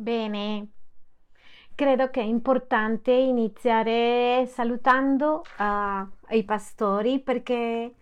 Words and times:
Bene, 0.00 0.68
credo 1.74 2.08
che 2.08 2.20
è 2.20 2.24
importante 2.24 3.10
iniziare 3.10 4.46
salutando 4.46 5.42
uh, 5.58 6.34
i 6.36 6.44
pastori 6.44 7.18
perché 7.18 7.94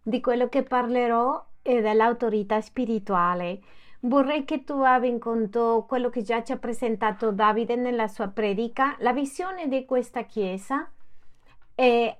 di 0.00 0.20
quello 0.20 0.48
che 0.48 0.62
parlerò 0.62 1.44
è 1.62 1.80
dell'autorità 1.80 2.60
spirituale. 2.60 3.60
Vorrei 4.02 4.44
che 4.44 4.62
tu 4.62 4.74
abbia 4.74 5.08
in 5.08 5.18
conto 5.18 5.84
quello 5.88 6.10
che 6.10 6.22
già 6.22 6.44
ci 6.44 6.52
ha 6.52 6.58
presentato 6.58 7.32
Davide 7.32 7.74
nella 7.74 8.06
sua 8.06 8.28
predica, 8.28 8.94
la 9.00 9.12
visione 9.12 9.66
di 9.66 9.84
questa 9.84 10.22
Chiesa 10.26 10.88
e 11.74 12.18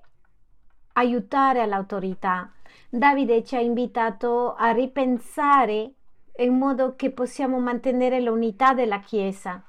aiutare 0.94 1.60
all'autorità. 1.60 2.50
Davide 2.88 3.44
ci 3.44 3.54
ha 3.54 3.60
invitato 3.60 4.56
a 4.56 4.72
ripensare 4.72 5.92
in 6.38 6.56
modo 6.56 6.96
che 6.96 7.10
possiamo 7.10 7.58
mantenere 7.58 8.20
l'unità 8.20 8.74
della 8.74 9.00
Chiesa 9.00 9.62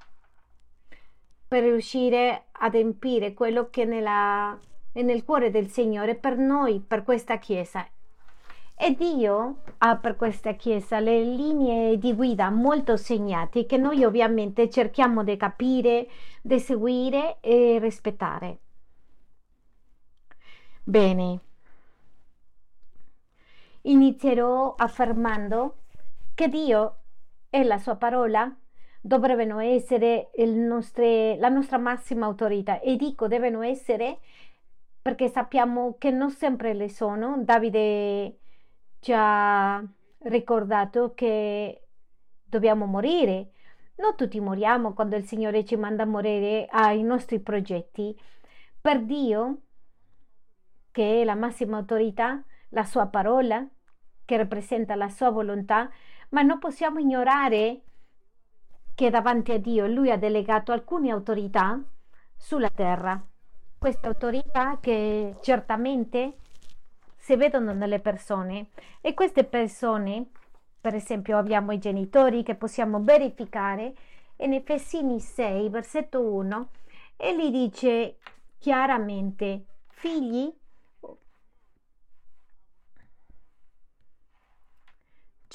per 1.47 1.63
riuscire 1.63 2.47
ad 2.51 2.75
empire 2.75 3.33
quello 3.33 3.69
che 3.69 3.85
nella, 3.85 4.57
è 4.91 5.01
nel 5.01 5.23
cuore 5.23 5.49
del 5.49 5.69
Signore 5.69 6.15
per 6.15 6.37
noi, 6.37 6.83
per 6.85 7.03
questa 7.03 7.37
Chiesa. 7.37 7.87
E 8.79 8.95
Dio 8.95 9.61
ha 9.79 9.97
per 9.97 10.17
questa 10.17 10.53
Chiesa 10.53 10.99
le 10.99 11.23
linee 11.23 11.97
di 11.97 12.13
guida 12.13 12.49
molto 12.49 12.95
segnate 12.97 13.65
che 13.65 13.77
noi 13.77 14.03
ovviamente 14.03 14.69
cerchiamo 14.69 15.23
di 15.23 15.37
capire, 15.37 16.07
di 16.41 16.59
seguire 16.59 17.37
e 17.39 17.79
rispettare. 17.79 18.57
Bene, 20.83 21.39
inizierò 23.81 24.75
affermando 24.77 25.75
che 26.37 26.49
Dio 26.49 26.97
e 27.49 27.63
la 27.63 27.79
sua 27.79 27.95
parola 27.95 28.55
dovrebbero 29.01 29.57
essere 29.57 30.29
nostre, 30.45 31.35
la 31.37 31.49
nostra 31.49 31.79
massima 31.79 32.27
autorità 32.27 32.79
e 32.79 32.95
dico 32.95 33.27
devono 33.27 33.63
essere 33.63 34.19
perché 35.01 35.29
sappiamo 35.29 35.95
che 35.97 36.11
non 36.11 36.29
sempre 36.29 36.75
le 36.75 36.89
sono. 36.89 37.41
Davide 37.43 38.37
ci 38.99 39.11
ha 39.15 39.83
ricordato 40.25 41.15
che 41.15 41.87
dobbiamo 42.43 42.85
morire. 42.85 43.53
Non 43.95 44.15
tutti 44.15 44.39
moriamo 44.39 44.93
quando 44.93 45.15
il 45.15 45.25
Signore 45.25 45.65
ci 45.65 45.75
manda 45.75 46.03
a 46.03 46.05
morire 46.05 46.67
ai 46.69 47.01
nostri 47.01 47.39
progetti. 47.39 48.15
Per 48.79 49.01
Dio, 49.01 49.61
che 50.91 51.21
è 51.21 51.23
la 51.23 51.33
massima 51.33 51.77
autorità, 51.77 52.43
la 52.69 52.83
sua 52.83 53.07
parola, 53.07 53.67
che 54.23 54.37
rappresenta 54.37 54.93
la 54.95 55.09
sua 55.09 55.31
volontà, 55.31 55.89
ma 56.29 56.41
non 56.41 56.59
possiamo 56.59 56.99
ignorare 56.99 57.81
che 58.95 59.09
davanti 59.09 59.51
a 59.51 59.59
Dio 59.59 59.85
lui 59.85 60.11
ha 60.11 60.17
delegato 60.17 60.71
alcune 60.71 61.11
autorità 61.11 61.79
sulla 62.35 62.69
terra. 62.69 63.21
Queste 63.77 64.07
autorità 64.07 64.79
che 64.79 65.35
certamente 65.41 66.37
si 67.15 67.35
vedono 67.35 67.73
nelle 67.73 67.99
persone 67.99 68.69
e 69.01 69.13
queste 69.13 69.43
persone, 69.43 70.31
per 70.81 70.95
esempio 70.95 71.37
abbiamo 71.37 71.71
i 71.73 71.77
genitori 71.77 72.41
che 72.41 72.55
possiamo 72.55 73.01
verificare 73.03 73.93
in 74.37 74.53
Efesini 74.53 75.19
6, 75.19 75.69
versetto 75.69 76.21
1, 76.21 76.69
e 77.17 77.35
gli 77.35 77.51
dice 77.51 78.17
chiaramente, 78.57 79.65
figli, 79.87 80.51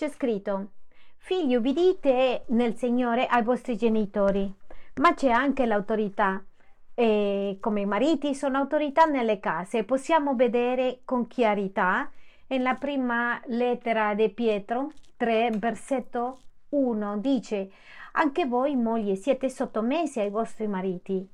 c'è 0.02 0.08
scritto, 0.08 0.70
figli 1.18 1.54
ubbidite 1.54 2.42
nel 2.48 2.74
Signore 2.74 3.26
ai 3.26 3.44
vostri 3.44 3.76
genitori, 3.76 4.52
ma 4.96 5.14
c'è 5.14 5.28
anche 5.28 5.64
l'autorità. 5.64 6.44
E 6.92 7.58
come 7.60 7.82
i 7.82 7.86
mariti 7.86 8.34
sono 8.34 8.58
autorità 8.58 9.04
nelle 9.04 9.38
case. 9.38 9.84
Possiamo 9.84 10.34
vedere 10.34 11.02
con 11.04 11.28
chiarità 11.28 12.10
nella 12.48 12.74
prima 12.74 13.40
lettera 13.46 14.14
di 14.14 14.28
Pietro 14.30 14.90
3, 15.16 15.52
versetto 15.52 16.40
1, 16.70 17.18
dice 17.18 17.70
anche 18.14 18.44
voi 18.44 18.74
mogli 18.74 19.14
siete 19.14 19.48
sottomessi 19.48 20.18
ai 20.18 20.30
vostri 20.30 20.66
mariti. 20.66 21.24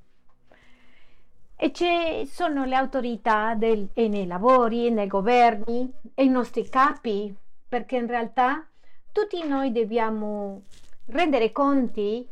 E 1.55 1.71
ci 1.71 2.23
sono 2.27 2.65
le 2.65 2.75
autorità 2.75 3.55
del, 3.55 3.89
nei 3.95 4.27
lavori, 4.27 4.91
nei 4.91 5.07
governi, 5.07 5.91
e 6.13 6.23
i 6.23 6.29
nostri 6.29 6.69
capi, 6.69 7.35
perché 7.69 7.97
in 7.97 8.07
realtà 8.07 8.67
tutti 9.11 9.47
noi 9.47 9.71
dobbiamo 9.71 10.63
rendere 11.05 11.51
conti 11.51 12.27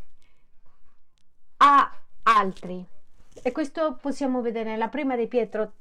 a 1.58 1.92
altri. 2.24 2.86
E 3.44 3.52
questo 3.52 3.98
possiamo 4.02 4.42
vedere 4.42 4.72
nella 4.72 4.90
prima 4.90 5.16
di 5.16 5.28
Pietro 5.28 5.74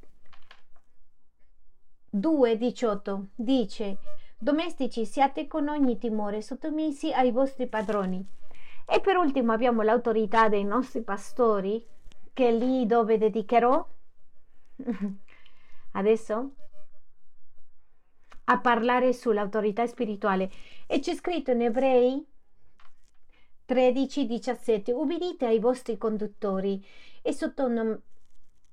2,18 2.14 3.24
dice 3.34 3.98
domestici 4.38 5.04
siate 5.04 5.46
con 5.46 5.68
ogni 5.68 5.98
timore 5.98 6.42
sottomessi 6.42 7.12
ai 7.12 7.30
vostri 7.30 7.66
padroni. 7.66 8.24
E 8.84 9.00
per 9.00 9.16
ultimo 9.16 9.52
abbiamo 9.52 9.82
l'autorità 9.82 10.48
dei 10.48 10.64
nostri 10.64 11.02
pastori 11.02 11.84
che 12.32 12.48
è 12.48 12.52
lì 12.52 12.86
dove 12.86 13.18
dedicherò 13.18 13.88
adesso 15.92 16.50
a 18.48 18.58
parlare 18.58 19.12
sull'autorità 19.12 19.86
spirituale 19.86 20.50
e 20.86 21.00
c'è 21.00 21.14
scritto 21.14 21.50
in 21.50 21.62
Ebrei 21.62 22.24
13, 23.64 24.26
17 24.26 24.92
ubbidite 24.92 25.46
ai 25.46 25.58
vostri 25.58 25.98
conduttori 25.98 26.84
e 27.22 27.32
sottom- 27.32 28.00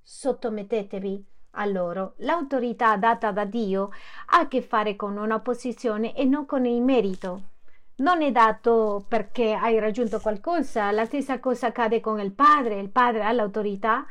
sottomettetevi 0.01 1.25
a 1.51 1.65
loro. 1.65 2.13
L'autorità 2.17 2.95
data 2.97 3.31
da 3.31 3.45
Dio 3.45 3.89
ha 4.27 4.39
a 4.39 4.47
che 4.47 4.61
fare 4.61 4.95
con 4.95 5.17
una 5.17 5.39
posizione 5.39 6.15
e 6.15 6.23
non 6.25 6.45
con 6.45 6.65
il 6.65 6.81
merito. 6.81 7.49
Non 7.95 8.21
è 8.21 8.31
dato 8.31 9.05
perché 9.07 9.53
hai 9.53 9.79
raggiunto 9.79 10.19
qualcosa, 10.19 10.91
la 10.91 11.05
stessa 11.05 11.39
cosa 11.39 11.67
accade 11.67 11.99
con 11.99 12.19
il 12.19 12.31
padre, 12.31 12.79
il 12.79 12.89
padre 12.89 13.23
ha 13.23 13.31
l'autorità 13.31 14.05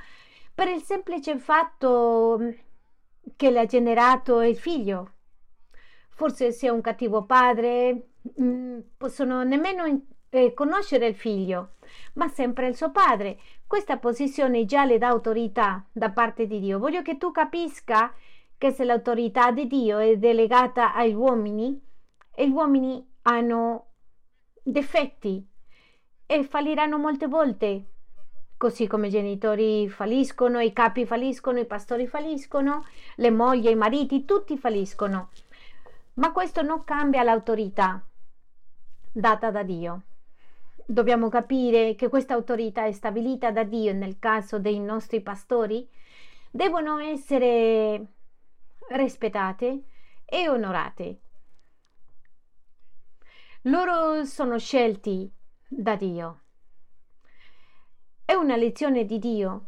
per 0.54 0.68
il 0.68 0.82
semplice 0.82 1.38
fatto 1.38 2.38
che 3.36 3.50
l'ha 3.50 3.66
generato 3.66 4.40
il 4.42 4.56
figlio 4.56 5.10
forse 6.14 6.52
sia 6.52 6.72
un 6.72 6.80
cattivo 6.80 7.24
padre, 7.24 8.08
mm, 8.40 8.78
possono 8.96 9.42
nemmeno 9.42 9.84
eh, 10.30 10.54
conoscere 10.54 11.06
il 11.06 11.14
figlio, 11.14 11.74
ma 12.14 12.28
sempre 12.28 12.68
il 12.68 12.76
suo 12.76 12.90
padre. 12.90 13.38
Questa 13.66 13.98
posizione 13.98 14.64
già 14.64 14.84
le 14.84 14.98
dà 14.98 15.08
autorità 15.08 15.84
da 15.92 16.10
parte 16.10 16.46
di 16.46 16.60
Dio. 16.60 16.78
Voglio 16.78 17.02
che 17.02 17.18
tu 17.18 17.30
capisca 17.30 18.12
che 18.56 18.70
se 18.70 18.84
l'autorità 18.84 19.50
di 19.50 19.66
Dio 19.66 19.98
è 19.98 20.16
delegata 20.16 20.94
agli 20.94 21.14
uomini, 21.14 21.80
gli 22.34 22.48
uomini 22.48 23.04
hanno 23.22 23.86
difetti 24.62 25.44
e 26.24 26.44
falliranno 26.44 26.96
molte 26.96 27.26
volte, 27.26 27.84
così 28.56 28.86
come 28.86 29.08
i 29.08 29.10
genitori 29.10 29.88
falliscono, 29.88 30.60
i 30.60 30.72
capi 30.72 31.04
falliscono, 31.04 31.58
i 31.58 31.66
pastori 31.66 32.06
falliscono, 32.06 32.84
le 33.16 33.30
mogli, 33.30 33.68
i 33.68 33.74
mariti, 33.74 34.24
tutti 34.24 34.56
falliscono. 34.56 35.30
Ma 36.14 36.32
questo 36.32 36.62
non 36.62 36.84
cambia 36.84 37.22
l'autorità 37.22 38.04
data 39.12 39.50
da 39.50 39.62
Dio. 39.62 40.02
Dobbiamo 40.84 41.28
capire 41.28 41.94
che 41.94 42.08
questa 42.08 42.34
autorità 42.34 42.84
è 42.84 42.92
stabilita 42.92 43.50
da 43.50 43.62
Dio 43.62 43.92
nel 43.92 44.18
caso 44.18 44.58
dei 44.58 44.78
nostri 44.80 45.20
pastori, 45.20 45.88
devono 46.50 46.98
essere 46.98 48.06
rispettate 48.90 49.82
e 50.24 50.48
onorate. 50.48 51.20
Loro 53.62 54.24
sono 54.24 54.58
scelti 54.58 55.30
da 55.68 55.94
Dio. 55.94 56.40
È 58.24 58.34
una 58.34 58.56
lezione 58.56 59.04
di 59.04 59.18
Dio, 59.18 59.66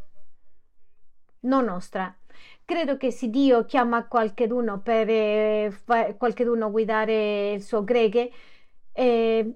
non 1.41 1.65
nostra. 1.65 2.13
Credo 2.67 2.97
che 2.97 3.11
se 3.11 3.29
Dio 3.29 3.63
chiama 3.65 4.07
qualcuno 4.07 4.79
per 4.79 5.07
eh, 5.07 5.71
qualcuno 6.17 6.71
guidare 6.71 7.51
il 7.51 7.61
suo 7.61 7.83
greghe, 7.83 8.31
eh, 8.91 9.55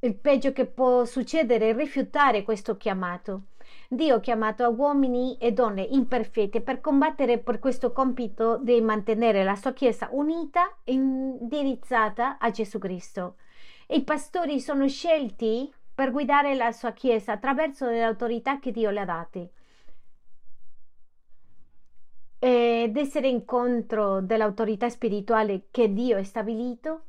il 0.00 0.14
peggio 0.14 0.52
che 0.52 0.66
può 0.66 1.06
succedere 1.06 1.70
è 1.70 1.74
rifiutare 1.74 2.42
questo 2.42 2.76
chiamato. 2.76 3.44
Dio 3.88 4.16
ha 4.16 4.20
chiamato 4.20 4.68
uomini 4.68 5.38
e 5.38 5.52
donne 5.52 5.80
imperfette 5.80 6.60
per 6.60 6.82
combattere 6.82 7.38
per 7.38 7.58
questo 7.58 7.92
compito 7.92 8.58
di 8.58 8.78
mantenere 8.82 9.42
la 9.42 9.56
sua 9.56 9.72
Chiesa 9.72 10.10
unita 10.12 10.76
e 10.84 10.92
indirizzata 10.92 12.36
a 12.36 12.50
Gesù 12.50 12.78
Cristo. 12.78 13.36
I 13.86 14.02
pastori 14.02 14.60
sono 14.60 14.86
scelti 14.86 15.72
per 15.94 16.10
guidare 16.10 16.54
la 16.54 16.72
sua 16.72 16.92
Chiesa 16.92 17.32
attraverso 17.32 17.86
le 17.88 18.02
autorità 18.02 18.58
che 18.58 18.70
Dio 18.70 18.90
le 18.90 19.00
ha 19.00 19.04
date 19.06 19.50
ed 22.38 22.96
essere 22.96 23.28
incontro 23.28 24.20
dell'autorità 24.20 24.88
spirituale 24.88 25.66
che 25.70 25.92
Dio 25.92 26.18
ha 26.18 26.22
stabilito 26.22 27.02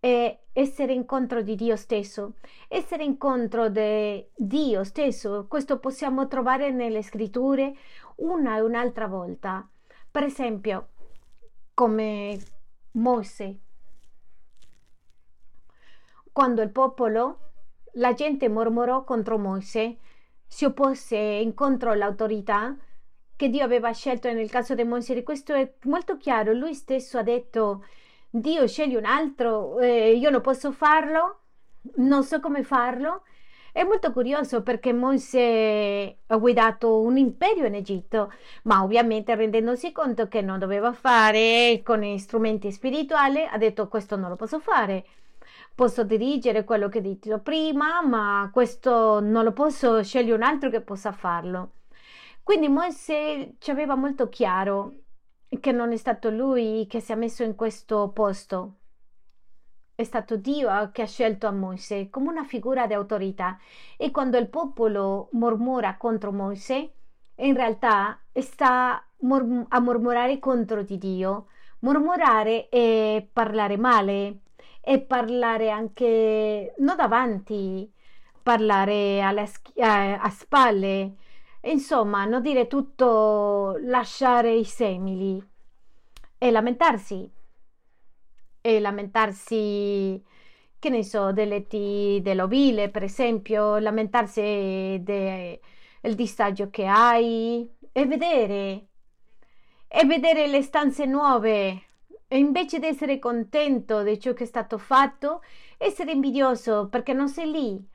è 0.00 0.38
essere 0.52 0.92
incontro 0.92 1.42
di 1.42 1.54
Dio 1.54 1.76
stesso, 1.76 2.34
essere 2.68 3.04
incontro 3.04 3.68
di 3.68 4.26
Dio 4.34 4.82
stesso. 4.82 5.46
Questo 5.46 5.78
possiamo 5.78 6.26
trovare 6.26 6.70
nelle 6.70 7.02
scritture 7.02 7.76
una 8.16 8.56
e 8.56 8.60
un'altra 8.62 9.06
volta. 9.06 9.68
Per 10.10 10.24
esempio, 10.24 10.88
come 11.74 12.38
Mosè, 12.92 13.54
quando 16.32 16.62
il 16.62 16.70
popolo, 16.70 17.50
la 17.94 18.14
gente 18.14 18.48
mormorò 18.48 19.04
contro 19.04 19.38
Mosè, 19.38 19.96
si 20.46 20.64
oppose 20.64 21.16
incontro 21.16 21.90
all'autorità 21.90 22.76
che 23.40 23.48
Dio 23.48 23.64
aveva 23.64 23.90
scelto 23.92 24.30
nel 24.30 24.50
caso 24.50 24.74
di 24.74 24.84
Mosè. 24.84 25.22
Questo 25.22 25.54
è 25.54 25.72
molto 25.84 26.18
chiaro. 26.18 26.52
Lui 26.52 26.74
stesso 26.74 27.16
ha 27.16 27.22
detto 27.22 27.86
Dio 28.28 28.66
sceglie 28.66 28.98
un 28.98 29.06
altro, 29.06 29.78
eh, 29.78 30.12
io 30.12 30.28
non 30.28 30.42
posso 30.42 30.72
farlo, 30.72 31.38
non 31.96 32.22
so 32.22 32.38
come 32.38 32.62
farlo. 32.64 33.22
È 33.72 33.82
molto 33.82 34.12
curioso 34.12 34.62
perché 34.62 34.92
Mosè 34.92 36.14
ha 36.26 36.36
guidato 36.36 37.00
un 37.00 37.16
imperio 37.16 37.64
in 37.64 37.76
Egitto, 37.76 38.30
ma 38.64 38.82
ovviamente 38.82 39.34
rendendosi 39.34 39.90
conto 39.90 40.28
che 40.28 40.42
non 40.42 40.58
doveva 40.58 40.92
fare 40.92 41.80
con 41.82 42.18
strumenti 42.18 42.70
spirituali, 42.70 43.42
ha 43.50 43.56
detto 43.56 43.88
questo 43.88 44.16
non 44.16 44.28
lo 44.28 44.36
posso 44.36 44.58
fare. 44.60 45.06
Posso 45.74 46.04
dirigere 46.04 46.64
quello 46.64 46.90
che 46.90 46.98
ho 46.98 47.00
detto 47.00 47.38
prima, 47.38 48.02
ma 48.02 48.50
questo 48.52 49.20
non 49.20 49.44
lo 49.44 49.52
posso 49.52 50.02
scegliere 50.02 50.36
un 50.36 50.42
altro 50.42 50.68
che 50.68 50.82
possa 50.82 51.12
farlo. 51.12 51.70
Quindi 52.50 52.66
Mosè 52.66 53.48
ci 53.60 53.70
aveva 53.70 53.94
molto 53.94 54.28
chiaro 54.28 54.94
che 55.60 55.70
non 55.70 55.92
è 55.92 55.96
stato 55.96 56.30
lui 56.30 56.84
che 56.88 56.98
si 56.98 57.12
è 57.12 57.14
messo 57.14 57.44
in 57.44 57.54
questo 57.54 58.10
posto. 58.12 58.78
È 59.94 60.02
stato 60.02 60.34
Dio 60.34 60.90
che 60.90 61.02
ha 61.02 61.06
scelto 61.06 61.46
a 61.46 61.52
Mosè 61.52 62.10
come 62.10 62.28
una 62.28 62.42
figura 62.42 62.88
di 62.88 62.94
autorità 62.94 63.56
e 63.96 64.10
quando 64.10 64.36
il 64.36 64.48
popolo 64.48 65.28
mormora 65.34 65.96
contro 65.96 66.32
Mosè, 66.32 66.90
in 67.36 67.54
realtà 67.54 68.18
sta 68.32 68.96
a 68.96 69.80
mormorare 69.80 70.40
contro 70.40 70.82
di 70.82 70.98
Dio. 70.98 71.46
Mormorare 71.82 72.68
è 72.68 73.28
parlare 73.32 73.76
male, 73.76 74.40
e 74.80 74.98
parlare 74.98 75.70
anche 75.70 76.74
non 76.78 76.96
davanti, 76.96 77.88
parlare 78.42 79.22
alle, 79.22 79.48
a, 79.78 80.20
a 80.20 80.30
spalle, 80.30 81.14
Insomma, 81.62 82.24
non 82.24 82.40
dire 82.40 82.66
tutto, 82.66 83.76
lasciare 83.82 84.54
i 84.54 84.64
semili 84.64 85.42
e 86.38 86.50
lamentarsi. 86.50 87.30
E 88.62 88.80
lamentarsi, 88.80 90.22
che 90.78 90.88
ne 90.88 91.02
so, 91.04 91.32
delle 91.32 91.66
t- 91.66 92.20
dell'ovile, 92.20 92.90
per 92.90 93.02
esempio, 93.02 93.78
lamentarsi 93.78 95.00
del 95.02 96.14
disagio 96.14 96.70
che 96.70 96.86
hai 96.86 97.70
e 97.92 98.06
vedere, 98.06 98.86
e 99.88 100.04
vedere 100.06 100.46
le 100.46 100.62
stanze 100.62 101.04
nuove. 101.04 101.82
E 102.26 102.38
invece 102.38 102.78
di 102.78 102.86
essere 102.86 103.18
contento 103.18 104.02
di 104.02 104.18
ciò 104.18 104.32
che 104.32 104.44
è 104.44 104.46
stato 104.46 104.78
fatto, 104.78 105.42
essere 105.78 106.12
invidioso 106.12 106.88
perché 106.88 107.12
non 107.12 107.28
sei 107.28 107.50
lì 107.50 107.89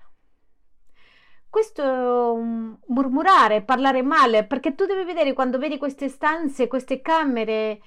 questo 1.56 2.36
mm, 2.36 2.74
murmurare, 2.88 3.62
parlare 3.62 4.02
male, 4.02 4.44
perché 4.46 4.76
tu 4.76 4.86
devi 4.86 5.06
vedere 5.06 5.32
quando 5.32 5.58
vedi 5.58 5.78
queste 5.78 6.10
stanze, 6.10 6.68
queste 6.68 7.00
camere, 7.00 7.80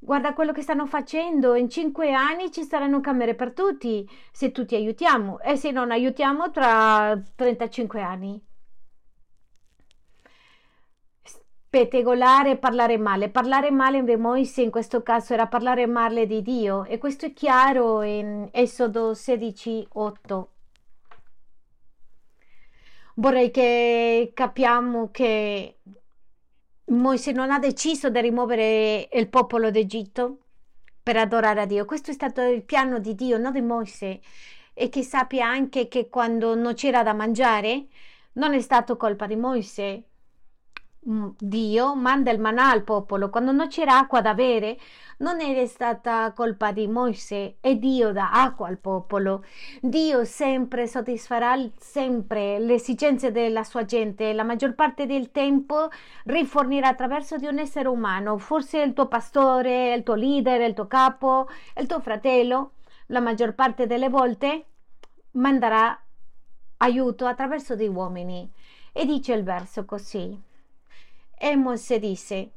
guarda 0.00 0.32
quello 0.32 0.50
che 0.50 0.62
stanno 0.62 0.86
facendo, 0.86 1.54
in 1.54 1.68
cinque 1.70 2.12
anni 2.12 2.50
ci 2.50 2.64
saranno 2.64 3.00
camere 3.00 3.36
per 3.36 3.52
tutti, 3.52 4.04
se 4.32 4.50
tutti 4.50 4.74
aiutiamo 4.74 5.38
e 5.38 5.54
se 5.54 5.70
non 5.70 5.92
aiutiamo 5.92 6.50
tra 6.50 7.16
35 7.36 8.00
anni. 8.00 8.44
Pettegolare, 11.70 12.56
parlare 12.56 12.98
male. 12.98 13.28
Parlare 13.28 13.70
male 13.70 14.02
di 14.02 14.16
Moise 14.16 14.62
in 14.62 14.70
questo 14.72 15.04
caso 15.04 15.32
era 15.32 15.46
parlare 15.46 15.86
male 15.86 16.26
di 16.26 16.42
Dio 16.42 16.84
e 16.86 16.98
questo 16.98 17.26
è 17.26 17.32
chiaro 17.32 18.02
in 18.02 18.48
Esodo 18.50 19.14
16, 19.14 19.86
8 19.92 20.51
vorrei 23.14 23.50
che 23.50 24.32
capiamo 24.34 25.10
che 25.10 25.78
Mosè 26.86 27.32
non 27.32 27.50
ha 27.50 27.58
deciso 27.58 28.10
di 28.10 28.20
rimuovere 28.20 29.08
il 29.12 29.28
popolo 29.28 29.70
d'Egitto 29.70 30.38
per 31.02 31.16
adorare 31.16 31.62
a 31.62 31.66
Dio. 31.66 31.84
Questo 31.84 32.10
è 32.10 32.14
stato 32.14 32.42
il 32.42 32.62
piano 32.64 32.98
di 32.98 33.14
Dio, 33.14 33.38
non 33.38 33.52
di 33.52 33.60
Mosè. 33.60 34.18
E 34.74 34.88
che 34.88 35.02
sappia 35.02 35.46
anche 35.46 35.88
che 35.88 36.08
quando 36.08 36.54
non 36.54 36.74
c'era 36.74 37.02
da 37.02 37.12
mangiare, 37.12 37.86
non 38.34 38.54
è 38.54 38.60
stato 38.60 38.96
colpa 38.96 39.26
di 39.26 39.36
Mosè, 39.36 40.02
Dio 41.04 41.96
manda 41.96 42.30
il 42.30 42.38
manà 42.38 42.70
al 42.70 42.84
popolo. 42.84 43.28
Quando 43.28 43.50
non 43.50 43.66
c'era 43.66 43.98
acqua 43.98 44.20
da 44.20 44.34
bere, 44.34 44.78
non 45.18 45.40
è 45.40 45.66
stata 45.66 46.32
colpa 46.32 46.70
di 46.70 46.86
Mosè, 46.86 47.56
è 47.60 47.74
Dio 47.74 48.12
dà 48.12 48.30
acqua 48.30 48.68
al 48.68 48.78
popolo. 48.78 49.44
Dio 49.80 50.24
sempre 50.24 50.86
soddisfarà 50.86 51.56
sempre 51.76 52.60
le 52.60 52.74
esigenze 52.74 53.32
della 53.32 53.64
sua 53.64 53.84
gente. 53.84 54.32
La 54.32 54.44
maggior 54.44 54.76
parte 54.76 55.06
del 55.06 55.32
tempo 55.32 55.88
rifornirà 56.26 56.88
attraverso 56.88 57.36
di 57.36 57.46
un 57.46 57.58
essere 57.58 57.88
umano, 57.88 58.38
forse 58.38 58.80
il 58.80 58.92
tuo 58.92 59.08
pastore, 59.08 59.94
il 59.94 60.04
tuo 60.04 60.14
leader, 60.14 60.60
il 60.60 60.74
tuo 60.74 60.86
capo, 60.86 61.48
il 61.78 61.86
tuo 61.88 61.98
fratello. 61.98 62.74
La 63.06 63.20
maggior 63.20 63.54
parte 63.54 63.88
delle 63.88 64.08
volte 64.08 64.66
manderà 65.32 66.00
aiuto 66.76 67.26
attraverso 67.26 67.74
di 67.74 67.88
uomini. 67.88 68.48
E 68.92 69.04
dice 69.04 69.32
il 69.32 69.42
verso 69.42 69.84
così. 69.84 70.50
E 71.44 71.56
Mosè 71.56 71.98
disse, 71.98 72.52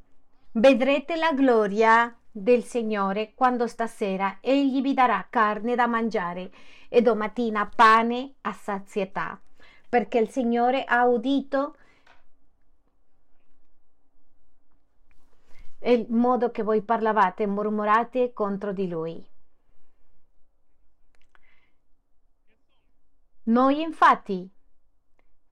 vedrete 0.52 1.16
la 1.16 1.34
gloria 1.34 2.16
del 2.32 2.64
Signore 2.64 3.34
quando 3.34 3.66
stasera 3.66 4.38
egli 4.42 4.80
vi 4.80 4.94
darà 4.94 5.26
carne 5.28 5.74
da 5.74 5.88
mangiare 5.88 6.52
e 6.88 7.02
domattina 7.02 7.68
pane 7.68 8.36
a 8.42 8.54
sazietà, 8.54 9.42
perché 9.90 10.20
il 10.20 10.30
Signore 10.30 10.84
ha 10.84 11.04
udito 11.06 11.78
il 15.80 16.06
modo 16.10 16.52
che 16.52 16.62
voi 16.62 16.84
parlavate 16.84 17.42
e 17.42 17.48
mormorate 17.48 18.34
contro 18.34 18.72
di 18.72 18.88
lui. 18.88 19.28
Noi 23.46 23.82
infatti, 23.82 24.48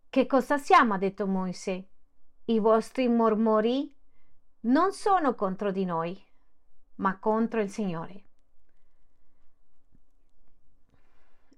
che 0.08 0.28
cosa 0.28 0.60
siamo? 0.60 0.94
ha 0.94 0.98
detto 1.00 1.26
Mosè 1.26 1.84
i 2.46 2.60
vostri 2.60 3.08
mormori 3.08 3.96
non 4.62 4.92
sono 4.92 5.34
contro 5.34 5.72
di 5.72 5.86
noi, 5.86 6.22
ma 6.96 7.18
contro 7.18 7.62
il 7.62 7.70
Signore. 7.70 8.24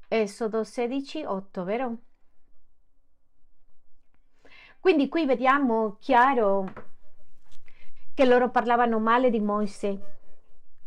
Esodo 0.08 0.64
16, 0.64 1.24
8, 1.24 1.64
vero? 1.64 1.98
Quindi 4.80 5.10
qui 5.10 5.26
vediamo 5.26 5.98
chiaro 6.00 6.72
che 8.14 8.26
loro 8.26 8.52
parlavano 8.52 9.00
male 9.00 9.32
di 9.32 9.40
Mosè, 9.40 9.98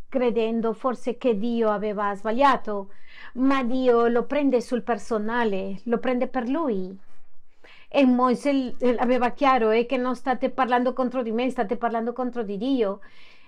credendo 0.09 0.75
forse 0.75 1.19
che 1.19 1.37
Dio 1.37 1.71
aveva 1.71 2.15
sbagliato, 2.15 2.93
ma 3.35 3.65
Dio 3.65 4.07
lo 4.07 4.27
prende 4.27 4.61
sul 4.61 4.85
personale, 4.85 5.81
lo 5.87 5.99
prende 5.99 6.29
per 6.29 6.49
lui 6.49 7.07
e 7.89 8.05
Mosè 8.05 8.75
aveva 8.99 9.31
chiaro 9.31 9.71
è 9.71 9.87
che 9.87 9.97
non 9.97 10.15
state 10.15 10.51
parlando 10.51 10.93
contro 10.93 11.23
di 11.23 11.33
me, 11.33 11.49
state 11.51 11.77
parlando 11.77 12.13
contro 12.13 12.43
di 12.43 12.59
Dio. 12.59 13.01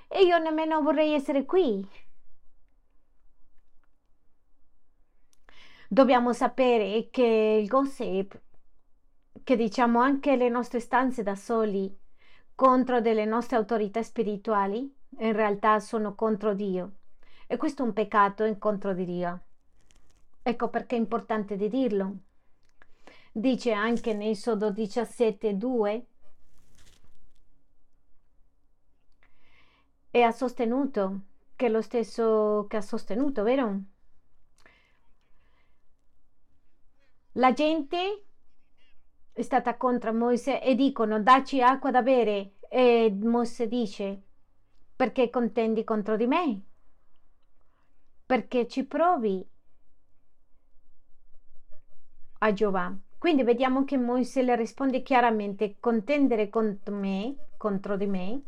E 0.09 0.23
io 0.25 0.39
nemmeno 0.39 0.81
vorrei 0.83 1.13
essere 1.13 1.45
qui. 1.45 1.87
Dobbiamo 5.89 6.33
sapere 6.33 7.09
che 7.11 7.59
il 7.61 7.69
gossip, 7.69 8.41
che 9.45 9.57
diciamo 9.57 10.01
anche 10.01 10.37
le 10.37 10.49
nostre 10.49 10.81
stanze 10.81 11.23
da 11.23 11.35
soli 11.35 11.95
contro 12.55 13.01
delle 13.01 13.25
nostre 13.25 13.57
autorità 13.57 14.03
spirituali, 14.03 14.95
in 15.19 15.33
realtà 15.33 15.81
sono 15.81 16.15
contro 16.15 16.55
Dio. 16.55 16.93
E 17.47 17.57
questo 17.57 17.83
è 17.83 17.87
un 17.87 17.93
peccato 17.93 18.45
in 18.45 18.59
contro 18.59 18.95
di 18.95 19.05
Dio. 19.05 19.41
Ecco 20.43 20.69
perché 20.69 20.97
è 20.97 20.99
importante 20.99 21.57
di 21.57 21.69
dirlo. 21.69 22.17
Dice 23.33 23.73
anche 23.73 24.11
in 24.11 24.23
Esodo 24.23 24.71
17:2 24.71 26.07
e 30.11 30.23
ha 30.23 30.33
sostenuto 30.33 31.21
che 31.55 31.69
lo 31.69 31.81
stesso 31.81 32.67
che 32.69 32.77
ha 32.79 32.81
sostenuto, 32.81 33.43
vero? 33.45 33.81
La 37.35 37.53
gente 37.53 38.25
è 39.33 39.43
stata 39.43 39.77
contro 39.77 40.13
Mosè 40.13 40.61
e 40.63 40.75
dicono 40.75 41.23
dacci 41.23 41.63
acqua 41.63 41.93
da 41.93 42.03
bere 42.03 42.55
e 42.69 43.17
Mosè 43.23 43.69
dice 43.69 44.23
perché 44.97 45.31
contendi 45.31 45.85
contro 45.85 46.17
di 46.17 46.27
me? 46.27 46.63
Perché 48.27 48.67
ci 48.67 48.85
provi 48.85 49.49
a 52.39 52.53
Giova. 52.53 52.99
Quindi 53.21 53.43
vediamo 53.43 53.85
che 53.85 53.99
Mosè 53.99 54.41
le 54.41 54.57
risponde 54.57 55.03
chiaramente: 55.03 55.77
contendere 55.79 56.49
contro 56.49 56.95
me, 56.95 57.35
contro 57.59 57.99
di 57.99 58.07
me, 58.07 58.41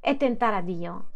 e 0.00 0.16
tentare 0.16 0.54
a 0.54 0.60
Dio. 0.60 1.10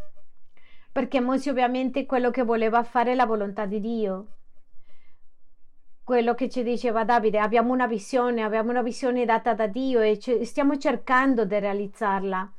Perché 0.91 1.21
Mosè 1.21 1.49
ovviamente 1.49 2.07
quello 2.07 2.33
che 2.33 2.43
voleva 2.43 2.83
fare 2.83 3.13
è 3.13 3.15
la 3.15 3.25
volontà 3.25 3.67
di 3.67 3.79
Dio. 3.79 4.27
Quello 6.03 6.35
che 6.35 6.49
ci 6.49 6.65
diceva 6.65 7.05
Davide, 7.05 7.39
abbiamo 7.39 7.73
una 7.73 7.87
visione, 7.87 8.43
abbiamo 8.43 8.71
una 8.71 8.83
visione 8.83 9.25
data 9.25 9.55
da 9.55 9.69
Dio 9.69 10.01
e 10.01 10.19
stiamo 10.45 10.77
cercando 10.77 11.45
di 11.45 11.61
realizzarla. 11.61 12.53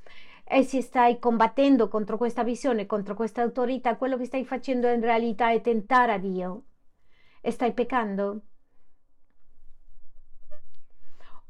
E 0.46 0.63
se 0.63 0.82
stai 0.82 1.20
combattendo 1.20 1.89
contro 1.89 2.15
questa 2.15 2.46
visione, 2.46 2.86
contro 2.86 3.13
questa 3.13 3.42
autorità, 3.42 3.98
quello 3.98 4.15
che 4.15 4.24
stai 4.24 4.46
facendo 4.46 4.88
in 4.88 5.01
realtà 5.01 5.51
è 5.51 5.60
tentare 5.60 6.13
a 6.13 6.18
Dio. 6.18 6.63
E 7.42 7.51
stai 7.51 7.74
peccando. 7.74 8.44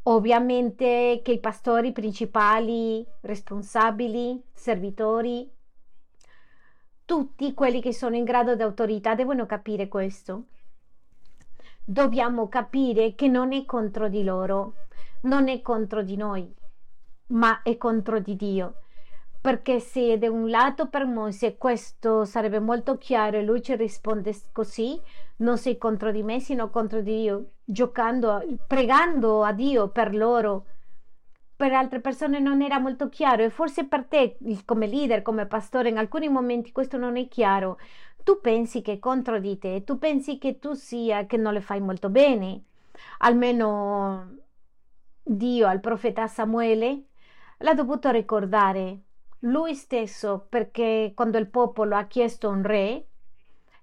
Ovviamente 0.03 1.22
che 1.24 1.31
i 1.31 1.39
pastori 1.39 1.93
principali, 1.93 3.05
responsabili, 3.22 4.41
servitori, 4.51 5.50
tutti 7.05 7.53
quelli 7.53 7.81
che 7.81 7.93
sono 7.93 8.15
in 8.15 8.25
grado 8.25 8.55
di 8.55 8.62
autorità 8.63 9.15
devono 9.15 9.45
capire 9.45 9.88
questo. 9.88 10.45
Dobbiamo 11.86 12.50
capire 12.50 13.15
che 13.15 13.29
non 13.29 13.53
è 13.53 13.63
contro 13.65 14.10
di 14.10 14.24
loro, 14.24 14.74
non 15.22 15.48
è 15.48 15.62
contro 15.62 16.01
di 16.01 16.17
noi, 16.17 16.53
ma 17.27 17.62
è 17.62 17.77
contro 17.77 18.19
di 18.19 18.36
Dio. 18.36 18.79
Perché 19.39 19.79
se 19.79 20.17
da 20.17 20.29
un 20.29 20.50
lato 20.50 20.88
per 20.88 21.05
Mosè 21.05 21.57
questo 21.57 22.25
sarebbe 22.25 22.60
molto 22.60 22.98
chiaro 22.98 23.38
e 23.38 23.43
lui 23.43 23.62
ci 23.62 23.75
risponde 23.75 24.33
così, 24.51 25.00
non 25.38 25.57
sei 25.57 25.77
contro 25.77 26.12
di 26.12 26.24
me, 26.24 26.39
sino 26.39 26.69
contro 26.69 27.01
di 27.01 27.22
Dio, 27.22 27.51
giocando, 27.63 28.43
pregando 28.67 29.43
a 29.43 29.51
Dio 29.53 29.89
per 29.89 30.15
loro. 30.15 30.65
Per 31.55 31.72
altre 31.72 32.01
persone 32.01 32.39
non 32.39 32.62
era 32.62 32.79
molto 32.79 33.10
chiaro 33.10 33.43
e 33.43 33.50
forse 33.50 33.86
per 33.86 34.05
te 34.05 34.38
come 34.65 34.88
leader, 34.88 35.22
come 35.22 35.46
pastore, 35.46 35.89
in 35.89 35.98
alcuni 35.98 36.27
momenti 36.27 36.72
questo 36.72 36.98
non 36.98 37.15
è 37.15 37.27
chiaro. 37.27 37.77
Tu 38.24 38.39
pensi 38.41 38.82
che 38.82 38.93
è 38.93 39.00
contro 39.00 39.39
di 39.39 39.58
te, 39.58 39.84
tu 39.84 39.98
pensi 39.98 40.38
che 40.38 40.60
tu 40.60 40.74
sia, 40.74 41.25
che 41.25 41.38
non 41.38 41.53
le 41.53 41.62
fai 41.62 41.79
molto 41.79 42.10
bene. 42.10 42.63
Almeno 43.20 44.38
Dio 45.22 45.67
al 45.67 45.79
profeta 45.79 46.27
Samuele 46.27 47.05
l'ha 47.60 47.74
dovuto 47.74 48.10
ricordare 48.10 49.03
lui 49.46 49.75
stesso 49.75 50.46
perché 50.50 51.12
quando 51.15 51.38
il 51.38 51.50
popolo 51.50 51.96
ha 51.96 52.05
chiesto 52.05 52.50
un 52.50 52.63
re, 52.63 53.08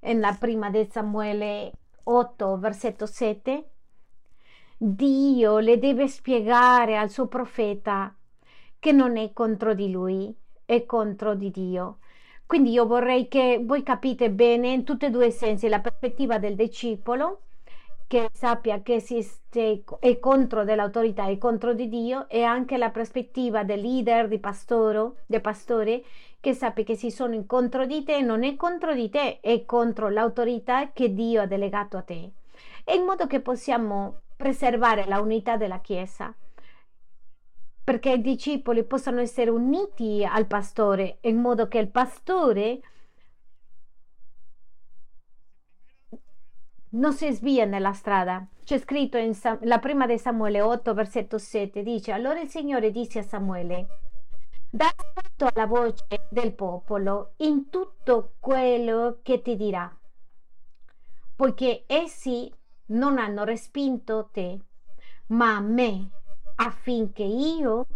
nella 0.01 0.35
prima 0.39 0.71
di 0.71 0.89
Samuele 0.91 1.73
8, 2.05 2.59
versetto 2.59 3.07
7, 3.07 3.65
Dio 4.77 5.59
le 5.59 5.79
deve 5.79 6.09
spiegare 6.09 6.97
al 6.97 7.11
suo 7.11 7.27
profeta 7.27 8.15
che 8.79 8.93
non 8.93 9.17
è 9.17 9.33
contro 9.33 9.75
di 9.75 9.91
lui, 9.91 10.35
è 10.65 10.87
contro 10.87 11.35
di 11.35 11.51
Dio. 11.51 11.99
Quindi 12.47 12.71
io 12.73 12.87
vorrei 12.87 13.29
che 13.29 13.63
voi 13.65 13.83
capite 13.83 14.31
bene 14.31 14.71
in 14.73 14.85
tutti 14.85 15.05
e 15.05 15.11
due 15.11 15.27
i 15.27 15.33
sensi 15.33 15.69
la 15.69 15.81
prospettiva 15.81 16.39
del 16.39 16.57
discepolo 16.57 17.43
che 18.11 18.29
sappia 18.33 18.83
che 18.83 18.95
esiste, 18.95 19.85
è 20.01 20.19
contro 20.19 20.65
dell'autorità, 20.65 21.27
è 21.27 21.39
contro 21.39 21.75
di 21.75 21.89
Dio 21.89 22.29
e 22.29 22.43
anche 22.43 22.77
la 22.77 22.91
prospettiva 22.91 23.63
del 23.63 23.81
leader, 23.81 24.27
di 24.27 24.41
pastore, 24.41 25.13
del 25.27 25.41
pastore 25.41 26.03
che 26.41 26.55
sappia 26.55 26.85
che 26.85 26.97
si 26.97 27.11
sono 27.11 27.45
contro 27.47 27.87
di 27.87 28.03
te, 28.03 28.21
non 28.23 28.43
è 28.43 28.57
contro 28.57 28.95
di 28.95 29.09
te, 29.11 29.41
è 29.41 29.65
contro 29.65 30.09
l'autorità 30.09 30.91
che 30.93 31.13
Dio 31.13 31.43
ha 31.43 31.47
delegato 31.47 31.97
a 31.97 32.03
te. 32.03 32.33
E 32.85 32.95
in 32.95 33.05
modo 33.05 33.27
che 33.27 33.41
possiamo 33.41 34.23
preservare 34.37 35.05
la 35.07 35.21
unità 35.21 35.57
della 35.57 35.81
Chiesa 35.81 36.35
perché 37.91 38.13
i 38.13 38.21
discepoli 38.21 38.85
possano 38.85 39.19
essere 39.21 39.51
uniti 39.51 40.25
al 40.25 40.47
pastore 40.47 41.19
in 41.23 41.39
modo 41.39 41.67
che 41.67 41.79
il 41.79 41.89
pastore 41.89 42.81
non 46.91 47.13
si 47.13 47.33
svia 47.33 47.65
nella 47.65 47.93
strada. 47.93 48.47
C'è 48.65 48.79
scritto 48.79 49.17
in 49.17 49.35
Sam- 49.35 49.59
la 49.63 49.79
prima 49.79 50.07
di 50.07 50.19
Samuele 50.19 50.61
8, 50.61 50.95
versetto 50.95 51.37
7, 51.39 51.83
dice, 51.83 52.13
allora 52.13 52.41
il 52.41 52.49
Signore 52.49 52.93
disse 52.93 53.19
a 53.19 53.23
Samuele, 53.23 53.87
da 54.71 54.93
ascolto 54.95 55.51
alla 55.53 55.67
voce 55.67 56.29
del 56.31 56.53
popolo 56.53 57.35
in 57.39 57.69
tutto 57.69 58.35
quello 58.39 59.19
che 59.23 59.43
ti 59.43 59.57
dirà, 59.57 59.95
poiché 61.37 61.85
essi 61.87 62.53
non 62.87 63.19
hanno 63.19 63.45
respinto 63.45 64.29
te, 64.33 64.59
ma 65.29 65.61
me, 65.61 66.11
affinché 66.57 67.25
io 67.25 67.87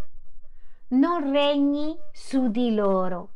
non 0.88 1.32
regni 1.32 1.96
su 2.12 2.48
di 2.48 2.74
loro 2.74 3.30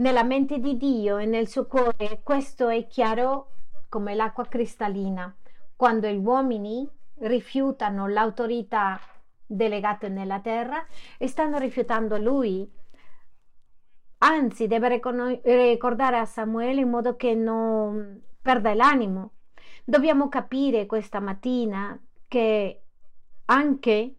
nella 0.00 0.22
mente 0.22 0.58
di 0.58 0.76
Dio 0.76 1.18
e 1.18 1.26
nel 1.26 1.46
suo 1.46 1.66
cuore 1.66 2.20
questo 2.22 2.68
è 2.68 2.86
chiaro 2.86 3.48
come 3.88 4.14
l'acqua 4.14 4.46
cristallina. 4.46 5.34
Quando 5.76 6.08
gli 6.08 6.24
uomini 6.24 6.88
rifiutano 7.18 8.06
l'autorità 8.06 8.98
delegata 9.50 10.08
nella 10.08 10.40
terra 10.40 10.86
e 11.18 11.26
stanno 11.26 11.58
rifiutando 11.58 12.16
lui. 12.16 12.70
Anzi, 14.18 14.66
deve 14.66 15.00
ricordare 15.42 16.18
a 16.18 16.24
Samuele 16.24 16.82
in 16.82 16.90
modo 16.90 17.16
che 17.16 17.34
non 17.34 18.22
perda 18.40 18.74
l'animo. 18.74 19.32
Dobbiamo 19.84 20.28
capire 20.28 20.86
questa 20.86 21.20
mattina 21.20 22.00
che 22.28 22.82
anche 23.46 24.16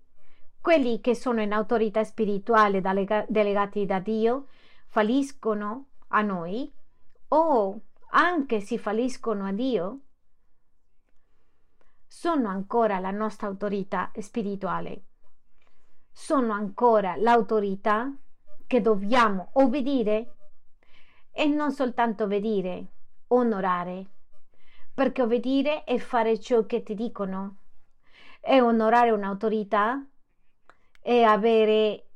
quelli 0.60 1.00
che 1.00 1.16
sono 1.16 1.42
in 1.42 1.54
autorità 1.54 2.04
spirituale 2.04 2.82
delegati 2.82 3.86
da 3.86 4.00
Dio 4.00 4.48
falliscono 4.88 5.88
a 6.10 6.22
noi 6.22 6.72
o 7.30 7.82
anche 8.10 8.60
si 8.60 8.78
falliscono 8.78 9.46
a 9.46 9.54
Dio, 9.54 10.00
sono 12.06 12.50
ancora 12.50 13.00
la 13.00 13.12
nostra 13.12 13.48
autorità 13.48 14.12
spirituale, 14.20 15.06
sono 16.12 16.54
ancora 16.54 17.16
l'autorità 17.16 18.14
che 18.68 18.82
dobbiamo 18.82 19.50
obbedire 19.54 20.36
e 21.32 21.46
non 21.46 21.72
soltanto 21.72 22.26
obbedire, 22.26 22.92
onorare, 23.28 24.06
perché 24.94 25.22
obbedire 25.22 25.84
è 25.84 25.98
fare 25.98 26.40
ciò 26.40 26.66
che 26.66 26.84
ti 26.84 26.94
dicono, 26.94 27.58
e 28.40 28.60
onorare 28.60 29.12
un'autorità 29.12 30.06
e 31.02 31.24
avere, 31.24 32.08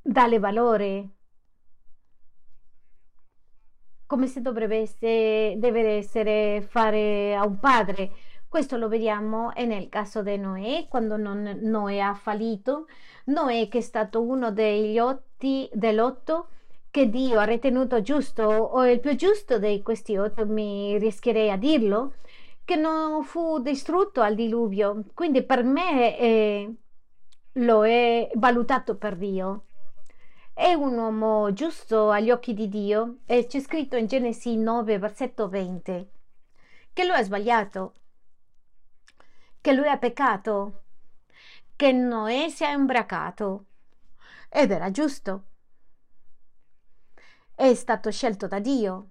dare 0.00 0.38
valore, 0.38 1.08
come 4.06 4.26
se 4.26 4.40
dovrebbe 4.40 4.78
essere, 4.78 5.58
essere 5.96 6.62
fare 6.62 7.34
a 7.34 7.44
un 7.44 7.58
padre. 7.58 8.12
Questo 8.54 8.76
lo 8.76 8.86
vediamo 8.86 9.50
nel 9.56 9.88
caso 9.88 10.22
di 10.22 10.36
Noè, 10.36 10.86
quando 10.88 11.16
Noè 11.16 11.98
ha 11.98 12.14
fallito. 12.14 12.86
Noè 13.24 13.66
che 13.66 13.78
è 13.78 13.80
stato 13.80 14.22
uno 14.22 14.52
degli 14.52 14.96
otti 15.00 15.68
dell'otto 15.72 16.50
che 16.88 17.10
Dio 17.10 17.40
ha 17.40 17.42
ritenuto 17.42 18.00
giusto, 18.00 18.44
o 18.44 18.86
il 18.86 19.00
più 19.00 19.16
giusto 19.16 19.58
di 19.58 19.82
questi 19.82 20.16
otto, 20.16 20.46
mi 20.46 20.96
rischierei 20.98 21.50
a 21.50 21.56
dirlo, 21.56 22.14
che 22.64 22.76
non 22.76 23.24
fu 23.24 23.58
distrutto 23.58 24.20
al 24.20 24.36
diluvio. 24.36 25.02
Quindi 25.14 25.42
per 25.42 25.64
me 25.64 26.16
eh, 26.16 26.74
lo 27.54 27.84
è 27.84 28.30
valutato 28.34 28.94
per 28.94 29.16
Dio 29.16 29.64
è 30.52 30.72
un 30.74 30.96
uomo 30.96 31.52
giusto 31.52 32.10
agli 32.10 32.30
occhi 32.30 32.54
di 32.54 32.68
Dio 32.68 33.16
e 33.26 33.46
c'è 33.46 33.58
scritto 33.58 33.96
in 33.96 34.06
Genesi 34.06 34.56
9, 34.56 35.00
versetto 35.00 35.48
20, 35.48 36.08
che 36.92 37.04
lui 37.04 37.16
ha 37.16 37.24
sbagliato, 37.24 37.94
che 39.64 39.72
lui 39.72 39.88
ha 39.88 39.96
peccato, 39.96 40.82
che 41.74 41.90
Noè 41.90 42.50
si 42.50 42.64
è 42.64 42.74
imbracato 42.74 43.64
ed 44.50 44.70
era 44.70 44.90
giusto. 44.90 45.44
È 47.54 47.72
stato 47.72 48.10
scelto 48.10 48.46
da 48.46 48.58
Dio. 48.58 49.08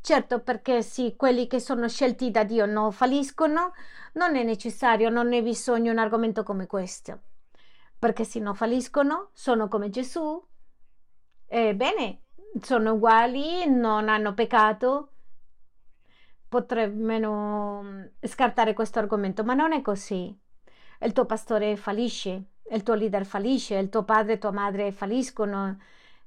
Certo, 0.00 0.40
perché 0.40 0.80
sì, 0.80 1.16
quelli 1.16 1.46
che 1.48 1.60
sono 1.60 1.86
scelti 1.86 2.30
da 2.30 2.44
Dio 2.44 2.64
non 2.64 2.92
falliscono, 2.92 3.74
non 4.14 4.36
è 4.36 4.42
necessario, 4.42 5.10
non 5.10 5.34
è 5.34 5.42
bisogno 5.42 5.92
un 5.92 5.98
argomento 5.98 6.42
come 6.44 6.66
questo 6.66 7.20
perché 8.02 8.24
se 8.24 8.40
non 8.40 8.56
falliscono 8.56 9.28
sono 9.32 9.68
come 9.68 9.88
Gesù. 9.88 10.44
Ebbene, 11.46 12.22
sono 12.60 12.94
uguali, 12.94 13.70
non 13.70 14.08
hanno 14.08 14.34
peccato. 14.34 15.11
Potremmo 16.52 17.82
mm, 17.82 18.02
scartare 18.20 18.74
questo 18.74 18.98
argomento, 18.98 19.42
ma 19.42 19.54
non 19.54 19.72
è 19.72 19.80
così. 19.80 20.38
Il 21.00 21.12
tuo 21.14 21.24
pastore 21.24 21.76
fallisce, 21.76 22.42
il 22.70 22.82
tuo 22.82 22.92
leader 22.92 23.24
fallisce, 23.24 23.76
il 23.76 23.88
tuo 23.88 24.04
padre 24.04 24.34
e 24.34 24.38
tua 24.38 24.50
madre 24.50 24.92
falliscono. 24.92 25.78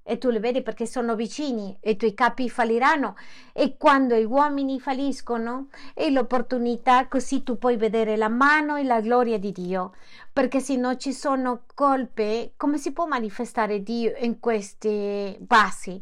E 0.08 0.20
tu 0.20 0.30
li 0.30 0.38
vedi 0.38 0.62
perché 0.62 0.86
sono 0.86 1.16
vicini 1.16 1.76
e 1.80 1.92
i 1.92 1.96
tuoi 1.96 2.14
capi 2.14 2.48
falliranno 2.48 3.16
e 3.52 3.76
quando 3.76 4.16
gli 4.16 4.24
uomini 4.24 4.80
falliscono 4.80 5.70
è 5.96 6.12
l'opportunità 6.12 7.08
così 7.08 7.42
tu 7.42 7.58
puoi 7.58 7.76
vedere 7.76 8.16
la 8.16 8.30
mano 8.30 8.76
e 8.76 8.84
la 8.84 9.02
gloria 9.02 9.40
di 9.40 9.52
Dio. 9.52 9.94
Perché 10.32 10.60
se 10.60 10.76
non 10.76 11.00
ci 11.00 11.12
sono 11.12 11.64
colpe 11.74 12.54
come 12.56 12.78
si 12.78 12.92
può 12.92 13.08
manifestare 13.08 13.82
Dio 13.82 14.14
in 14.20 14.40
queste 14.40 15.38
basi? 15.40 16.00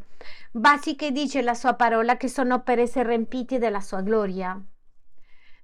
Basi 0.51 0.97
che 0.97 1.11
dice 1.13 1.41
la 1.41 1.53
sua 1.53 1.75
parola 1.75 2.17
che 2.17 2.27
sono 2.27 2.61
per 2.61 2.79
essere 2.79 3.07
riempiti 3.07 3.57
della 3.57 3.79
sua 3.79 4.01
gloria. 4.01 4.61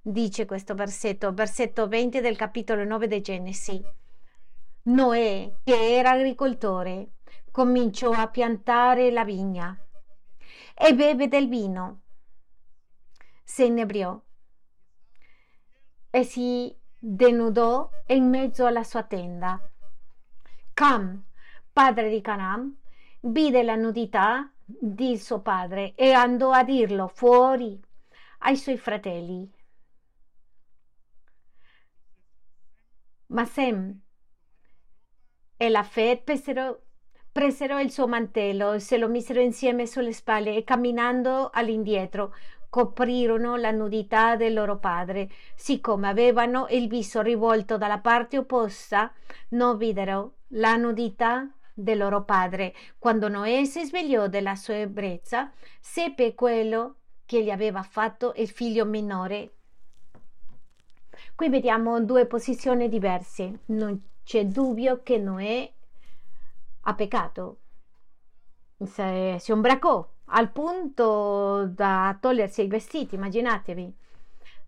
Dice 0.00 0.46
questo 0.46 0.72
versetto 0.74 1.30
versetto 1.34 1.88
20 1.88 2.20
del 2.22 2.36
capitolo 2.36 2.84
9 2.84 3.06
di 3.06 3.20
Genesi. 3.20 3.82
Noè 4.84 5.52
che 5.62 5.94
era 5.98 6.12
agricoltore 6.12 7.10
cominciò 7.60 8.12
a 8.12 8.26
piantare 8.26 9.10
la 9.10 9.22
vigna 9.22 9.78
e 10.72 10.94
beve 10.94 11.28
del 11.28 11.46
vino. 11.46 12.00
Si 13.44 13.66
inebriò 13.66 14.18
e 16.08 16.24
si 16.24 16.74
denudò 16.98 17.90
in 18.06 18.30
mezzo 18.30 18.64
alla 18.64 18.82
sua 18.82 19.02
tenda. 19.02 19.60
Cam, 20.72 21.22
padre 21.70 22.08
di 22.08 22.22
Canam, 22.22 22.74
vide 23.20 23.62
la 23.62 23.74
nudità 23.74 24.50
di 24.64 25.18
suo 25.18 25.42
padre 25.42 25.94
e 25.96 26.12
andò 26.12 26.52
a 26.52 26.64
dirlo 26.64 27.08
fuori 27.08 27.78
ai 28.38 28.56
suoi 28.56 28.78
fratelli. 28.78 29.52
Ma 33.26 33.44
Sem 33.44 34.00
e 35.58 35.68
la 35.68 35.82
Fed 35.82 36.22
presero 36.22 36.84
Presero 37.32 37.78
il 37.78 37.92
suo 37.92 38.08
mantello, 38.08 38.80
se 38.80 38.98
lo 38.98 39.08
misero 39.08 39.40
insieme 39.40 39.86
sulle 39.86 40.12
spalle 40.12 40.56
e 40.56 40.64
camminando 40.64 41.50
all'indietro 41.52 42.34
coprirono 42.68 43.56
la 43.56 43.70
nudità 43.70 44.34
del 44.34 44.52
loro 44.52 44.78
padre. 44.78 45.28
Siccome 45.54 46.08
avevano 46.08 46.66
il 46.70 46.88
viso 46.88 47.20
rivolto 47.20 47.76
dalla 47.76 47.98
parte 47.98 48.38
opposta, 48.38 49.12
non 49.50 49.76
videro 49.76 50.34
la 50.54 50.74
nudità 50.74 51.48
del 51.72 51.98
loro 51.98 52.24
padre. 52.24 52.74
Quando 52.98 53.28
Noè 53.28 53.64
si 53.64 53.84
svegliò 53.84 54.26
della 54.26 54.56
sua 54.56 54.78
ebbrezza, 54.78 55.52
seppe 55.80 56.34
quello 56.34 56.96
che 57.26 57.44
gli 57.44 57.50
aveva 57.50 57.82
fatto 57.82 58.32
il 58.36 58.48
figlio 58.48 58.84
minore. 58.84 59.54
Qui 61.36 61.48
vediamo 61.48 62.00
due 62.00 62.26
posizioni 62.26 62.88
diverse. 62.88 63.60
Non 63.66 64.00
c'è 64.24 64.46
dubbio 64.46 65.02
che 65.02 65.18
Noè 65.18 65.72
ha 66.90 66.94
peccato, 66.94 67.58
si, 68.84 69.36
si 69.38 69.52
ubracò 69.52 70.06
al 70.32 70.50
punto 70.50 71.66
da 71.66 72.16
togliersi 72.20 72.62
i 72.62 72.68
vestiti, 72.68 73.14
immaginatevi, 73.14 73.92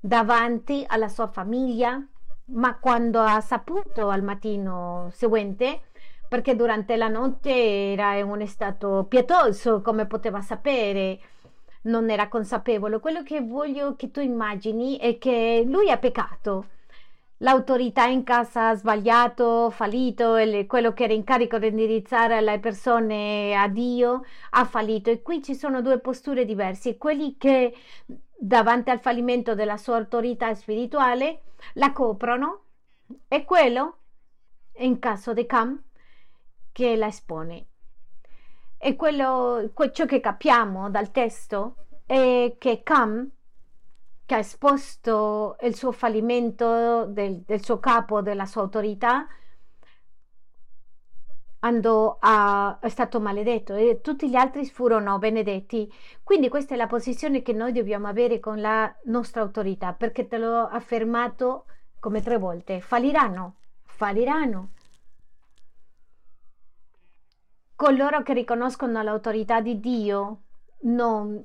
davanti 0.00 0.85
alla 0.87 1.09
sua 1.09 1.29
famiglia, 1.29 2.05
ma 2.47 2.79
quando 2.79 3.21
ha 3.21 3.41
saputo 3.41 4.09
al 4.09 4.23
mattino 4.23 5.09
seguente, 5.12 5.83
perché 6.29 6.57
durante 6.57 6.97
la 6.97 7.09
notte 7.09 7.93
era 7.93 8.14
in 8.17 8.26
uno 8.26 8.47
stato 8.47 9.05
pietoso, 9.09 9.83
come 9.83 10.07
poteva 10.07 10.41
sapere, 10.41 11.21
non 11.83 12.11
era 12.11 12.29
consapevole. 12.29 13.00
Quello 13.00 13.23
che 13.23 13.41
voglio 13.43 13.97
che 13.97 14.11
tu 14.11 14.21
immagini 14.21 14.97
è 14.97 15.19
che 15.19 15.62
lui 15.67 15.91
ha 15.91 15.99
peccato 15.99 16.67
l'autorità 17.43 18.07
in 18.07 18.25
casa 18.25 18.69
ha 18.69 18.75
sbagliato, 18.75 19.71
fallito, 19.71 20.37
quello 20.67 20.93
che 20.93 21.05
era 21.05 21.13
in 21.13 21.25
carico 21.25 21.59
di 21.59 21.69
indirizzare 21.69 22.41
le 22.41 22.59
persone 22.59 23.55
a 23.55 23.69
Dio 23.69 24.25
ha 24.51 24.65
fallito. 24.65 25.11
E 25.11 25.23
qui 25.23 25.43
ci 25.43 25.55
sono 25.55 25.83
due 25.83 25.99
posture 25.99 26.45
diverse. 26.45 26.97
Quelli 26.97 27.37
che 27.37 27.75
davanti 28.39 28.91
al 28.91 29.01
fallimento 29.01 29.55
della 29.55 29.77
sua 29.77 29.97
autorità 29.97 30.55
spirituale 30.55 31.43
la 31.75 31.93
coprono 31.93 32.62
e 33.29 33.45
quello, 33.45 33.97
in 34.77 34.99
caso 34.99 35.33
di 35.33 35.45
Cam, 35.47 35.81
che 36.71 36.97
la 36.97 37.07
espone. 37.07 37.66
E 38.79 38.97
quello, 38.97 39.71
ciò 39.93 40.07
che 40.07 40.21
capiamo 40.21 40.90
dal 40.90 41.11
testo 41.11 41.77
è 42.07 42.55
che 42.59 42.83
Cam 42.83 43.31
che 44.25 44.35
ha 44.35 44.39
esposto 44.39 45.57
il 45.63 45.75
suo 45.75 45.93
fallimento 45.93 47.07
del, 47.07 47.41
del 47.41 47.65
suo 47.65 47.79
capo, 47.79 48.23
della 48.23 48.47
sua 48.47 48.63
autorità, 48.63 49.27
andò 51.65 52.17
a, 52.21 52.79
è 52.81 52.89
stato 52.89 53.21
maledetto 53.21 53.75
e 53.75 54.01
tutti 54.01 54.29
gli 54.29 54.37
altri 54.37 54.65
furono 54.67 55.19
benedetti. 55.19 55.93
Quindi 56.23 56.49
questa 56.49 56.75
è 56.75 56.77
la 56.77 56.87
posizione 56.87 57.43
che 57.43 57.53
noi 57.53 57.73
dobbiamo 57.73 58.09
avere 58.09 58.41
con 58.41 58.61
la 58.61 58.93
nostra 59.05 59.43
autorità, 59.43 59.93
perché 59.93 60.27
te 60.27 60.39
l'ho 60.39 60.67
affermato 60.67 61.67
come 61.99 62.21
tre 62.23 62.39
volte, 62.39 62.81
falliranno, 62.81 63.57
falliranno. 63.85 64.71
Coloro 67.77 68.23
che 68.23 68.33
riconoscono 68.33 69.03
l'autorità 69.03 69.61
di 69.61 69.81
Dio 69.81 70.43
non, 70.83 71.45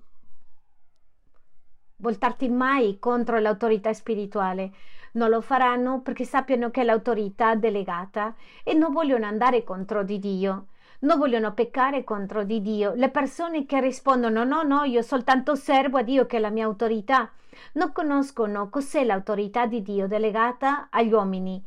voltarti 1.98 2.48
mai 2.48 3.00
contro 3.00 3.40
l'autorità 3.40 3.92
spirituale. 3.94 4.72
Non 5.14 5.30
lo 5.30 5.42
faranno 5.42 6.02
perché 6.02 6.26
sappiano 6.26 6.70
che 6.70 6.82
è 6.82 6.84
l'autorità 6.84 7.56
delegata 7.56 8.36
e 8.64 8.74
non 8.74 8.92
vogliono 8.94 9.26
andare 9.26 9.64
contro 9.64 10.04
di 10.04 10.20
Dio. 10.20 10.68
Non 11.00 11.18
vogliono 11.18 11.54
peccare 11.54 12.04
contro 12.04 12.44
di 12.44 12.62
Dio. 12.62 12.94
Le 12.94 13.10
persone 13.10 13.66
che 13.66 13.80
rispondono 13.82 14.44
no, 14.44 14.64
no, 14.64 14.84
io 14.84 15.02
soltanto 15.02 15.56
servo 15.56 15.98
a 15.98 16.04
Dio 16.04 16.26
che 16.26 16.38
è 16.38 16.40
la 16.40 16.50
mia 16.50 16.66
autorità, 16.66 17.32
non 17.74 17.92
conoscono 17.92 18.70
cos'è 18.70 19.04
l'autorità 19.04 19.66
di 19.66 19.82
Dio 19.82 20.08
delegata 20.08 20.90
agli 20.92 21.12
uomini. 21.12 21.64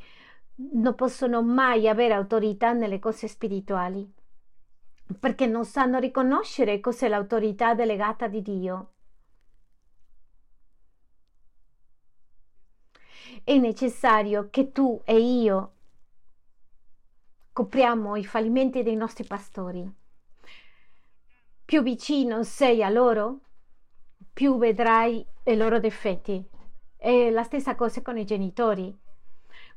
Non 0.73 0.95
possono 0.95 1.43
mai 1.43 1.89
avere 1.89 2.15
autorità 2.15 2.73
nelle 2.73 2.99
cose 2.99 3.29
spirituali 3.29 4.19
perché 5.19 5.47
non 5.47 5.65
sanno 5.65 5.99
riconoscere 5.99 6.79
cos'è 6.79 7.09
l'autorità 7.09 7.75
delegata 7.75 8.29
di 8.29 8.43
Dio. 8.43 8.91
È 13.45 13.57
necessario 13.57 14.49
che 14.51 14.73
tu 14.73 15.01
e 15.05 15.19
io 15.19 15.73
copriamo 17.53 18.17
i 18.17 18.25
fallimenti 18.25 18.83
dei 18.83 18.97
nostri 18.97 19.25
pastori. 19.25 19.89
Più 21.65 21.83
vicino 21.83 22.43
sei 22.43 22.83
a 22.83 22.89
loro, 22.89 23.41
più 24.33 24.59
vedrai 24.59 25.25
i 25.45 25.57
loro 25.57 25.79
difetti. 25.79 26.45
È 26.97 27.31
la 27.31 27.43
stessa 27.43 27.75
cosa 27.75 28.03
con 28.03 28.19
i 28.19 28.25
genitori. 28.25 28.97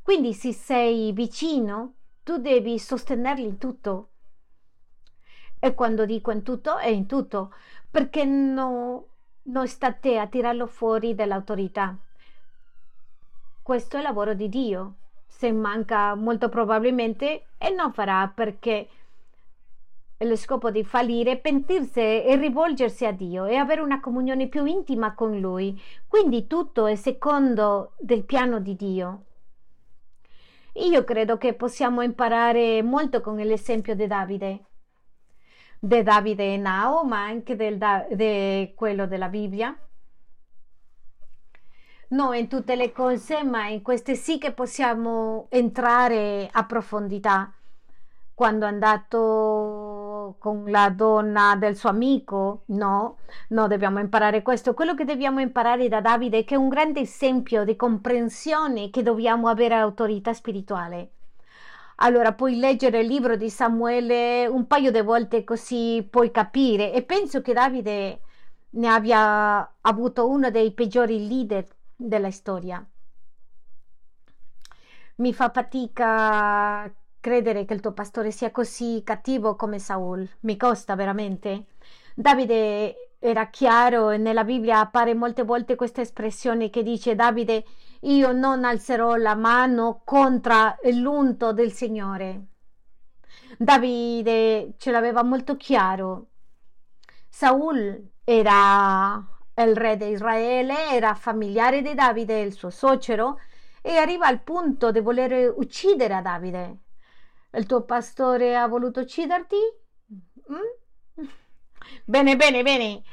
Quindi 0.02 0.34
se 0.34 0.54
sei 0.54 1.12
vicino, 1.12 1.94
tu 2.24 2.38
devi 2.38 2.80
sostenerli 2.80 3.44
in 3.44 3.58
tutto. 3.58 4.10
E 5.60 5.74
quando 5.74 6.06
dico 6.06 6.32
in 6.32 6.44
tutto, 6.44 6.78
è 6.78 6.88
in 6.88 7.06
tutto, 7.06 7.54
perché 7.90 8.26
no, 8.26 9.08
non 9.44 9.66
te 10.00 10.18
a 10.18 10.28
tirarlo 10.28 10.68
fuori 10.68 11.16
dall'autorità. 11.16 11.98
Questo 13.64 13.96
è 13.96 14.00
il 14.00 14.06
lavoro 14.06 14.34
di 14.34 14.50
Dio. 14.50 14.96
Se 15.26 15.50
manca 15.54 16.16
molto 16.16 16.50
probabilmente 16.50 17.46
e 17.58 17.70
non 17.70 17.94
farà 17.94 18.30
perché 18.36 18.90
lo 20.18 20.36
scopo 20.36 20.70
di 20.70 20.84
fallire, 20.84 21.38
pentirsi 21.38 22.02
e 22.02 22.36
rivolgersi 22.36 23.06
a 23.06 23.14
Dio 23.14 23.46
e 23.46 23.56
avere 23.56 23.80
una 23.80 24.02
comunione 24.02 24.48
più 24.48 24.66
intima 24.66 25.14
con 25.14 25.40
Lui. 25.40 25.82
Quindi 26.10 26.46
tutto 26.46 26.88
è 26.88 26.96
secondo 26.96 27.94
del 28.00 28.26
piano 28.26 28.60
di 28.60 28.76
Dio. 28.76 29.24
Io 30.74 31.06
credo 31.06 31.38
che 31.38 31.54
possiamo 31.54 32.02
imparare 32.02 32.84
molto 32.84 33.22
con 33.22 33.38
l'esempio 33.38 33.96
di 33.96 34.08
Davide, 34.08 34.66
di 35.80 36.04
Davide 36.04 36.54
e 36.54 36.58
Nao, 36.58 37.06
ma 37.06 37.24
anche 37.24 37.56
di 37.56 38.74
quello 38.76 39.08
della 39.08 39.30
Bibbia 39.30 39.74
no 42.14 42.34
in 42.34 42.48
tutte 42.48 42.76
le 42.76 42.92
cose, 42.92 43.44
ma 43.44 43.68
in 43.68 43.82
queste 43.82 44.16
sì 44.16 44.38
che 44.38 44.52
possiamo 44.54 45.48
entrare 45.50 46.48
a 46.52 46.66
profondità. 46.66 47.52
Quando 48.36 48.66
è 48.66 48.70
andato 48.70 50.36
con 50.40 50.64
la 50.68 50.90
donna 50.90 51.56
del 51.56 51.76
suo 51.76 51.90
amico, 51.90 52.64
no, 52.68 53.18
no, 53.50 53.68
dobbiamo 53.68 54.00
imparare 54.00 54.42
questo. 54.42 54.74
Quello 54.74 54.96
che 54.96 55.06
dobbiamo 55.06 55.40
imparare 55.40 55.88
da 55.88 56.02
Davide 56.02 56.40
è 56.40 56.44
che 56.44 56.56
è 56.56 56.58
un 56.58 56.70
grande 56.70 57.02
esempio 57.02 57.64
di 57.64 57.76
comprensione 57.76 58.90
che 58.90 59.04
dobbiamo 59.04 59.50
avere 59.50 59.76
autorità 59.76 60.34
spirituale. 60.34 61.10
Allora 61.98 62.34
puoi 62.34 62.58
leggere 62.58 63.02
il 63.02 63.08
libro 63.08 63.36
di 63.36 63.50
Samuele 63.50 64.48
un 64.48 64.66
paio 64.66 64.92
di 64.92 65.02
volte 65.02 65.44
così 65.44 66.06
puoi 66.10 66.32
capire 66.32 66.92
e 66.92 67.04
penso 67.04 67.42
che 67.42 67.54
Davide 67.54 68.20
ne 68.72 68.88
abbia 68.88 69.74
avuto 69.82 70.28
uno 70.28 70.50
dei 70.50 70.72
peggiori 70.72 71.28
leader 71.28 71.66
della 71.96 72.32
storia. 72.32 72.86
Mi 75.16 75.34
fa 75.34 75.50
fatica 75.52 76.92
credere 77.20 77.66
che 77.66 77.74
il 77.74 77.80
tuo 77.80 77.94
pastore 77.94 78.32
sia 78.32 78.52
così 78.52 79.02
cattivo 79.04 79.56
come 79.56 79.80
Saul. 79.80 80.28
Mi 80.42 80.58
costa 80.58 80.96
veramente. 80.96 81.68
Davide 82.16 83.16
era 83.20 83.48
chiaro 83.50 84.10
e 84.10 84.18
nella 84.18 84.44
Bibbia 84.44 84.80
appare 84.80 85.14
molte 85.14 85.44
volte 85.44 85.76
questa 85.76 86.02
espressione 86.02 86.70
che 86.70 86.84
dice 86.84 87.16
Davide 87.16 87.64
io 88.02 88.34
non 88.34 88.66
alzerò 88.66 89.16
la 89.16 89.36
mano 89.36 90.02
contro 90.04 90.76
l'unto 90.92 91.54
del 91.54 91.72
Signore. 91.72 92.48
Davide 93.58 94.74
ce 94.78 94.92
l'aveva 94.92 95.24
molto 95.24 95.56
chiaro. 95.56 96.28
Saul 97.30 98.10
era 98.26 99.26
il 99.62 99.76
re 99.76 99.98
di 99.98 100.08
Israele, 100.10 100.90
era 100.92 101.14
familiare 101.16 101.82
di 101.82 101.94
Davide, 101.94 102.40
il 102.42 102.54
suo 102.54 102.70
suocero, 102.70 103.40
e 103.82 103.98
arriva 103.98 104.28
al 104.28 104.42
punto 104.42 104.92
di 104.92 105.00
voler 105.00 105.54
uccidere 105.56 106.14
a 106.16 106.22
Davide. 106.22 106.78
Il 107.52 107.66
tuo 107.66 107.84
pastore 107.84 108.56
ha 108.58 108.68
voluto 108.68 109.02
ucciderti? 109.02 109.56
Mm? 110.52 110.58
Bene, 112.08 112.36
bene, 112.36 112.64
bene. 112.64 113.04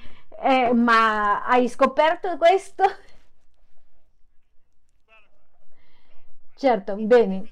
Eh, 0.42 0.72
ma 0.72 1.44
hai 1.44 1.68
scoperto 1.68 2.36
questo? 2.36 2.84
Certo, 6.54 6.96
bene. 6.96 7.48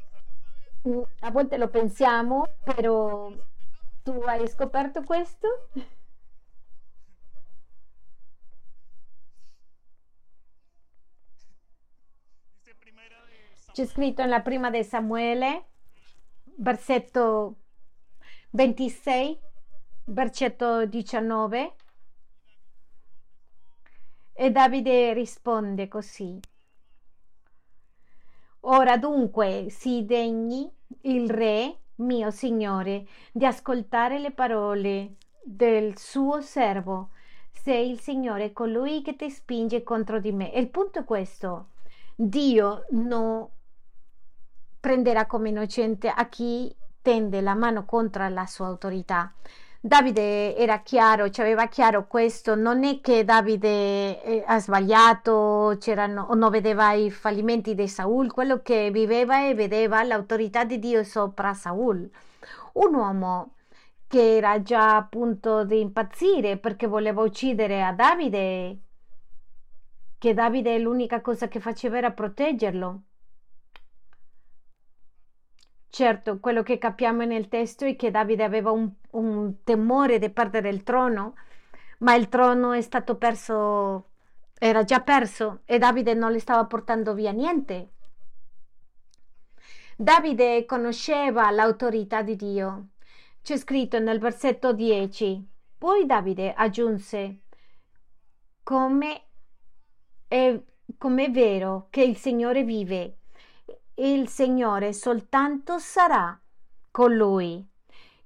Mm, 0.88 1.02
A 1.20 1.30
volte 1.30 1.56
lo 1.56 1.68
pensiamo, 1.70 2.56
però 2.62 3.32
tu 4.02 4.12
hai 4.26 4.46
scoperto 4.48 5.02
questo? 5.04 5.70
C'è 13.78 13.86
scritto 13.86 14.22
nella 14.22 14.40
prima 14.40 14.70
di 14.70 14.82
Samuele, 14.82 15.66
versetto 16.56 17.58
26, 18.50 19.38
versetto 20.06 20.84
19, 20.84 21.74
e 24.32 24.50
Davide 24.50 25.12
risponde 25.12 25.86
così. 25.86 26.40
Ora 28.62 28.96
dunque 28.96 29.66
si 29.70 30.04
degni 30.04 30.68
il 31.02 31.30
re, 31.30 31.78
mio 31.98 32.32
signore, 32.32 33.06
di 33.30 33.46
ascoltare 33.46 34.18
le 34.18 34.32
parole 34.32 35.18
del 35.40 35.96
suo 35.96 36.40
servo. 36.40 37.10
Sei 37.52 37.88
il 37.92 38.00
Signore 38.00 38.52
colui 38.52 39.02
che 39.02 39.14
ti 39.14 39.30
spinge 39.30 39.84
contro 39.84 40.18
di 40.18 40.32
me. 40.32 40.52
E 40.52 40.58
il 40.58 40.68
punto 40.68 40.98
è 40.98 41.04
questo. 41.04 41.68
Dio 42.16 42.84
non 42.90 43.48
prenderà 44.80 45.26
come 45.26 45.48
innocente 45.48 46.08
a 46.08 46.28
chi 46.28 46.74
tende 47.02 47.40
la 47.40 47.54
mano 47.54 47.84
contro 47.84 48.28
la 48.28 48.46
sua 48.46 48.66
autorità. 48.66 49.32
Davide 49.80 50.56
era 50.56 50.80
chiaro, 50.80 51.30
ci 51.30 51.40
aveva 51.40 51.68
chiaro 51.68 52.08
questo, 52.08 52.56
non 52.56 52.82
è 52.82 53.00
che 53.00 53.24
Davide 53.24 54.22
eh, 54.22 54.44
ha 54.44 54.58
sbagliato, 54.58 55.32
o 55.32 56.34
non 56.34 56.50
vedeva 56.50 56.92
i 56.92 57.10
fallimenti 57.10 57.74
di 57.76 57.86
Saul, 57.86 58.32
quello 58.32 58.60
che 58.60 58.90
viveva 58.90 59.46
e 59.46 59.54
vedeva 59.54 60.02
l'autorità 60.02 60.64
di 60.64 60.80
Dio 60.80 61.04
sopra 61.04 61.54
Saul. 61.54 62.10
Un 62.72 62.94
uomo 62.94 63.52
che 64.08 64.36
era 64.36 64.60
già 64.62 64.96
a 64.96 65.04
punto 65.04 65.64
di 65.64 65.80
impazzire 65.80 66.56
perché 66.56 66.86
voleva 66.88 67.22
uccidere 67.22 67.84
a 67.84 67.92
Davide, 67.92 68.78
che 70.18 70.34
Davide 70.34 70.78
l'unica 70.78 71.20
cosa 71.20 71.46
che 71.46 71.60
faceva 71.60 71.98
era 71.98 72.10
proteggerlo. 72.10 73.02
Certo, 75.90 76.38
quello 76.38 76.62
che 76.62 76.78
capiamo 76.78 77.24
nel 77.24 77.48
testo 77.48 77.84
è 77.84 77.96
che 77.96 78.10
Davide 78.10 78.44
aveva 78.44 78.70
un, 78.70 78.90
un 79.10 79.62
temore 79.64 80.18
di 80.18 80.30
perdere 80.30 80.68
il 80.68 80.82
trono, 80.82 81.34
ma 81.98 82.14
il 82.14 82.28
trono 82.28 82.72
è 82.72 82.80
stato 82.82 83.16
perso, 83.16 84.10
era 84.58 84.84
già 84.84 85.00
perso 85.00 85.60
e 85.64 85.78
Davide 85.78 86.14
non 86.14 86.30
le 86.30 86.40
stava 86.40 86.64
portando 86.66 87.14
via 87.14 87.32
niente. 87.32 87.90
Davide 89.96 90.64
conosceva 90.66 91.50
l'autorità 91.50 92.22
di 92.22 92.36
Dio. 92.36 92.88
C'è 93.42 93.56
scritto 93.56 93.98
nel 93.98 94.20
versetto 94.20 94.72
10. 94.72 95.48
Poi 95.76 96.06
Davide 96.06 96.52
aggiunse, 96.52 97.40
come 98.62 99.22
è, 100.28 100.60
come 100.98 101.24
è 101.24 101.30
vero 101.30 101.86
che 101.90 102.02
il 102.02 102.16
Signore 102.16 102.62
vive 102.62 103.17
il 103.98 104.28
Signore 104.28 104.92
soltanto 104.92 105.78
sarà 105.78 106.40
con 106.90 107.14
lui, 107.14 107.66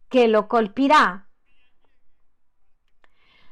che 0.07 0.27
lo 0.27 0.47
colpirà, 0.47 1.27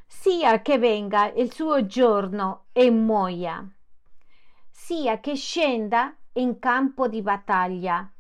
sia 0.07 0.61
che 0.61 0.79
venga 0.79 1.33
il 1.33 1.53
suo 1.53 1.87
giorno 1.87 2.67
e 2.73 2.91
muoia, 2.91 3.67
sia 4.71 5.19
che 5.21 5.35
scenda 5.35 6.15
in 6.35 6.59
campo 6.59 7.09
di 7.09 7.23
battaglia 7.23 8.13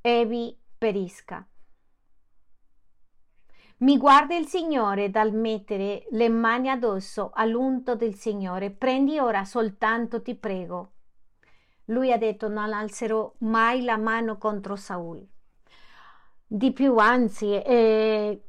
e 0.00 0.26
vi 0.26 0.58
perisca. 0.76 1.46
Mi 3.78 3.96
guarda 3.96 4.36
il 4.36 4.46
Signore 4.46 5.10
dal 5.10 5.32
mettere 5.32 6.06
le 6.10 6.28
mani 6.28 6.68
addosso 6.68 7.30
all'unto 7.34 7.96
del 7.96 8.14
Signore. 8.14 8.70
Prendi 8.70 9.18
ora 9.18 9.44
soltanto, 9.44 10.22
ti 10.22 10.36
prego, 10.36 10.92
lui 11.92 12.10
ha 12.10 12.18
detto 12.18 12.48
non 12.48 12.72
alzerò 12.72 13.32
mai 13.38 13.84
la 13.84 13.96
mano 13.96 14.38
contro 14.38 14.76
Saul. 14.76 15.24
Di 16.46 16.72
più, 16.72 16.96
anzi, 16.96 17.52
eh, 17.52 18.42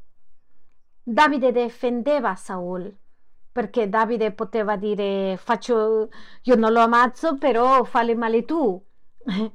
Davide 1.04 1.52
difendeva 1.52 2.36
Saul 2.36 2.98
perché 3.52 3.88
Davide 3.88 4.32
poteva 4.32 4.78
dire 4.78 5.38
faccio, 5.38 6.10
io 6.44 6.56
non 6.56 6.72
lo 6.72 6.80
ammazzo, 6.80 7.38
però 7.38 7.84
fai 7.84 8.16
male 8.16 8.46
tu. 8.46 8.84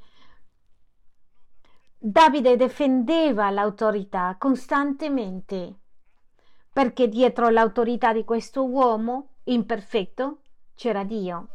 Davide 2.00 2.56
difendeva 2.56 3.50
l'autorità 3.50 4.36
costantemente 4.38 5.80
perché 6.72 7.08
dietro 7.08 7.48
l'autorità 7.48 8.12
di 8.12 8.22
questo 8.24 8.64
uomo 8.68 9.30
imperfetto 9.44 10.42
c'era 10.76 11.02
Dio 11.02 11.48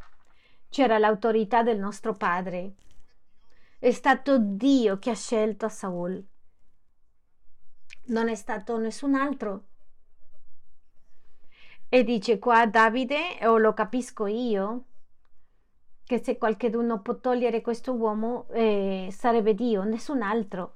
c'era 0.74 0.98
l'autorità 0.98 1.62
del 1.62 1.78
nostro 1.78 2.14
padre. 2.14 2.74
È 3.78 3.92
stato 3.92 4.40
Dio 4.40 4.98
che 4.98 5.12
ha 5.12 5.16
scelto 5.16 5.70
Saul. 5.70 6.26
Non 8.06 8.28
è 8.28 8.34
stato 8.34 8.80
nessun 8.80 9.14
altro. 9.14 9.66
E 11.90 12.04
dice 12.04 12.40
qua 12.40 12.66
Davide, 12.66 13.38
o 13.44 13.60
lo 13.60 13.76
capisco 13.76 14.26
io, 14.26 14.86
che 16.04 16.24
se 16.24 16.40
qualcuno 16.40 17.02
può 17.02 17.20
togliere 17.20 17.62
questo 17.62 17.94
uomo 17.94 18.48
eh, 18.50 19.10
sarebbe 19.12 19.54
Dio, 19.54 19.84
nessun 19.84 20.24
altro 20.24 20.74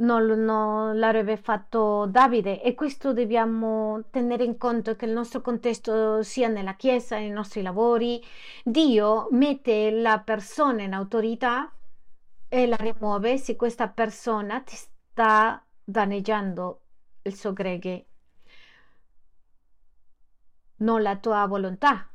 non, 0.00 0.26
non 0.44 0.98
l'avrebbe 0.98 1.36
fatto 1.36 2.06
Davide 2.06 2.62
e 2.62 2.74
questo 2.74 3.12
dobbiamo 3.12 4.04
tenere 4.10 4.44
in 4.44 4.56
conto 4.56 4.96
che 4.96 5.06
il 5.06 5.12
nostro 5.12 5.40
contesto 5.40 6.22
sia 6.22 6.48
nella 6.48 6.74
Chiesa, 6.74 7.16
nei 7.16 7.30
nostri 7.30 7.62
lavori, 7.62 8.22
Dio 8.64 9.28
mette 9.30 9.90
la 9.90 10.20
persona 10.20 10.82
in 10.82 10.92
autorità 10.94 11.70
e 12.48 12.66
la 12.66 12.76
rimuove 12.76 13.38
se 13.38 13.56
questa 13.56 13.88
persona 13.88 14.60
ti 14.60 14.74
sta 14.76 15.62
danneggiando 15.84 16.80
il 17.22 17.34
suo 17.34 17.52
greghe, 17.52 18.06
non 20.76 21.02
la 21.02 21.16
tua 21.16 21.46
volontà. 21.46 22.06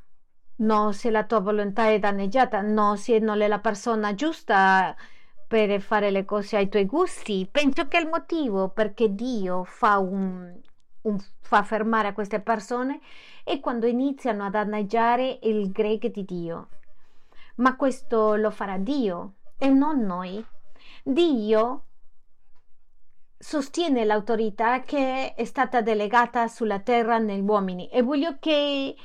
No, 0.57 0.91
se 0.93 1.09
la 1.11 1.25
tua 1.25 1.39
volontà 1.39 1.89
è 1.89 1.99
danneggiata, 1.99 2.61
no, 2.61 2.95
se 2.95 3.19
non 3.19 3.41
è 3.41 3.47
la 3.47 3.59
persona 3.59 4.13
giusta, 4.15 4.95
per 5.47 5.79
fare 5.81 6.11
le 6.11 6.25
cose 6.25 6.57
ai 6.57 6.69
tuoi 6.69 6.85
gusti. 6.85 7.47
Penso 7.49 7.87
che 7.87 7.97
il 7.97 8.07
motivo 8.07 8.69
perché 8.69 9.13
Dio 9.13 9.63
fa, 9.63 9.97
un, 9.99 10.53
un, 11.01 11.17
fa 11.41 11.63
fermare 11.63 12.09
a 12.09 12.13
queste 12.13 12.39
persone 12.39 12.99
è 13.43 13.59
quando 13.59 13.85
iniziano 13.85 14.45
a 14.45 14.49
danneggiare 14.49 15.39
il 15.43 15.71
greco 15.71 16.07
di 16.07 16.25
Dio. 16.25 16.67
Ma 17.57 17.75
questo 17.75 18.35
lo 18.35 18.51
farà 18.51 18.77
Dio 18.77 19.33
e 19.57 19.69
non 19.69 20.01
noi. 20.01 20.43
Dio 21.03 21.83
sostiene 23.37 24.05
l'autorità 24.05 24.81
che 24.81 25.33
è 25.35 25.45
stata 25.45 25.81
delegata 25.81 26.47
sulla 26.47 26.79
terra 26.79 27.17
negli 27.19 27.47
uomini 27.47 27.87
e 27.89 28.01
voglio 28.01 28.37
che 28.39 28.95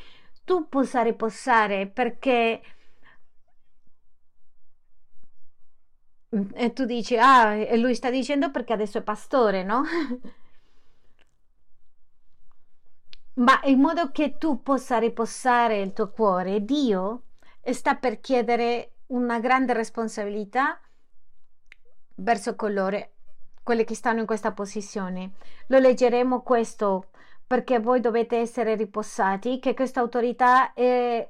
tu 0.44 0.68
possa 0.68 1.03
riposare 1.03 1.87
perché 1.87 2.62
E 6.33 6.73
tu 6.73 6.85
dici, 6.85 7.16
ah, 7.19 7.55
e 7.55 7.77
lui 7.77 7.95
sta 7.95 8.09
dicendo 8.09 8.51
perché 8.53 8.73
adesso 8.73 8.99
è 8.99 9.03
pastore, 9.03 9.64
no? 9.64 9.83
Ma 13.35 13.61
in 13.64 13.81
modo 13.81 14.11
che 14.12 14.38
tu 14.38 14.62
possa 14.62 14.99
riposare 14.99 15.81
il 15.81 15.93
tuo 15.93 16.11
cuore, 16.11 16.64
Dio 16.64 17.23
sta 17.73 17.97
per 17.97 18.21
chiedere 18.21 18.93
una 19.07 19.40
grande 19.40 19.73
responsabilità 19.73 20.81
verso 22.16 22.55
coloro, 22.55 23.09
quelli 23.62 23.85
che 23.85 23.95
stanno 23.95 24.21
in 24.21 24.27
questa 24.27 24.53
posizione. 24.53 25.33
Lo 25.66 25.79
leggeremo 25.79 26.43
questo 26.43 27.09
perché 27.47 27.81
voi 27.81 28.01
dovete 28.01 28.37
essere 28.37 28.77
riposati, 28.77 29.59
che 29.59 29.75
questa 29.75 29.99
autorità 30.01 30.73
è, 30.75 31.29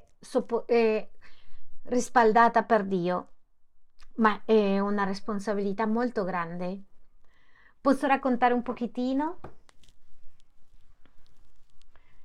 è 0.65 1.09
rispaldata 1.85 2.63
per 2.63 2.83
Dio, 2.83 3.30
ma 4.21 4.41
è 4.45 4.79
una 4.79 5.03
responsabilità 5.03 5.87
molto 5.87 6.23
grande. 6.23 6.83
Posso 7.81 8.05
raccontare 8.05 8.53
un 8.53 8.61
pochettino? 8.61 9.39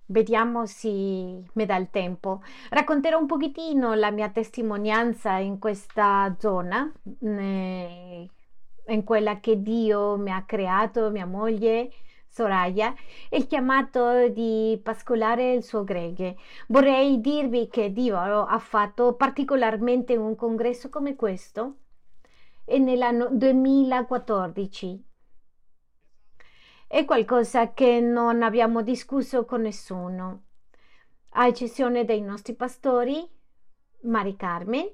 Vediamo 0.09 0.67
se 0.67 0.89
mi 0.89 1.65
dà 1.65 1.77
il 1.77 1.89
tempo. 1.91 2.43
Racconterò 2.69 3.19
un 3.19 3.27
pochettino 3.27 3.95
la 3.95 4.11
mia 4.11 4.29
testimonianza 4.29 5.39
in 5.39 5.59
questa 5.59 6.37
zona, 6.39 6.93
in 7.21 8.29
quella 9.05 9.41
che 9.41 9.63
Dio 9.63 10.19
mi 10.19 10.31
ha 10.31 10.45
creato, 10.45 11.11
mia 11.11 11.27
moglie 11.27 11.91
Soraya, 12.29 12.95
e 13.31 13.39
il 13.39 13.47
chiamato 13.47 14.29
di 14.29 14.79
pascolare 14.83 15.55
il 15.55 15.63
suo 15.63 15.83
gregge. 15.83 16.37
Vorrei 16.69 17.23
dirvi 17.23 17.69
che 17.69 17.91
Dio 17.91 18.19
ha 18.19 18.59
fatto 18.59 19.15
particolarmente 19.15 20.15
un 20.15 20.37
congresso 20.37 20.91
come 20.91 21.17
questo 21.17 21.77
e 22.67 22.79
nell'anno 22.79 23.29
2014 23.31 25.05
è 26.89 27.05
qualcosa 27.05 27.73
che 27.73 28.01
non 28.01 28.43
abbiamo 28.43 28.83
discusso 28.83 29.45
con 29.45 29.63
nessuno, 29.63 30.43
a 31.31 31.47
eccezione 31.47 32.05
dei 32.05 32.21
nostri 32.21 32.55
pastori, 32.55 33.29
Mari 34.03 34.37
Carmen, 34.37 34.91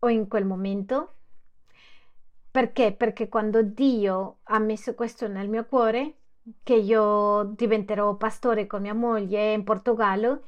o 0.00 0.08
in 0.08 0.28
quel 0.28 0.44
momento. 0.44 1.14
Perché? 2.50 2.92
Perché 2.92 3.28
quando 3.28 3.62
Dio 3.62 4.38
ha 4.44 4.58
messo 4.58 4.94
questo 4.94 5.26
nel 5.28 5.48
mio 5.48 5.64
cuore, 5.64 6.16
che 6.62 6.74
io 6.74 7.52
diventerò 7.56 8.14
pastore 8.16 8.66
con 8.66 8.82
mia 8.82 8.94
moglie 8.94 9.52
in 9.52 9.64
Portogallo, 9.64 10.42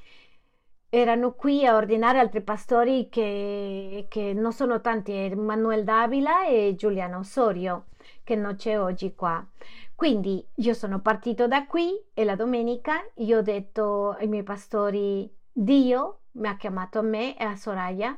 erano 0.95 1.33
qui 1.33 1.67
a 1.67 1.75
ordinare 1.75 2.21
altri 2.21 2.41
pastori 2.41 3.09
che, 3.09 4.07
che 4.09 4.33
non 4.33 4.53
sono 4.53 4.81
tanti, 4.81 5.11
Emanuele 5.11 5.83
Davila 5.83 6.47
e 6.47 6.75
Giuliano 6.77 7.19
Osorio, 7.19 7.87
che 8.23 8.37
non 8.37 8.55
c'è 8.55 8.79
oggi 8.79 9.13
qua. 9.17 9.45
Quindi 9.97 10.47
io 10.57 10.73
sono 10.73 11.01
partito 11.01 11.49
da 11.49 11.67
qui 11.67 12.01
e 12.15 12.25
la 12.25 12.37
domenica 12.37 13.05
io 13.15 13.39
ho 13.39 13.43
detto 13.43 14.11
ai 14.11 14.29
miei 14.29 14.45
pastori, 14.45 15.29
Dio 15.51 16.21
mi 16.33 16.47
ha 16.47 16.57
chiamato 16.57 17.01
a 17.01 17.03
me 17.03 17.37
e 17.37 17.43
a 17.43 17.57
Soraya 17.57 18.17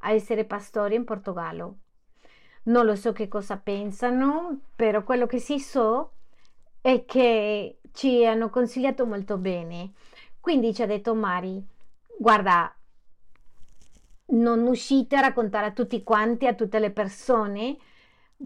a 0.00 0.12
essere 0.12 0.44
pastori 0.44 0.96
in 0.96 1.04
Portogallo. 1.04 1.76
Non 2.64 2.84
lo 2.84 2.96
so 2.96 3.12
che 3.12 3.28
cosa 3.28 3.56
pensano, 3.56 4.60
però 4.76 5.04
quello 5.04 5.24
che 5.24 5.38
sì 5.38 5.58
so 5.58 6.12
è 6.82 7.06
che 7.06 7.78
ci 7.92 8.26
hanno 8.26 8.50
consigliato 8.50 9.06
molto 9.06 9.38
bene. 9.38 9.92
Quindi 10.38 10.74
ci 10.74 10.82
ha 10.82 10.86
detto 10.86 11.14
Mari, 11.14 11.66
guarda, 12.18 12.74
non 14.32 14.66
uscite 14.66 15.16
a 15.16 15.20
raccontare 15.20 15.66
a 15.66 15.72
tutti 15.72 16.02
quanti, 16.02 16.46
a 16.46 16.54
tutte 16.54 16.78
le 16.78 16.90
persone, 16.92 17.76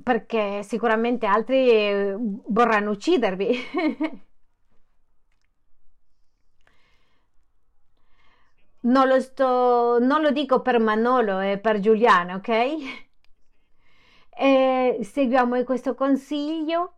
perché 0.03 0.62
sicuramente 0.62 1.27
altri 1.27 1.70
eh, 1.70 2.16
vorranno 2.18 2.90
uccidervi. 2.90 4.22
Non 8.83 9.09
lo, 9.09 9.18
sto, 9.20 9.98
non 9.98 10.20
lo 10.20 10.31
dico 10.31 10.61
per 10.61 10.79
Manolo 10.79 11.40
e 11.40 11.59
per 11.59 11.81
Giuliano, 11.81 12.35
ok? 12.37 12.77
E 14.37 14.98
seguiamo 15.03 15.62
questo 15.64 15.94
consiglio, 15.94 16.94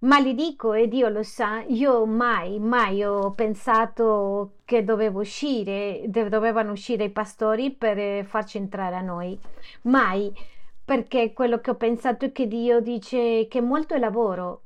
ma 0.00 0.20
gli 0.20 0.34
dico, 0.34 0.72
e 0.72 0.88
Dio 0.88 1.08
lo 1.08 1.22
sa, 1.22 1.62
io 1.66 2.06
mai, 2.06 2.58
mai 2.58 3.04
ho 3.04 3.32
pensato 3.32 4.54
che 4.64 4.82
dovevo 4.82 5.20
uscire, 5.20 6.02
dovevano 6.06 6.72
uscire 6.72 7.04
i 7.04 7.10
pastori 7.10 7.70
per 7.70 7.98
eh, 7.98 8.24
farci 8.24 8.56
entrare 8.56 8.96
a 8.96 9.02
noi. 9.02 9.38
Mai 9.82 10.32
perché 10.84 11.32
quello 11.34 11.60
che 11.60 11.70
ho 11.70 11.76
pensato 11.76 12.24
è 12.24 12.32
che 12.32 12.46
Dio 12.48 12.80
dice 12.80 13.46
che 13.48 13.60
molto 13.60 13.94
è 13.94 13.98
lavoro. 13.98 14.62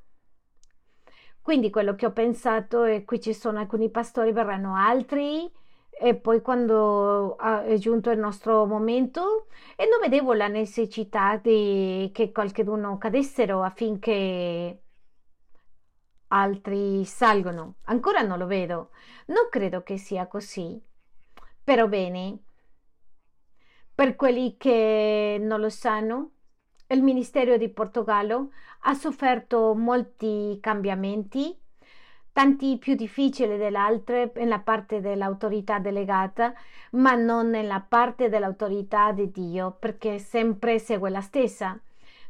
Quindi 1.42 1.68
quello 1.70 1.94
che 1.94 2.06
ho 2.06 2.12
pensato 2.12 2.84
è 2.84 3.04
qui 3.04 3.20
ci 3.20 3.34
sono 3.34 3.58
alcuni 3.58 3.90
pastori, 3.90 4.32
verranno 4.32 4.74
altri 4.76 5.50
e 5.90 6.14
poi 6.14 6.40
quando 6.42 7.36
è 7.38 7.76
giunto 7.76 8.10
il 8.10 8.18
nostro 8.18 8.66
momento 8.66 9.46
e 9.76 9.86
non 9.86 10.00
vedevo 10.00 10.32
la 10.32 10.48
necessità 10.48 11.36
di 11.36 12.10
che 12.12 12.32
qualcuno 12.32 12.98
cadessero 12.98 13.62
affinché 13.62 14.83
altri 16.28 17.04
salgono. 17.04 17.76
Ancora 17.84 18.22
non 18.22 18.38
lo 18.38 18.46
vedo. 18.46 18.90
Non 19.26 19.48
credo 19.50 19.82
che 19.82 19.96
sia 19.96 20.26
così. 20.26 20.80
Però 21.62 21.86
bene, 21.88 22.38
per 23.94 24.16
quelli 24.16 24.56
che 24.56 25.38
non 25.40 25.60
lo 25.60 25.68
sanno, 25.68 26.30
il 26.88 27.02
Ministero 27.02 27.56
di 27.56 27.68
Portogallo 27.68 28.50
ha 28.80 28.94
sofferto 28.94 29.74
molti 29.74 30.58
cambiamenti, 30.60 31.56
tanti 32.32 32.76
più 32.76 32.94
difficili 32.94 33.56
dell'altro 33.56 34.30
nella 34.34 34.58
parte 34.58 35.00
dell'autorità 35.00 35.78
delegata, 35.78 36.52
ma 36.92 37.14
non 37.14 37.48
nella 37.48 37.80
parte 37.80 38.28
dell'autorità 38.28 39.12
di 39.12 39.30
Dio, 39.30 39.76
perché 39.78 40.18
sempre 40.18 40.78
segue 40.78 41.08
la 41.08 41.20
stessa. 41.20 41.80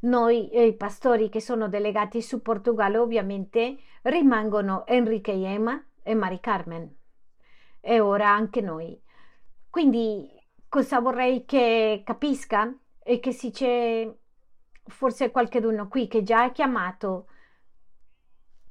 Noi, 0.04 0.50
i 0.54 0.74
pastori 0.74 1.30
che 1.30 1.40
sono 1.40 1.68
delegati 1.68 2.20
su 2.20 2.42
Portogallo, 2.42 3.00
ovviamente 3.00 3.78
rimangono 4.02 4.86
Enrique 4.86 5.32
e 5.32 5.44
Emma 5.44 5.82
e 6.02 6.14
Mari 6.14 6.40
Carmen. 6.40 6.94
E 7.80 8.00
ora 8.00 8.28
anche 8.28 8.60
noi. 8.60 9.00
Quindi 9.70 10.30
cosa 10.68 11.00
vorrei 11.00 11.44
che 11.46 12.02
capisca 12.04 12.74
è 12.98 13.18
che 13.18 13.32
se 13.32 13.50
c'è 13.50 14.14
forse 14.86 15.30
qualcuno 15.30 15.88
qui 15.88 16.06
che 16.06 16.22
già 16.22 16.44
ha 16.44 16.52
chiamato, 16.52 17.28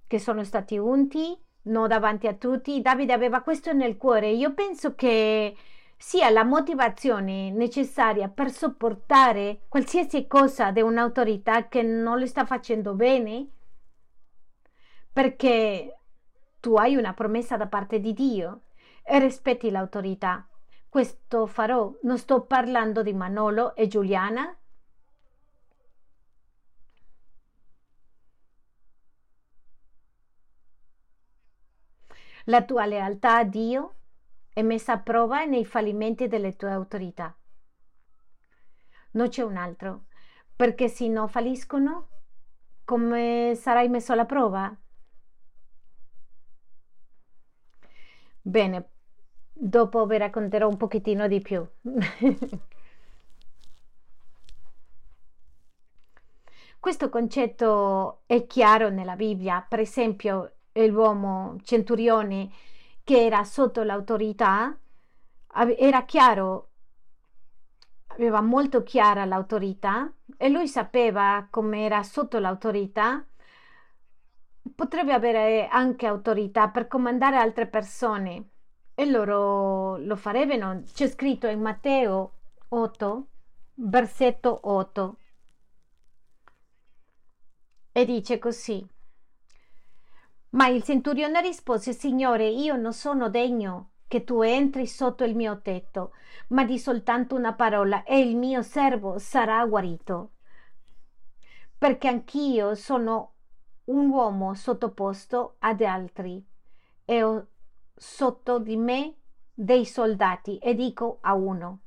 che 0.06 0.20
sono 0.20 0.44
stati 0.44 0.78
unti, 0.78 1.36
non 1.64 1.88
davanti 1.88 2.28
a 2.28 2.36
tutti, 2.36 2.82
Davide 2.82 3.14
aveva 3.14 3.42
questo 3.42 3.74
nel 3.74 3.98
cuore. 3.98 4.30
Io 4.30 4.54
penso 4.54 4.94
che 4.94 5.56
sia 6.06 6.30
la 6.30 6.44
motivazione 6.44 7.50
necessaria 7.50 8.28
per 8.28 8.52
sopportare 8.52 9.62
qualsiasi 9.70 10.28
cosa 10.28 10.70
di 10.70 10.82
un'autorità 10.82 11.70
che 11.70 11.82
non 11.82 12.20
le 12.20 12.28
sta 12.28 12.46
facendo 12.46 12.94
bene, 12.94 13.48
perché 15.14 16.00
tu 16.60 16.76
hai 16.76 16.98
una 16.98 17.14
promessa 17.14 17.56
da 17.56 17.68
parte 17.68 18.02
di 18.02 18.14
Dio 18.14 18.64
e 19.02 19.18
rispetti 19.18 19.72
l'autorità. 19.72 20.46
Questo 20.90 21.48
farò. 21.48 21.90
Non 22.02 22.18
sto 22.18 22.42
parlando 22.42 23.02
di 23.02 23.14
Manolo 23.14 23.74
e 23.74 23.88
Giuliana. 23.88 24.56
La 32.46 32.62
tua 32.64 32.86
lealtà 32.86 33.38
a 33.38 33.44
Dio 33.46 33.96
è 34.54 34.62
messa 34.62 34.94
a 34.94 35.00
prova 35.00 35.46
nei 35.46 35.66
fallimenti 35.66 36.28
delle 36.28 36.56
tue 36.56 36.72
autorità. 36.72 37.36
Non 39.12 39.28
c'è 39.30 39.44
un 39.44 39.58
altro, 39.58 40.06
perché 40.56 40.88
se 40.88 41.08
non 41.08 41.28
falliscono, 41.28 42.08
come 42.86 43.54
sarai 43.56 43.90
messo 43.90 44.14
alla 44.14 44.26
prova? 44.26 44.76
Bene, 48.42 48.94
Dopo 49.56 50.06
vi 50.08 50.18
racconterò 50.18 50.68
un 50.68 50.78
pochettino 50.78 51.28
di 51.28 51.40
più. 51.40 51.66
Questo 56.80 57.08
concetto 57.10 58.24
è 58.26 58.46
chiaro 58.46 58.90
nella 58.90 59.16
Bibbia, 59.16 59.66
per 59.68 59.80
esempio 59.80 60.56
l'uomo 60.74 61.56
centurione 61.64 62.50
che 63.04 63.26
era 63.26 63.44
sotto 63.44 63.84
l'autorità, 63.84 64.78
era 65.78 66.04
chiaro, 66.06 66.70
aveva 68.08 68.42
molto 68.42 68.84
chiara 68.84 69.26
l'autorità 69.26 70.12
e 70.38 70.50
lui 70.50 70.68
sapeva 70.68 71.48
come 71.50 71.84
era 71.84 72.02
sotto 72.04 72.40
l'autorità, 72.40 73.26
potrebbe 74.76 75.14
avere 75.14 75.68
anche 75.68 76.08
autorità 76.08 76.70
per 76.70 76.88
comandare 76.88 77.38
altre 77.38 77.68
persone 77.68 78.50
e 78.96 79.06
loro 79.06 79.98
lo 79.98 80.16
farebbero. 80.16 80.84
C'è 80.86 81.08
scritto 81.08 81.48
in 81.48 81.60
Matteo 81.60 82.34
8, 82.70 83.28
versetto 83.76 84.60
8, 84.64 85.18
e 87.92 88.06
dice 88.06 88.40
così. 88.40 88.88
Ma 90.54 90.68
il 90.68 90.84
centurione 90.84 91.42
rispose, 91.42 91.94
Signore, 91.94 92.48
io 92.48 92.76
non 92.76 92.94
sono 92.94 93.30
degno 93.30 93.90
che 94.08 94.24
tu 94.24 94.42
entri 94.42 94.86
sotto 94.86 95.24
il 95.24 95.36
mio 95.36 95.62
tetto, 95.62 96.14
ma 96.50 96.64
di 96.64 96.78
soltanto 96.78 97.36
una 97.36 97.54
parola 97.54 98.04
e 98.04 98.20
il 98.20 98.36
mio 98.36 98.62
servo 98.62 99.18
sarà 99.18 99.66
guarito. 99.66 100.34
Perché 101.76 102.08
anch'io 102.08 102.76
sono 102.76 103.32
un 103.86 104.10
uomo 104.10 104.54
sottoposto 104.54 105.56
ad 105.60 105.82
altri 105.82 106.46
e 107.04 107.24
ho 107.24 107.48
sotto 107.96 108.60
di 108.60 108.78
me 108.78 109.16
dei 109.52 109.86
soldati 109.86 110.60
e 110.60 110.76
dico 110.76 111.18
a 111.22 111.34
uno. 111.34 111.80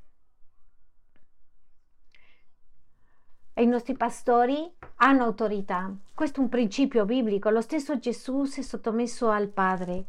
E 3.59 3.63
i 3.63 3.67
nostri 3.67 3.97
pastori 3.97 4.71
hanno 4.97 5.25
autorità. 5.25 5.91
Questo 6.13 6.41
è 6.41 6.43
un 6.43 6.51
principio 6.51 7.07
biblico. 7.07 7.49
Lo 7.49 7.63
stesso 7.63 7.99
Gesù 7.99 8.45
si 8.45 8.61
è 8.61 8.63
sottomesso 8.63 9.31
al 9.31 9.49
Padre. 9.49 10.05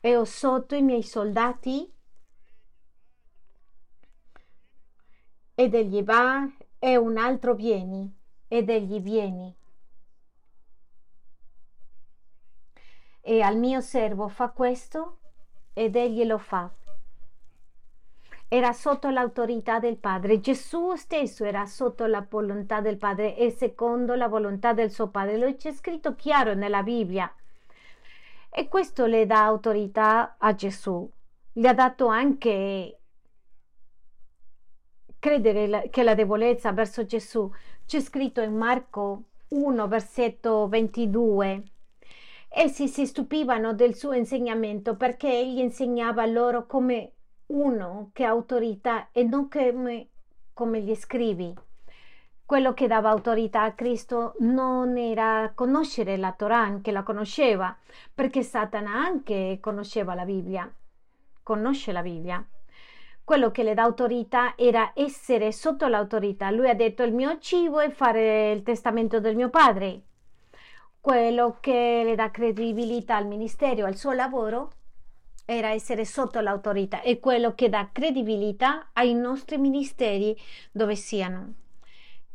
E 0.00 0.16
ho 0.16 0.24
sotto 0.24 0.74
i 0.74 0.80
miei 0.80 1.02
soldati 1.02 1.92
ed 5.54 5.74
egli 5.74 6.02
va 6.02 6.48
e 6.78 6.96
un 6.96 7.18
altro 7.18 7.54
vieni 7.54 8.10
ed 8.48 8.70
egli 8.70 9.00
vieni. 9.00 9.54
e 13.28 13.42
al 13.42 13.56
mio 13.56 13.80
servo 13.80 14.28
fa 14.28 14.50
questo 14.50 15.18
ed 15.72 15.96
egli 15.96 16.24
lo 16.24 16.38
fa. 16.38 16.72
Era 18.48 18.72
sotto 18.72 19.10
l'autorità 19.10 19.78
del 19.78 19.96
Padre. 19.96 20.40
Gesù 20.40 20.94
stesso 20.94 21.44
era 21.44 21.66
sotto 21.66 22.06
la 22.06 22.24
volontà 22.28 22.80
del 22.80 22.96
Padre 22.96 23.36
e 23.36 23.50
secondo 23.50 24.14
la 24.14 24.28
volontà 24.28 24.72
del 24.72 24.90
suo 24.90 25.08
Padre. 25.08 25.36
Lo 25.36 25.54
c'è 25.56 25.72
scritto 25.72 26.14
chiaro 26.14 26.54
nella 26.54 26.82
Bibbia. 26.82 27.32
E 28.48 28.68
questo 28.68 29.06
le 29.06 29.26
dà 29.26 29.44
autorità 29.44 30.36
a 30.38 30.54
Gesù. 30.54 31.10
Gli 31.52 31.66
ha 31.66 31.74
dato 31.74 32.06
anche 32.06 32.98
credere 35.18 35.88
che 35.90 36.02
la 36.02 36.14
debolezza 36.14 36.72
verso 36.72 37.04
Gesù. 37.04 37.50
C'è 37.84 38.00
scritto 38.00 38.40
in 38.40 38.54
Marco 38.54 39.24
1, 39.48 39.88
versetto 39.88 40.68
22 40.68 41.64
Essi 42.58 42.88
si 42.88 43.04
stupivano 43.04 43.74
del 43.74 43.94
suo 43.94 44.12
insegnamento 44.12 44.96
perché 44.96 45.28
egli 45.28 45.58
insegnava 45.58 46.24
loro 46.24 46.64
come 46.66 47.15
uno 47.46 48.10
che 48.12 48.24
autorità 48.24 49.08
e 49.12 49.22
non 49.22 49.48
come, 49.48 50.08
come 50.52 50.80
gli 50.80 50.94
scrivi. 50.94 51.54
Quello 52.44 52.74
che 52.74 52.86
dava 52.86 53.10
autorità 53.10 53.62
a 53.62 53.72
Cristo 53.72 54.34
non 54.38 54.96
era 54.96 55.52
conoscere 55.54 56.16
la 56.16 56.32
Torah, 56.32 56.58
anche 56.58 56.92
la 56.92 57.02
conosceva, 57.02 57.76
perché 58.14 58.42
Satana 58.42 58.92
anche 58.92 59.58
conosceva 59.60 60.14
la 60.14 60.24
Bibbia, 60.24 60.72
conosce 61.42 61.92
la 61.92 62.02
Bibbia. 62.02 62.46
Quello 63.24 63.50
che 63.50 63.64
le 63.64 63.74
dà 63.74 63.82
autorità 63.82 64.54
era 64.56 64.92
essere 64.94 65.50
sotto 65.50 65.88
l'autorità. 65.88 66.50
Lui 66.50 66.68
ha 66.68 66.74
detto 66.74 67.02
il 67.02 67.12
mio 67.12 67.38
cibo 67.40 67.80
è 67.80 67.90
fare 67.90 68.52
il 68.52 68.62
testamento 68.62 69.18
del 69.18 69.34
mio 69.34 69.50
padre 69.50 70.02
quello 71.06 71.58
che 71.60 72.02
le 72.04 72.16
dà 72.16 72.32
credibilità 72.32 73.14
al 73.14 73.28
ministero, 73.28 73.86
al 73.86 73.94
suo 73.94 74.10
lavoro, 74.10 74.72
era 75.46 75.70
essere 75.70 76.04
sotto 76.04 76.40
l'autorità 76.40 77.00
e 77.00 77.18
quello 77.18 77.54
che 77.54 77.70
dà 77.70 77.88
credibilità 77.90 78.90
ai 78.92 79.14
nostri 79.14 79.56
ministeri 79.56 80.36
dove 80.70 80.94
siano, 80.94 81.54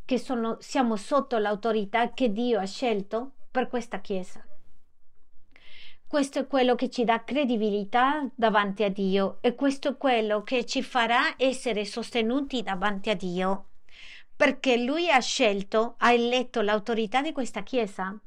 che 0.03 0.17
sono, 0.17 0.57
siamo 0.59 0.95
sotto 0.95 1.37
l'autorità 1.37 2.11
che 2.13 2.31
Dio 2.31 2.59
ha 2.59 2.65
scelto 2.65 3.33
per 3.51 3.67
questa 3.67 4.01
Chiesa. 4.01 4.43
Questo 6.07 6.39
è 6.39 6.47
quello 6.47 6.73
che 6.73 6.89
ci 6.89 7.03
dà 7.03 7.23
credibilità 7.23 8.27
davanti 8.33 8.83
a 8.83 8.89
Dio 8.89 9.37
e 9.41 9.53
questo 9.53 9.89
è 9.89 9.97
quello 9.97 10.41
che 10.41 10.65
ci 10.65 10.81
farà 10.81 11.35
essere 11.37 11.85
sostenuti 11.85 12.63
davanti 12.63 13.11
a 13.11 13.15
Dio, 13.15 13.67
perché 14.35 14.77
Lui 14.77 15.11
ha 15.11 15.19
scelto, 15.19 15.93
ha 15.99 16.11
eletto 16.11 16.61
l'autorità 16.61 17.21
di 17.21 17.31
questa 17.31 17.61
Chiesa 17.61 18.19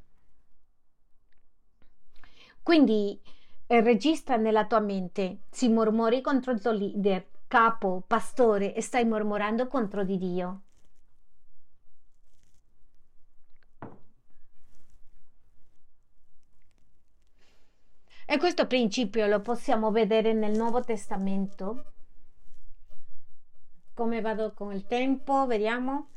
quindi 2.64 3.20
eh, 3.74 3.80
registra 3.80 4.36
nella 4.36 4.66
tua 4.66 4.78
mente, 4.78 5.38
si 5.50 5.68
mormori 5.68 6.20
contro 6.20 6.52
il 6.52 6.60
tuo 6.60 6.70
leader, 6.70 7.26
capo, 7.48 8.04
pastore 8.06 8.72
e 8.72 8.80
stai 8.80 9.04
mormorando 9.04 9.66
contro 9.66 10.04
di 10.04 10.16
Dio. 10.16 10.60
E 18.26 18.38
questo 18.38 18.66
principio 18.66 19.26
lo 19.26 19.40
possiamo 19.40 19.90
vedere 19.90 20.32
nel 20.32 20.56
Nuovo 20.56 20.80
Testamento. 20.80 21.84
Come 23.92 24.20
vado 24.20 24.52
con 24.54 24.72
il 24.72 24.86
tempo? 24.86 25.46
Vediamo. 25.46 26.08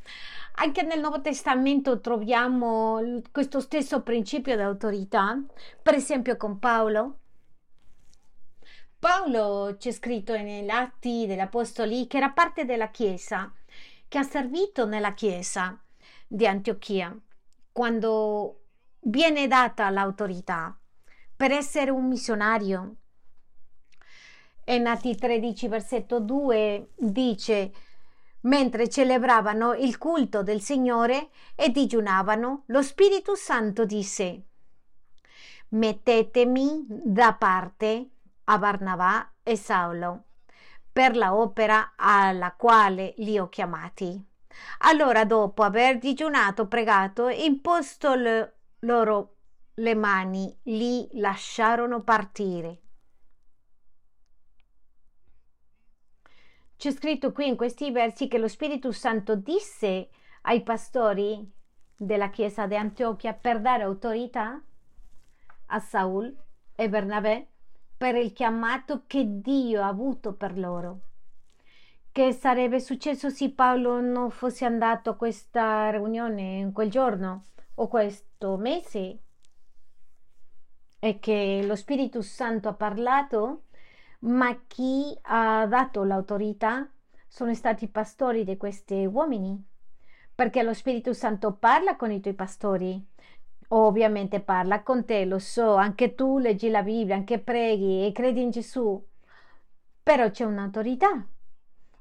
Anche 0.59 0.83
nel 0.83 0.99
Nuovo 0.99 1.21
Testamento 1.21 1.99
troviamo 1.99 3.21
questo 3.31 3.59
stesso 3.59 4.01
principio 4.01 4.55
di 4.55 4.61
autorità, 4.61 5.39
per 5.81 5.95
esempio 5.95 6.37
con 6.37 6.59
Paolo. 6.59 7.17
Paolo 8.99 9.75
c'è 9.77 9.91
scritto 9.91 10.33
negli 10.35 10.69
Atti 10.69 11.27
degli 11.27 11.39
Apostoli 11.39 12.07
che 12.07 12.17
era 12.17 12.31
parte 12.31 12.65
della 12.65 12.89
Chiesa, 12.89 13.53
che 14.07 14.17
ha 14.17 14.23
servito 14.23 14.87
nella 14.87 15.13
Chiesa 15.13 15.79
di 16.27 16.47
Antiochia, 16.47 17.15
quando 17.71 18.63
viene 19.01 19.47
data 19.47 19.87
l'autorità 19.91 20.75
per 21.35 21.51
essere 21.51 21.91
un 21.91 22.07
missionario. 22.07 22.95
In 24.65 24.87
Atti 24.87 25.15
13, 25.15 25.67
versetto 25.67 26.19
2 26.19 26.93
dice 26.95 27.71
mentre 28.41 28.89
celebravano 28.89 29.73
il 29.73 29.99
culto 29.99 30.41
del 30.41 30.61
Signore 30.61 31.29
e 31.53 31.69
digiunavano, 31.69 32.63
lo 32.67 32.81
Spirito 32.81 33.35
Santo 33.35 33.85
disse, 33.85 34.43
mettetemi 35.69 36.85
da 36.87 37.33
parte 37.33 38.09
a 38.49 38.57
Barnabà 38.57 39.33
e 39.43 39.55
Saulo 39.55 40.23
per 40.91 41.15
la 41.15 41.35
opera 41.35 41.93
alla 41.95 42.53
quale 42.53 43.13
li 43.17 43.37
ho 43.37 43.49
chiamati. 43.49 44.19
Allora, 44.79 45.25
dopo 45.25 45.61
aver 45.61 45.99
digiunato, 45.99 46.67
pregato 46.67 47.27
imposto 47.27 48.15
le, 48.15 48.55
loro 48.79 49.35
le 49.75 49.93
mani, 49.93 50.57
li 50.63 51.07
lasciarono 51.13 52.01
partire. 52.01 52.81
C'è 56.75 56.91
scritto 56.91 57.31
qui 57.31 57.47
in 57.47 57.55
questi 57.55 57.91
versi 57.91 58.27
che 58.27 58.37
lo 58.37 58.47
Spirito 58.47 58.91
Santo 58.91 59.35
disse 59.35 60.09
ai 60.43 60.63
pastori 60.63 61.47
della 61.95 62.29
chiesa 62.29 62.65
di 62.65 62.75
Antiochia 62.75 63.33
per 63.33 63.59
dare 63.61 63.83
autorità 63.83 64.59
a 65.67 65.79
Saul 65.79 66.35
e 66.75 66.89
Bernabé 66.89 67.49
per 67.97 68.15
il 68.15 68.31
chiamato 68.31 69.03
che 69.07 69.41
Dio 69.41 69.81
ha 69.81 69.87
avuto 69.87 70.33
per 70.33 70.57
loro. 70.57 70.99
Che 72.11 72.31
sarebbe 72.31 72.79
successo 72.79 73.29
se 73.29 73.51
Paolo 73.51 73.99
non 73.99 74.29
fosse 74.29 74.65
andato 74.65 75.09
a 75.09 75.15
questa 75.15 75.89
riunione 75.89 76.57
in 76.57 76.71
quel 76.71 76.89
giorno 76.89 77.45
o 77.75 77.87
questo 77.87 78.57
mese? 78.57 79.19
E 80.99 81.19
che 81.19 81.63
lo 81.65 81.75
Spirito 81.75 82.21
Santo 82.21 82.69
ha 82.69 82.73
parlato 82.73 83.63
ma 84.19 84.63
chi 84.65 85.15
ha 85.23 85.65
dato 85.67 86.03
l'autorità 86.03 86.89
sono 87.27 87.53
stati 87.53 87.83
i 87.83 87.89
pastori 87.89 88.43
di 88.43 88.57
questi 88.57 89.05
uomini, 89.05 89.63
perché 90.33 90.63
lo 90.63 90.73
Spirito 90.73 91.13
Santo 91.13 91.53
parla 91.53 91.95
con 91.95 92.11
i 92.11 92.19
tuoi 92.19 92.33
pastori. 92.33 93.05
Ovviamente 93.69 94.39
parla 94.39 94.81
con 94.81 95.05
te, 95.05 95.25
lo 95.25 95.39
so, 95.39 95.75
anche 95.75 96.15
tu 96.15 96.37
leggi 96.37 96.69
la 96.69 96.83
Bibbia, 96.83 97.15
anche 97.15 97.39
preghi 97.39 98.05
e 98.05 98.11
credi 98.13 98.41
in 98.41 98.49
Gesù, 98.49 99.05
però 100.03 100.29
c'è 100.29 100.45
un'autorità, 100.45 101.27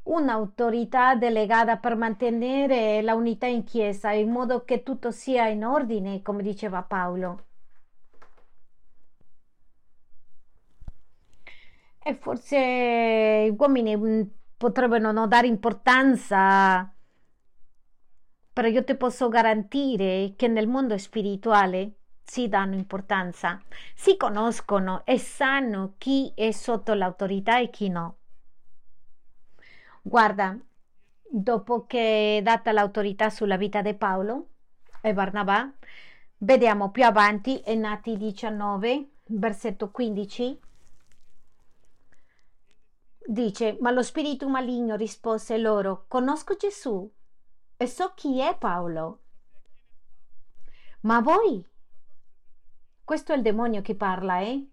un'autorità 0.05 1.17
delegata 1.17 1.77
per 1.79 1.97
mantenere 1.97 3.03
la 3.03 3.15
unità 3.15 3.47
in 3.47 3.65
chiesa 3.65 4.13
in 4.13 4.31
modo 4.31 4.65
che 4.65 4.83
tutto 4.85 5.11
sia 5.11 5.49
in 5.49 5.65
ordine, 5.65 6.23
come 6.23 6.43
diceva 6.43 6.83
Paolo. 6.83 7.45
E 12.03 12.15
forse 12.15 13.49
gli 13.51 13.55
uomini 13.59 13.97
mm, 13.97 14.23
potrebbero 14.57 15.11
non 15.11 15.29
dare 15.29 15.49
importanza, 15.49 16.95
però 18.57 18.69
io 18.69 18.85
ti 18.85 18.97
posso 18.97 19.29
garantire 19.29 20.33
che 20.35 20.49
nel 20.49 20.67
mondo 20.67 20.97
spirituale 20.97 21.97
si 22.25 22.49
danno 22.49 22.75
importanza, 22.75 23.61
si 23.95 24.17
conoscono 24.17 25.03
e 25.05 25.19
sanno 25.19 25.97
chi 25.99 26.33
è 26.35 26.51
sotto 26.53 26.95
l'autorità 26.95 27.61
e 27.61 27.69
chi 27.69 27.91
no. 27.91 28.17
Guarda, 30.01 30.59
dopo 31.21 31.85
che 31.85 32.39
è 32.39 32.43
data 32.43 32.73
l'autorità 32.73 33.29
sulla 33.29 33.59
vita 33.59 33.83
di 33.83 33.93
Paolo 33.93 34.47
e 35.03 35.13
Barnabà, 35.13 35.71
vediamo 36.39 36.91
più 36.91 37.05
avanti 37.05 37.63
in 37.67 37.85
Atti 37.85 38.17
19, 38.17 39.09
versetto 39.27 39.91
15, 39.91 40.61
dice, 43.27 43.77
ma 43.83 43.91
lo 43.91 44.03
spirito 44.03 44.49
maligno 44.49 44.97
rispose 44.97 45.59
loro, 45.59 46.07
conosco 46.09 46.57
Gesù 46.57 47.13
e 47.77 47.87
so 47.87 48.13
chi 48.15 48.41
è 48.41 48.57
Paolo. 48.57 49.21
Ma 51.01 51.21
voi? 51.21 51.65
Questo 53.05 53.33
è 53.33 53.37
il 53.37 53.43
demonio 53.43 53.83
che 53.83 53.95
parla, 53.95 54.41
eh? 54.41 54.69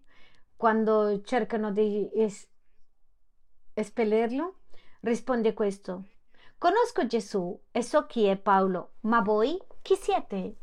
Quando 0.56 1.22
cercano 1.22 1.72
di 1.72 2.10
es- 2.14 2.48
espellerlo, 3.74 4.60
risponde 5.02 5.54
questo. 5.54 6.06
Conosco 6.58 7.06
Gesù 7.06 7.60
e 7.72 7.84
so 7.84 8.06
chi 8.06 8.24
è 8.24 8.38
Paolo, 8.38 8.94
ma 9.02 9.22
voi 9.22 9.62
chi 9.82 9.96
siete? 9.96 10.58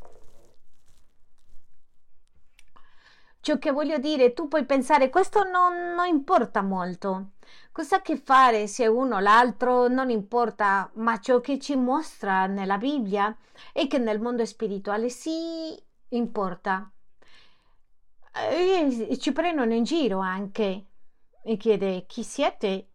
Ciò 3.41 3.57
che 3.57 3.71
voglio 3.71 3.97
dire, 3.97 4.33
tu 4.33 4.47
puoi 4.47 4.65
pensare, 4.65 5.09
questo 5.09 5.41
non, 5.43 5.95
non 5.95 6.07
importa 6.07 6.61
molto. 6.61 7.31
Cosa 7.71 8.01
che 8.01 8.15
fare 8.15 8.67
se 8.67 8.85
uno 8.85 9.15
o 9.15 9.19
l'altro 9.19 9.87
non 9.87 10.11
importa, 10.11 10.89
ma 10.95 11.19
ciò 11.19 11.39
che 11.39 11.57
ci 11.57 11.75
mostra 11.75 12.45
nella 12.45 12.77
Bibbia 12.77 13.35
è 13.73 13.87
che 13.87 13.97
nel 13.97 14.21
mondo 14.21 14.45
spirituale 14.45 15.09
sì 15.09 15.75
importa. 16.09 16.87
E 18.31 19.17
ci 19.19 19.31
prendono 19.31 19.73
in 19.73 19.85
giro 19.85 20.19
anche 20.19 20.85
e 21.41 21.57
chiede 21.57 22.05
chi 22.05 22.23
siete? 22.23 22.89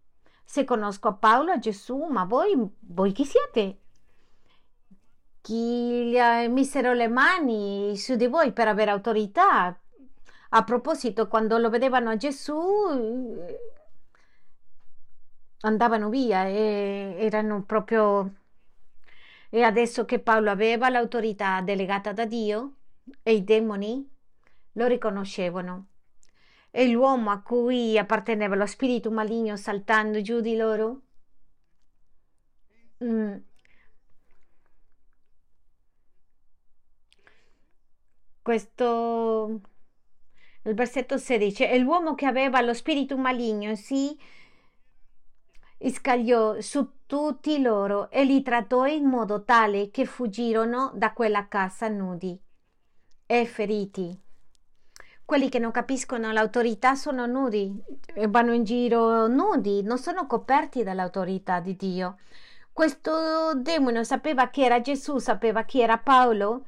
Se 0.45 0.63
conosco 0.63 1.09
a 1.09 1.15
Paolo, 1.15 1.51
a 1.51 1.59
Gesù, 1.59 2.05
ma 2.05 2.25
voi, 2.25 2.57
voi 2.81 3.11
chi 3.11 3.25
siete? 3.25 3.81
Chi 5.41 6.17
misero 6.49 6.93
le 6.93 7.09
mani 7.09 7.97
su 7.97 8.15
di 8.15 8.29
voi 8.29 8.53
per 8.53 8.69
avere 8.69 8.93
autorità? 8.93 9.77
A 10.57 10.65
proposito, 10.65 11.29
quando 11.29 11.59
lo 11.59 11.69
vedevano 11.69 12.17
Gesù, 12.17 12.55
andavano 15.61 16.09
via 16.09 16.47
e 16.47 17.17
erano 17.19 17.63
proprio... 17.65 18.35
E 19.51 19.63
adesso 19.63 20.07
che 20.07 20.19
Paolo 20.19 20.51
aveva 20.51 20.89
l'autorità 20.89 21.61
delegata 21.61 22.15
da 22.15 22.25
Dio 22.25 22.77
e 23.23 23.35
i 23.35 23.45
demoni 23.45 24.09
lo 24.73 24.87
riconoscevano. 24.87 25.89
E 26.71 26.89
l'uomo 26.89 27.31
a 27.31 27.43
cui 27.43 27.99
apparteneva 27.99 28.55
lo 28.55 28.67
spirito 28.67 29.11
maligno 29.11 29.57
saltando 29.57 30.23
giù 30.23 30.41
di 30.41 30.57
loro? 30.57 31.03
Mm. 33.05 33.37
Questo 38.41 39.61
il 40.69 40.75
versetto 40.75 41.17
16 41.17 41.65
e 41.65 41.79
l'uomo 41.79 42.15
che 42.15 42.27
aveva 42.27 42.61
lo 42.61 42.75
spirito 42.75 43.17
maligno 43.17 43.75
si 43.75 44.19
scagliò 45.91 46.61
su 46.61 47.05
tutti 47.07 47.61
loro 47.61 48.11
e 48.11 48.25
li 48.25 48.43
trattò 48.43 48.87
in 48.87 49.05
modo 49.05 49.45
tale 49.45 49.91
che 49.91 50.05
fuggirono 50.05 50.93
da 50.95 51.13
quella 51.13 51.47
casa 51.49 51.89
nudi 51.89 52.39
e 53.27 53.47
feriti. 53.47 54.19
Quelli 55.25 55.49
che 55.49 55.59
non 55.59 55.73
capiscono 55.73 56.31
l'autorità 56.31 56.95
sono 56.95 57.27
nudi, 57.27 57.83
vanno 58.29 58.53
in 58.53 58.63
giro 58.63 59.27
nudi, 59.27 59.83
non 59.83 59.99
sono 59.99 60.27
coperti 60.27 60.85
dall'autorità 60.85 61.59
di 61.59 61.75
Dio. 61.75 62.19
Questo 62.73 63.55
demone 63.55 64.05
sapeva 64.05 64.49
chi 64.49 64.63
era 64.63 64.81
Gesù, 64.81 65.19
sapeva 65.19 65.65
chi 65.65 65.81
era 65.81 65.99
Paolo, 65.99 66.67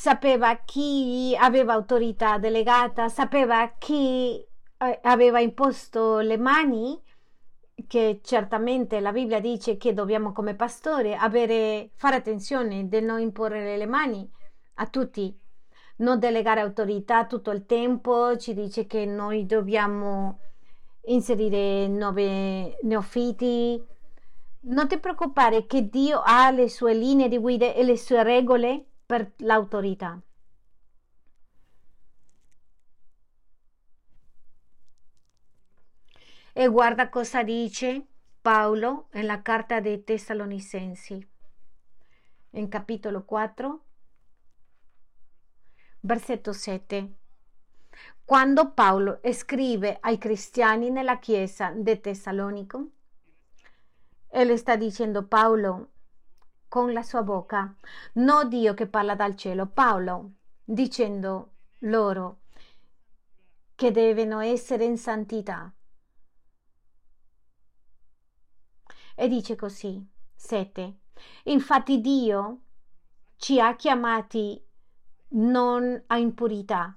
sapeva 0.00 0.56
chi 0.64 1.36
aveva 1.38 1.74
autorità 1.74 2.38
delegata, 2.38 3.10
sapeva 3.10 3.74
chi 3.76 4.34
eh, 4.78 5.00
aveva 5.02 5.40
imposto 5.40 6.20
le 6.20 6.38
mani 6.38 6.98
che 7.86 8.20
certamente 8.22 8.98
la 9.00 9.12
Bibbia 9.12 9.40
dice 9.40 9.76
che 9.76 9.92
dobbiamo 9.92 10.32
come 10.32 10.54
pastore 10.54 11.16
avere, 11.16 11.90
fare 11.96 12.16
attenzione 12.16 12.88
di 12.88 13.00
non 13.02 13.20
imporre 13.20 13.76
le 13.76 13.84
mani 13.84 14.26
a 14.76 14.86
tutti, 14.86 15.38
non 15.96 16.18
delegare 16.18 16.60
autorità 16.60 17.26
tutto 17.26 17.50
il 17.50 17.66
tempo, 17.66 18.38
ci 18.38 18.54
dice 18.54 18.86
che 18.86 19.04
noi 19.04 19.44
dobbiamo 19.44 20.38
inserire 21.08 21.88
nuovi 21.88 22.74
neofiti. 22.84 23.84
Non 24.60 24.88
ti 24.88 24.98
preoccupare 24.98 25.66
che 25.66 25.90
Dio 25.90 26.22
ha 26.24 26.50
le 26.50 26.70
sue 26.70 26.94
linee 26.94 27.28
di 27.28 27.36
guida 27.36 27.74
e 27.74 27.84
le 27.84 27.98
sue 27.98 28.22
regole 28.22 28.86
per 29.10 29.32
l'autorità. 29.38 30.22
E 36.52 36.68
guarda 36.68 37.08
cosa 37.08 37.42
dice 37.42 38.06
Paolo 38.40 39.08
nella 39.14 39.42
carta 39.42 39.80
dei 39.80 40.04
Tessalonicensi, 40.04 41.28
in 42.50 42.68
capitolo 42.68 43.24
4, 43.24 43.84
versetto 46.02 46.52
7. 46.52 47.14
Quando 48.24 48.70
Paolo 48.70 49.20
scrive 49.32 49.96
ai 49.98 50.18
cristiani 50.18 50.88
nella 50.88 51.18
chiesa 51.18 51.72
di 51.72 52.00
Tessalonico, 52.00 52.90
e 54.28 54.44
le 54.44 54.56
sta 54.56 54.76
dicendo 54.76 55.26
Paolo 55.26 55.89
con 56.70 56.92
la 56.92 57.02
sua 57.02 57.24
bocca, 57.24 57.74
no 58.14 58.44
Dio 58.44 58.74
che 58.74 58.86
parla 58.86 59.16
dal 59.16 59.34
cielo, 59.34 59.66
Paolo, 59.66 60.34
dicendo 60.62 61.54
loro 61.80 62.42
che 63.74 63.90
devono 63.90 64.38
essere 64.38 64.84
in 64.84 64.96
santità 64.96 65.74
e 69.16 69.26
dice 69.26 69.56
così, 69.56 70.08
7. 70.36 70.98
Infatti 71.46 72.00
Dio 72.00 72.60
ci 73.34 73.60
ha 73.60 73.74
chiamati 73.74 74.64
non 75.30 76.00
a 76.06 76.18
impurità, 76.18 76.96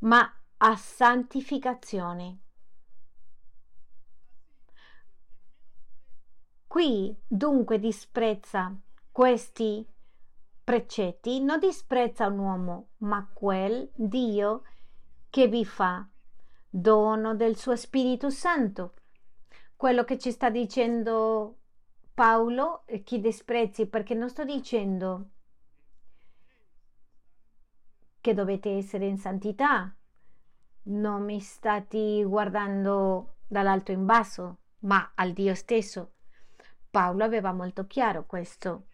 ma 0.00 0.28
a 0.56 0.76
santificazione. 0.76 2.40
Qui 6.66 7.16
dunque 7.28 7.78
disprezza 7.78 8.76
questi 9.14 9.86
precetti, 10.64 11.40
non 11.40 11.60
disprezza 11.60 12.26
un 12.26 12.38
uomo, 12.38 12.88
ma 12.98 13.30
quel 13.32 13.88
Dio 13.94 14.64
che 15.30 15.46
vi 15.46 15.64
fa 15.64 16.04
dono 16.68 17.36
del 17.36 17.54
suo 17.54 17.76
Spirito 17.76 18.28
Santo 18.28 18.94
quello 19.76 20.02
che 20.02 20.18
ci 20.18 20.32
sta 20.32 20.50
dicendo 20.50 21.58
Paolo, 22.12 22.84
chi 23.04 23.20
disprezzi, 23.20 23.86
perché 23.86 24.14
non 24.14 24.28
sto 24.28 24.44
dicendo 24.44 25.28
che 28.20 28.34
dovete 28.34 28.70
essere 28.70 29.06
in 29.06 29.18
santità, 29.18 29.94
non 30.84 31.22
mi 31.22 31.38
state 31.38 32.24
guardando 32.24 33.34
dall'alto 33.46 33.92
in 33.92 34.06
basso, 34.06 34.58
ma 34.80 35.12
al 35.14 35.32
Dio 35.32 35.54
stesso. 35.54 36.14
Paolo 36.90 37.22
aveva 37.22 37.52
molto 37.52 37.86
chiaro 37.86 38.24
questo. 38.26 38.86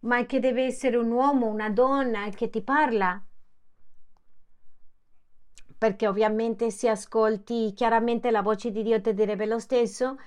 Ma 0.00 0.24
che 0.26 0.40
deve 0.40 0.64
essere 0.64 0.96
un 0.96 1.10
uomo, 1.10 1.46
una 1.46 1.70
donna 1.70 2.28
che 2.30 2.50
ti 2.50 2.62
parla, 2.62 3.22
perché 5.76 6.06
ovviamente 6.06 6.70
se 6.70 6.88
ascolti 6.90 7.72
chiaramente 7.74 8.30
la 8.30 8.42
voce 8.42 8.70
di 8.70 8.82
Dio 8.82 9.00
ti 9.00 9.14
direbbe 9.14 9.46
lo 9.46 9.58
stesso 9.58 10.18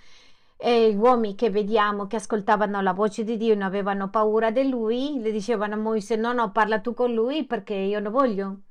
e 0.58 0.92
gli 0.92 0.98
uomini 0.98 1.36
che 1.36 1.50
vediamo 1.52 2.08
che 2.08 2.16
ascoltavano 2.16 2.82
la 2.82 2.94
voce 2.94 3.24
di 3.24 3.38
Dio 3.38 3.54
e 3.54 3.56
non 3.56 3.68
avevano 3.68 4.10
paura 4.10 4.50
di 4.52 4.68
lui, 4.68 5.20
le 5.20 5.32
dicevano 5.32 5.76
a 5.76 5.78
Moise 5.78 6.16
no 6.16 6.34
no 6.34 6.52
parla 6.52 6.80
tu 6.80 6.94
con 6.94 7.14
lui 7.14 7.46
perché 7.46 7.76
io 7.76 8.00
non 8.00 8.12
voglio. 8.12 8.62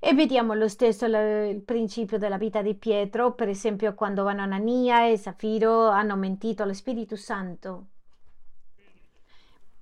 E 0.00 0.14
vediamo 0.14 0.54
lo 0.54 0.68
stesso 0.68 1.06
il 1.06 1.60
principio 1.62 2.18
della 2.18 2.38
vita 2.38 2.62
di 2.62 2.74
Pietro, 2.76 3.32
per 3.34 3.48
esempio 3.48 3.94
quando 3.94 4.22
vanno 4.22 4.42
Anania 4.42 5.08
e 5.08 5.16
Safiro 5.16 5.88
hanno 5.88 6.14
mentito 6.14 6.62
allo 6.62 6.72
Spirito 6.72 7.16
Santo. 7.16 7.86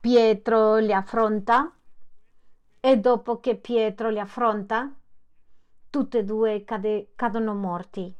Pietro 0.00 0.76
li 0.76 0.94
affronta 0.94 1.70
e 2.80 2.98
dopo 2.98 3.40
che 3.40 3.56
Pietro 3.56 4.08
li 4.08 4.18
affronta, 4.18 4.90
tutti 5.90 6.16
e 6.16 6.24
due 6.24 6.64
cade, 6.64 7.10
cadono 7.14 7.54
morti. 7.54 8.14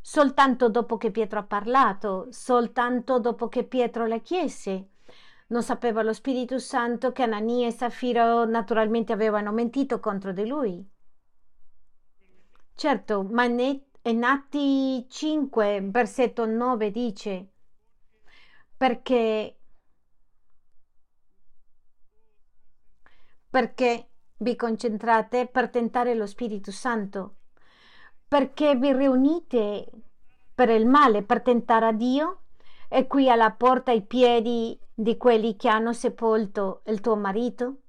Soltanto 0.00 0.70
dopo 0.70 0.96
che 0.96 1.10
Pietro 1.10 1.40
ha 1.40 1.44
parlato, 1.44 2.28
soltanto 2.30 3.18
dopo 3.18 3.48
che 3.48 3.64
Pietro 3.64 4.06
le 4.06 4.22
chiese. 4.22 4.88
Non 5.48 5.62
sapeva 5.62 6.02
lo 6.02 6.14
Spirito 6.14 6.58
Santo 6.58 7.12
che 7.12 7.24
Anania 7.24 7.66
e 7.66 7.72
Safiro 7.72 8.46
naturalmente 8.46 9.12
avevano 9.12 9.52
mentito 9.52 10.00
contro 10.00 10.32
di 10.32 10.46
lui. 10.46 10.96
Certo, 12.78 13.24
ma 13.24 13.42
in 13.42 14.22
Atti 14.22 15.04
5, 15.08 15.80
versetto 15.90 16.46
9 16.46 16.92
dice, 16.92 17.48
perché 18.76 19.58
perché 23.50 24.10
vi 24.36 24.54
concentrate 24.54 25.48
per 25.48 25.70
tentare 25.70 26.14
lo 26.14 26.24
Spirito 26.26 26.70
Santo, 26.70 27.38
perché 28.28 28.76
vi 28.76 28.92
riunite 28.92 29.90
per 30.54 30.68
il 30.68 30.86
male, 30.86 31.24
per 31.24 31.42
tentare 31.42 31.86
a 31.86 31.92
Dio, 31.92 32.42
e 32.88 33.08
qui 33.08 33.28
alla 33.28 33.50
porta 33.50 33.90
ai 33.90 34.06
piedi 34.06 34.78
di 34.94 35.16
quelli 35.16 35.56
che 35.56 35.68
hanno 35.68 35.92
sepolto 35.92 36.82
il 36.86 37.00
tuo 37.00 37.16
marito 37.16 37.80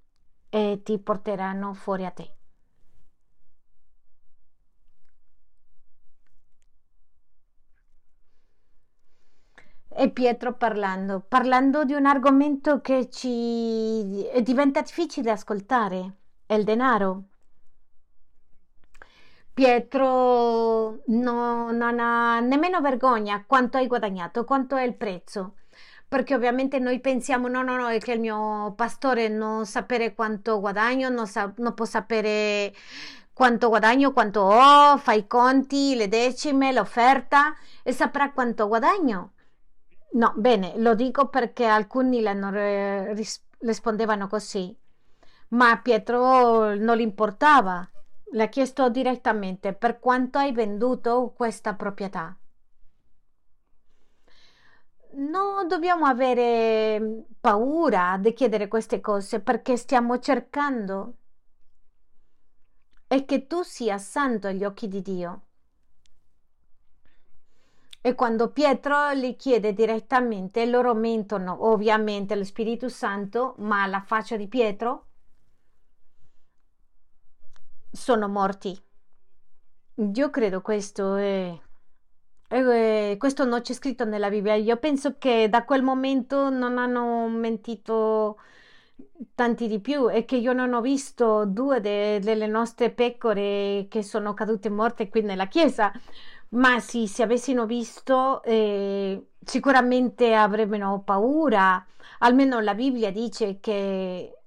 e 0.50 0.82
ti 0.84 0.98
porteranno 0.98 1.76
fuori 1.76 2.08
a 2.08 2.10
te. 2.10 2.39
E 9.92 10.10
Pietro 10.12 10.54
parlando, 10.54 11.20
parlando 11.28 11.84
di 11.84 11.94
un 11.94 12.06
argomento 12.06 12.80
che 12.80 13.10
ci 13.10 14.28
diventa 14.42 14.82
difficile 14.82 15.32
ascoltare, 15.32 16.14
è 16.46 16.54
il 16.54 16.64
denaro. 16.64 17.24
Pietro 19.54 21.02
no, 21.08 21.72
non 21.72 22.00
ha 22.00 22.40
nemmeno 22.40 22.80
vergogna 22.82 23.44
quanto 23.46 23.78
hai 23.78 23.88
guadagnato, 23.88 24.46
quanto 24.46 24.76
è 24.78 24.84
il 24.84 24.96
prezzo. 24.96 25.56
Perché 26.08 26.34
ovviamente 26.34 26.80
noi 26.80 27.00
pensiamo, 27.02 27.48
no, 27.48 27.62
no, 27.62 27.76
no, 27.76 27.88
è 27.90 28.00
che 28.00 28.14
il 28.14 28.20
mio 28.20 28.74
pastore 28.76 29.28
non 29.28 29.66
sapere 29.66 30.14
quanto 30.16 30.60
guadagno, 30.60 31.10
non, 31.10 31.28
sa, 31.28 31.52
non 31.58 31.74
può 31.74 31.86
sapere 31.86 32.74
quanto 33.34 33.68
guadagno, 33.70 34.14
quanto 34.14 34.42
ho, 34.42 34.98
fa 34.98 35.14
i 35.14 35.28
conti, 35.28 35.96
le 35.96 36.08
decime, 36.08 36.72
l'offerta 36.72 37.56
e 37.84 37.92
saprà 37.92 38.32
quanto 38.32 38.68
guadagno. 38.68 39.34
No, 40.12 40.34
bene, 40.36 40.74
lo 40.78 40.94
dico 40.96 41.30
perché 41.30 41.66
alcuni 41.66 42.22
ris- 43.14 43.44
rispondevano 43.60 44.28
così, 44.28 44.76
ma 45.50 45.72
a 45.72 45.82
Pietro 45.82 46.76
non 46.76 46.98
gli 46.98 47.02
importava. 47.02 47.88
Le 48.32 48.44
ha 48.44 48.48
chiesto 48.50 48.90
direttamente 48.90 49.74
per 49.74 50.00
quanto 50.00 50.38
hai 50.38 50.52
venduto 50.52 51.34
questa 51.36 51.74
proprietà. 51.76 52.36
Non 55.12 55.68
dobbiamo 55.68 56.06
avere 56.06 57.26
paura 57.40 58.18
di 58.20 58.34
chiedere 58.34 58.68
queste 58.68 59.00
cose 59.02 59.40
perché 59.40 59.76
stiamo 59.78 60.18
cercando 60.20 61.16
e 63.10 63.26
che 63.26 63.46
tu 63.46 63.62
sia 63.64 63.98
santo 63.98 64.48
agli 64.48 64.64
occhi 64.64 64.88
di 64.88 65.02
Dio. 65.02 65.42
E 68.02 68.16
quando 68.16 68.52
Pietro 68.52 69.12
li 69.12 69.36
chiede 69.36 69.74
direttamente, 69.74 70.66
loro 70.66 70.94
mentono 70.94 71.68
ovviamente 71.68 72.36
lo 72.36 72.46
Spirito 72.46 72.88
Santo, 72.88 73.56
ma 73.58 73.84
alla 73.84 74.00
faccia 74.02 74.38
di 74.38 74.48
Pietro 74.48 75.06
sono 77.92 78.30
morti. 78.30 78.78
Io 80.14 80.30
credo 80.30 80.62
questo 80.62 81.16
è, 81.16 81.60
è, 82.48 83.16
questo 83.18 83.44
non 83.44 83.62
c'è 83.62 83.74
scritto 83.74 84.06
nella 84.06 84.30
Bibbia. 84.30 84.56
Io 84.56 84.78
penso 84.78 85.18
che 85.18 85.50
da 85.50 85.66
quel 85.66 85.84
momento 85.84 86.50
non 86.50 86.78
hanno 86.78 87.28
mentito 87.28 88.38
tanti 89.36 89.68
di 89.68 89.82
più 89.82 90.10
e 90.10 90.24
che 90.24 90.38
io 90.38 90.54
non 90.54 90.74
ho 90.74 90.82
visto 90.82 91.46
due 91.46 91.82
de, 91.82 92.20
delle 92.20 92.48
nostre 92.48 92.92
pecore 92.92 93.88
che 93.90 94.04
sono 94.04 94.34
cadute 94.34 94.70
morte 94.70 95.10
qui 95.10 95.22
nella 95.22 95.48
chiesa 95.48 95.92
ma 96.50 96.80
sì, 96.80 97.08
se 97.08 97.24
avessero 97.24 97.66
visto, 97.66 98.42
eh, 98.44 99.28
sicuramente 99.44 100.34
avrebbero 100.34 101.00
paura. 101.04 101.86
Almeno 102.20 102.60
la 102.60 102.74
Bibbia 102.74 103.12
dice 103.12 103.60
che 103.60 104.38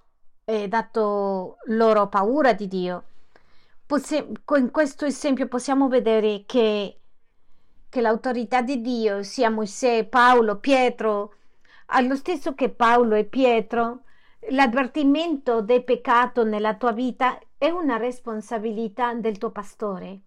è 0.44 0.68
dato 0.68 1.59
loro 1.66 2.09
paura 2.09 2.53
di 2.53 2.66
Dio. 2.68 3.05
Possi- 3.86 4.26
con 4.44 4.70
questo 4.70 5.05
esempio 5.07 5.46
possiamo 5.48 5.88
vedere 5.88 6.44
che, 6.46 6.98
che 7.88 8.00
l'autorità 8.00 8.62
di 8.62 8.80
Dio, 8.80 9.22
sia 9.22 9.50
Mosè, 9.50 10.05
Paolo, 10.07 10.59
Pietro, 10.59 11.34
allo 11.86 12.16
stesso 12.16 12.55
che 12.55 12.70
Paolo 12.70 13.14
e 13.14 13.24
Pietro, 13.24 14.03
l'avvertimento 14.50 15.61
del 15.62 15.84
peccato 15.84 16.44
nella 16.44 16.74
tua 16.74 16.92
vita 16.92 17.38
è 17.59 17.68
una 17.70 17.96
responsabilità 17.96 19.14
del 19.14 19.38
tuo 19.38 19.50
pastore 19.50 20.22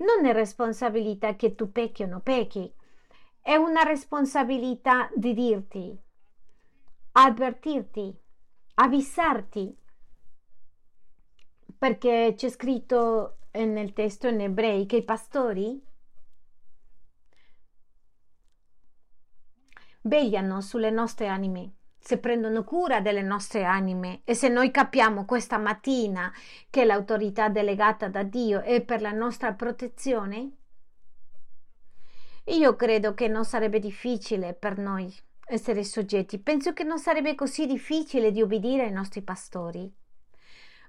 non 0.00 0.24
è 0.26 0.32
responsabilità 0.32 1.36
che 1.36 1.54
tu 1.54 1.72
pecchi 1.72 2.02
o 2.02 2.06
non 2.06 2.22
pecchi, 2.22 2.72
è 3.40 3.54
una 3.56 3.82
responsabilità 3.82 5.10
di 5.14 5.32
dirti, 5.34 5.98
avvertirti, 7.12 8.14
avvisarti, 8.74 9.76
perché 11.78 12.34
c'è 12.36 12.48
scritto 12.50 13.38
nel 13.52 13.92
testo 13.92 14.28
in 14.28 14.40
ebrei 14.40 14.86
che 14.86 14.96
i 14.96 15.04
pastori 15.04 15.82
vegliano 20.02 20.60
sulle 20.60 20.90
nostre 20.90 21.26
anime 21.26 21.79
se 22.00 22.18
prendono 22.18 22.64
cura 22.64 23.00
delle 23.00 23.22
nostre 23.22 23.64
anime 23.64 24.22
e 24.24 24.34
se 24.34 24.48
noi 24.48 24.70
capiamo 24.70 25.26
questa 25.26 25.58
mattina 25.58 26.32
che 26.70 26.84
l'autorità 26.84 27.48
delegata 27.48 28.08
da 28.08 28.22
Dio 28.22 28.62
è 28.62 28.80
per 28.80 29.02
la 29.02 29.12
nostra 29.12 29.52
protezione, 29.52 30.50
io 32.46 32.74
credo 32.74 33.14
che 33.14 33.28
non 33.28 33.44
sarebbe 33.44 33.78
difficile 33.78 34.54
per 34.54 34.78
noi 34.78 35.14
essere 35.46 35.84
soggetti. 35.84 36.38
Penso 36.38 36.72
che 36.72 36.84
non 36.84 36.98
sarebbe 36.98 37.34
così 37.34 37.66
difficile 37.66 38.32
di 38.32 38.40
obbedire 38.40 38.84
ai 38.84 38.92
nostri 38.92 39.22
pastori. 39.22 39.92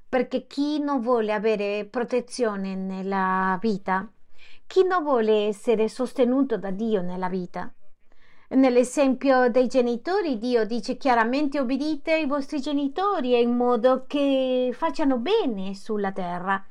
Perché 0.07 0.47
chi 0.47 0.79
non 0.79 1.01
vuole 1.01 1.33
avere 1.33 1.85
protezione 1.85 2.75
nella 2.75 3.57
vita, 3.61 4.09
chi 4.65 4.83
non 4.85 5.03
vuole 5.03 5.47
essere 5.47 5.87
sostenuto 5.87 6.57
da 6.57 6.71
Dio 6.71 7.01
nella 7.01 7.29
vita, 7.29 7.73
Nell'esempio 8.53 9.49
dei 9.49 9.67
genitori, 9.67 10.37
Dio 10.37 10.65
dice 10.65 10.97
chiaramente 10.97 11.57
obbedite 11.57 12.11
ai 12.11 12.25
vostri 12.25 12.59
genitori 12.59 13.39
in 13.39 13.55
modo 13.55 14.03
che 14.05 14.71
facciano 14.73 15.19
bene 15.19 15.73
sulla 15.73 16.11
terra. 16.11 16.61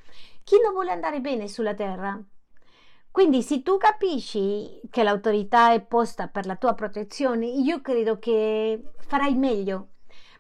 Chi 0.45 0.61
non 0.63 0.75
vuole 0.75 0.91
andare 0.91 1.21
bene 1.21 1.49
sulla 1.49 1.73
terra? 1.73 2.23
Quindi 3.11 3.41
se 3.41 3.63
tu 3.63 3.79
capisci 3.79 4.79
che 4.91 5.03
l'autorità 5.03 5.73
è 5.73 5.81
posta 5.81 6.29
per 6.29 6.45
la 6.45 6.57
tua 6.57 6.75
protezione, 6.75 7.47
io 7.47 7.81
credo 7.81 8.19
che 8.19 8.83
farai 8.99 9.35
meglio. 9.35 9.93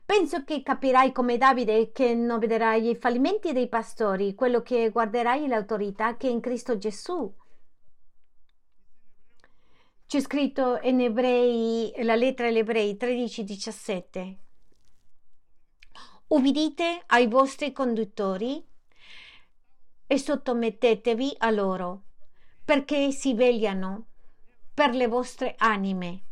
Penso 0.05 0.45
che 0.45 0.62
capirai 0.62 1.11
come 1.11 1.38
Davide 1.38 1.91
che 1.91 2.12
non 2.14 2.38
vedrai 2.38 2.91
i 2.91 2.97
fallimenti 2.97 3.55
dei 3.55 3.68
pastori, 3.68 4.34
quello 4.34 4.61
che 4.61 4.91
guarderai 4.91 5.49
l'autorità 5.49 6.18
che 6.18 6.28
è 6.28 6.30
in 6.30 6.41
Cristo 6.41 6.76
Gesù 6.76 7.32
c'è 10.11 10.21
scritto 10.21 10.81
in 10.83 11.01
Ebrei, 11.01 11.93
la 12.03 12.17
lettera 12.17 12.49
agli 12.49 12.59
Ebrei 12.59 12.97
13:17. 12.97 14.39
Ubbidite 16.27 17.05
ai 17.07 17.29
vostri 17.29 17.71
conduttori 17.71 18.67
e 20.09 20.19
sottomettetevi 20.19 21.37
a 21.39 21.51
loro, 21.53 22.03
perché 22.65 23.13
si 23.13 23.35
vegliano 23.35 24.07
per 24.75 24.97
le 24.97 25.07
vostre 25.07 25.55
anime. 25.59 26.23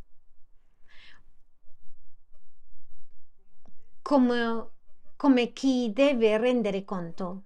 Come, 4.02 4.70
come 5.14 5.52
chi 5.52 5.92
deve 5.92 6.36
rendere 6.36 6.84
conto, 6.84 7.44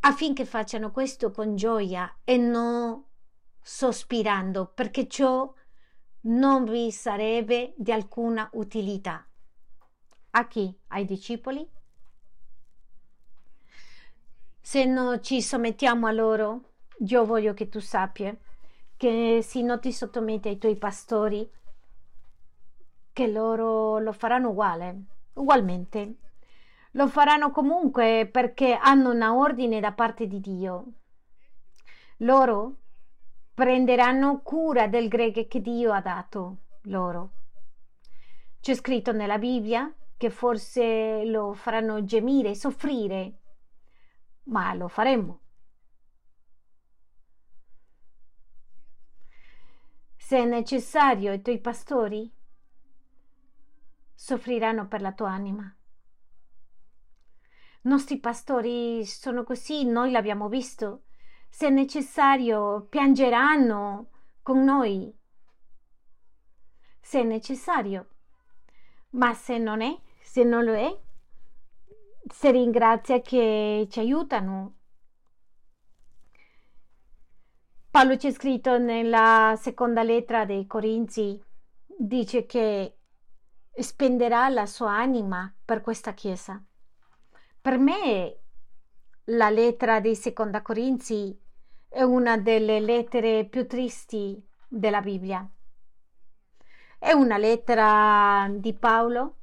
affinché 0.00 0.44
facciano 0.44 0.90
questo 0.90 1.30
con 1.30 1.56
gioia 1.56 2.18
e 2.24 2.36
non 2.36 3.02
sospirando, 3.68 4.66
perché 4.66 5.08
ciò 5.08 5.52
non 6.20 6.62
vi 6.62 6.92
sarebbe 6.92 7.74
di 7.76 7.90
alcuna 7.90 8.48
utilità. 8.52 9.26
A 10.30 10.46
chi? 10.46 10.72
Ai 10.86 11.04
discepoli? 11.04 11.68
Se 14.60 14.84
non 14.84 15.20
ci 15.20 15.42
sommettiamo 15.42 16.06
a 16.06 16.12
loro, 16.12 16.74
io 17.08 17.24
voglio 17.24 17.54
che 17.54 17.68
tu 17.68 17.80
sappia 17.80 18.36
che 18.96 19.40
se 19.42 19.62
non 19.62 19.80
ti 19.80 19.92
sottometti 19.92 20.46
ai 20.46 20.58
tuoi 20.58 20.76
pastori, 20.76 21.50
che 23.12 23.26
loro 23.26 23.98
lo 23.98 24.12
faranno 24.12 24.50
uguale, 24.50 25.06
ugualmente. 25.34 26.18
Lo 26.92 27.08
faranno 27.08 27.50
comunque 27.50 28.28
perché 28.30 28.74
hanno 28.74 29.10
un 29.10 29.22
ordine 29.22 29.80
da 29.80 29.90
parte 29.92 30.28
di 30.28 30.38
Dio. 30.38 30.84
Loro 32.18 32.76
prenderanno 33.56 34.42
cura 34.42 34.86
del 34.86 35.08
gregge 35.08 35.46
che 35.46 35.62
Dio 35.62 35.90
ha 35.90 36.02
dato 36.02 36.58
loro. 36.82 37.30
C'è 38.60 38.74
scritto 38.74 39.12
nella 39.12 39.38
Bibbia 39.38 39.90
che 40.18 40.28
forse 40.28 41.24
lo 41.24 41.54
faranno 41.54 42.04
gemire, 42.04 42.54
soffrire, 42.54 43.38
ma 44.44 44.74
lo 44.74 44.88
faremo. 44.88 45.40
Se 50.18 50.36
è 50.36 50.44
necessario, 50.44 51.32
i 51.32 51.40
tuoi 51.40 51.58
pastori 51.58 52.30
soffriranno 54.12 54.86
per 54.86 55.00
la 55.00 55.14
tua 55.14 55.30
anima. 55.30 55.74
nostri 57.84 58.18
pastori 58.18 59.06
sono 59.06 59.44
così, 59.44 59.86
noi 59.86 60.10
l'abbiamo 60.10 60.50
visto. 60.50 61.05
Se 61.58 61.70
necessario, 61.70 62.86
piangeranno 62.90 64.10
con 64.42 64.62
noi. 64.62 65.10
Se 67.00 67.22
necessario. 67.22 68.08
Ma 69.12 69.32
se 69.32 69.56
non 69.56 69.80
è, 69.80 69.98
se 70.20 70.44
non 70.44 70.64
lo 70.64 70.74
è, 70.74 71.00
se 72.30 72.50
ringrazia 72.50 73.22
che 73.22 73.86
ci 73.90 74.00
aiutano. 74.00 74.74
Paolo 77.90 78.18
c'è 78.18 78.32
scritto 78.32 78.76
nella 78.76 79.54
seconda 79.58 80.02
lettera 80.02 80.44
dei 80.44 80.66
Corinzi, 80.66 81.42
dice 81.86 82.44
che 82.44 82.98
spenderà 83.72 84.50
la 84.50 84.66
sua 84.66 84.94
anima 84.94 85.50
per 85.64 85.80
questa 85.80 86.12
chiesa. 86.12 86.62
Per 87.62 87.78
me 87.78 88.40
la 89.30 89.48
lettera 89.48 90.00
dei 90.00 90.14
seconda 90.14 90.60
Corinzi 90.60 91.44
è 91.96 92.02
una 92.02 92.36
delle 92.36 92.78
lettere 92.78 93.46
più 93.46 93.66
tristi 93.66 94.38
della 94.68 95.00
Bibbia. 95.00 95.48
È 96.98 97.12
una 97.12 97.38
lettera 97.38 98.50
di 98.50 98.74
Paolo 98.74 99.36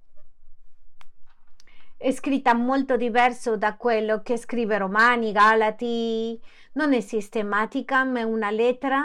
è 1.97 2.11
scritta 2.11 2.53
molto 2.53 2.95
diverso 2.95 3.57
da 3.57 3.75
quello 3.75 4.21
che 4.21 4.37
scrive 4.37 4.77
Romani, 4.77 5.31
Galati, 5.31 6.39
non 6.73 6.93
è 6.93 6.99
sistematica, 6.99 8.03
ma 8.03 8.19
è 8.19 8.23
una 8.23 8.51
lettera 8.51 9.03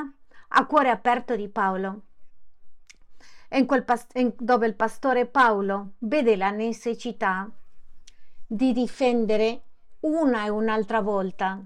a 0.49 0.67
cuore 0.67 0.91
aperto 0.91 1.35
di 1.35 1.49
Paolo. 1.49 2.03
In 3.53 3.65
quel 3.65 3.85
past- 3.85 4.15
in 4.19 4.35
dove 4.37 4.67
il 4.67 4.75
pastore 4.75 5.25
Paolo 5.25 5.93
vede 6.01 6.37
la 6.37 6.51
necessità 6.51 7.51
di 8.47 8.73
difendere 8.75 9.63
una 10.01 10.45
e 10.45 10.51
un'altra 10.51 11.01
volta 11.01 11.65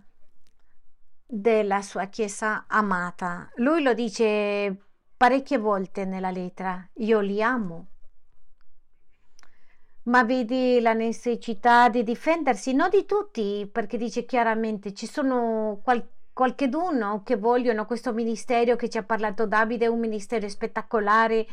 della 1.35 1.81
sua 1.81 2.07
chiesa 2.07 2.67
amata. 2.69 3.51
Lui 3.57 3.83
lo 3.83 3.95
dice 3.95 4.77
parecchie 5.17 5.57
volte 5.57 6.05
nella 6.05 6.31
lettera, 6.31 6.87
io 6.95 7.21
li 7.21 7.43
amo 7.43 7.87
ma 10.05 10.25
vedi 10.25 10.81
la 10.81 10.95
necessità 10.95 11.89
di 11.89 12.03
difendersi, 12.03 12.73
non 12.75 12.89
di 12.91 13.05
tutti, 13.07 13.69
perché 13.71 13.97
dice 13.97 14.25
chiaramente 14.25 14.93
ci 14.95 15.07
sono 15.07 15.81
qual- 15.83 16.07
qualcheduno 16.33 17.23
che 17.23 17.37
vogliono 17.37 17.87
questo 17.87 18.13
ministero 18.13 18.75
che 18.75 18.89
ci 18.89 18.99
ha 18.99 19.05
parlato 19.05 19.47
Davide, 19.47 19.87
un 19.87 20.01
ministero 20.01 20.49
spettacolare 20.49 21.47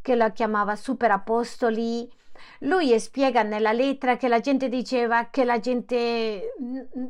che 0.00 0.14
la 0.14 0.30
chiamava 0.30 0.76
super 0.76 1.10
apostoli. 1.10 2.08
Lui 2.60 2.98
spiega 3.00 3.42
nella 3.42 3.72
lettera 3.72 4.16
che 4.16 4.28
la 4.28 4.40
gente 4.40 4.68
diceva 4.68 5.30
che 5.30 5.44
la 5.44 5.58
gente 5.58 6.54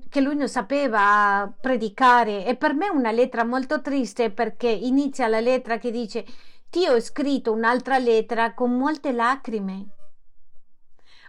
che 0.08 0.20
lui 0.20 0.34
non 0.34 0.48
sapeva 0.48 1.52
predicare. 1.60 2.46
E 2.46 2.56
per 2.56 2.74
me 2.74 2.86
è 2.86 2.90
una 2.90 3.10
lettera 3.10 3.44
molto 3.44 3.80
triste 3.80 4.30
perché 4.30 4.68
inizia 4.68 5.28
la 5.28 5.40
lettera 5.40 5.78
che 5.78 5.90
dice 5.90 6.24
ti 6.70 6.86
ho 6.86 6.98
scritto 7.00 7.52
un'altra 7.52 7.98
lettera 7.98 8.54
con 8.54 8.76
molte 8.76 9.12
lacrime. 9.12 9.88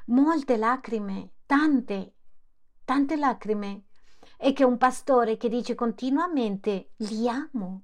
Molte 0.06 0.56
lacrime, 0.56 1.32
tante, 1.46 2.14
tante 2.86 3.18
lacrime. 3.18 3.84
E 4.38 4.54
che 4.54 4.64
un 4.64 4.78
pastore 4.78 5.36
che 5.36 5.50
dice 5.50 5.76
continuamente 5.76 6.92
li 6.98 7.28
amo, 7.28 7.84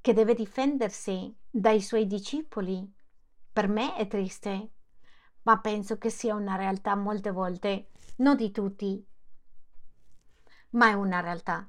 che 0.00 0.12
deve 0.14 0.34
difendersi 0.34 1.34
dai 1.50 1.80
suoi 1.80 2.06
discepoli, 2.06 2.95
per 3.56 3.68
me 3.68 3.96
è 3.96 4.06
triste, 4.06 4.68
ma 5.44 5.58
penso 5.60 5.96
che 5.96 6.10
sia 6.10 6.34
una 6.34 6.56
realtà 6.56 6.94
molte 6.94 7.30
volte, 7.30 7.86
non 8.16 8.36
di 8.36 8.50
tutti, 8.50 9.02
ma 10.72 10.90
è 10.90 10.92
una 10.92 11.20
realtà. 11.20 11.66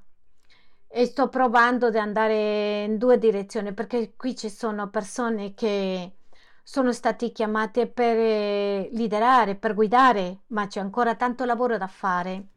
E 0.86 1.06
sto 1.06 1.30
provando 1.30 1.86
ad 1.86 1.96
andare 1.96 2.84
in 2.84 2.98
due 2.98 3.16
direzioni 3.16 3.72
perché 3.72 4.12
qui 4.16 4.36
ci 4.36 4.50
sono 4.50 4.90
persone 4.90 5.54
che 5.54 6.16
sono 6.62 6.92
stati 6.92 7.32
chiamati 7.32 7.86
per 7.86 8.18
eh, 8.18 8.88
liderare, 8.92 9.54
per 9.54 9.72
guidare, 9.72 10.40
ma 10.48 10.66
c'è 10.66 10.80
ancora 10.80 11.14
tanto 11.14 11.46
lavoro 11.46 11.78
da 11.78 11.86
fare. 11.86 12.48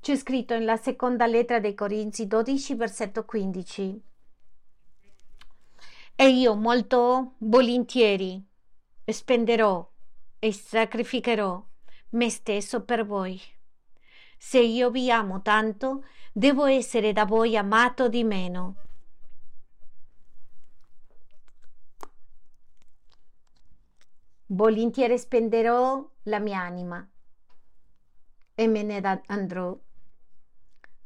C'è 0.00 0.14
scritto 0.14 0.54
nella 0.54 0.76
seconda 0.76 1.26
lettera 1.26 1.58
dei 1.58 1.74
Corinzi 1.74 2.28
12, 2.28 2.76
versetto 2.76 3.24
15. 3.24 4.02
E 6.14 6.28
io 6.28 6.54
molto 6.54 7.32
volentieri 7.38 8.46
spenderò 9.12 9.88
e 10.38 10.52
sacrificherò 10.52 11.64
me 12.10 12.30
stesso 12.30 12.82
per 12.84 13.04
voi. 13.04 13.40
Se 14.36 14.58
io 14.58 14.90
vi 14.90 15.10
amo 15.10 15.42
tanto, 15.42 16.04
devo 16.32 16.64
essere 16.64 17.12
da 17.12 17.24
voi 17.24 17.56
amato 17.56 18.08
di 18.08 18.24
meno. 18.24 18.76
volentieri 24.52 25.16
spenderò 25.18 26.08
la 26.24 26.38
mia 26.40 26.60
anima 26.60 27.06
e 28.54 28.66
me 28.66 28.82
ne 28.82 29.22
andrò 29.26 29.78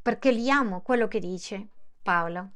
perché 0.00 0.32
li 0.32 0.50
amo 0.50 0.80
quello 0.80 1.08
che 1.08 1.18
dice 1.18 1.68
Paolo 2.02 2.50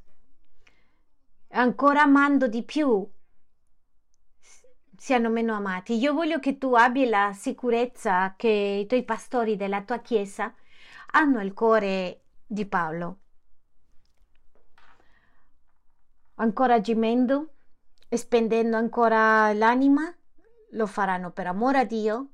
ancora 1.49 2.03
amando 2.03 2.49
di 2.49 2.63
più 2.63 3.07
siano 4.99 5.31
meno 5.31 5.55
amati 5.55 5.95
io 5.95 6.13
voglio 6.13 6.39
che 6.41 6.59
tu 6.59 6.75
abbia 6.75 7.09
la 7.09 7.33
sicurezza 7.33 8.35
che 8.37 8.81
i 8.83 8.87
tuoi 8.87 9.05
pastori 9.05 9.57
della 9.57 9.83
tua 9.83 10.01
chiesa 10.01 10.53
hanno 11.13 11.41
il 11.41 11.55
cuore 11.55 12.25
di 12.47 12.67
Paolo 12.67 13.19
ancora 16.35 16.81
gemendo 16.81 17.55
spendendo 18.11 18.77
ancora 18.77 19.53
l'anima 19.53 20.13
lo 20.73 20.87
faranno 20.87 21.31
per 21.31 21.47
amore 21.47 21.79
a 21.79 21.85
Dio 21.85 22.31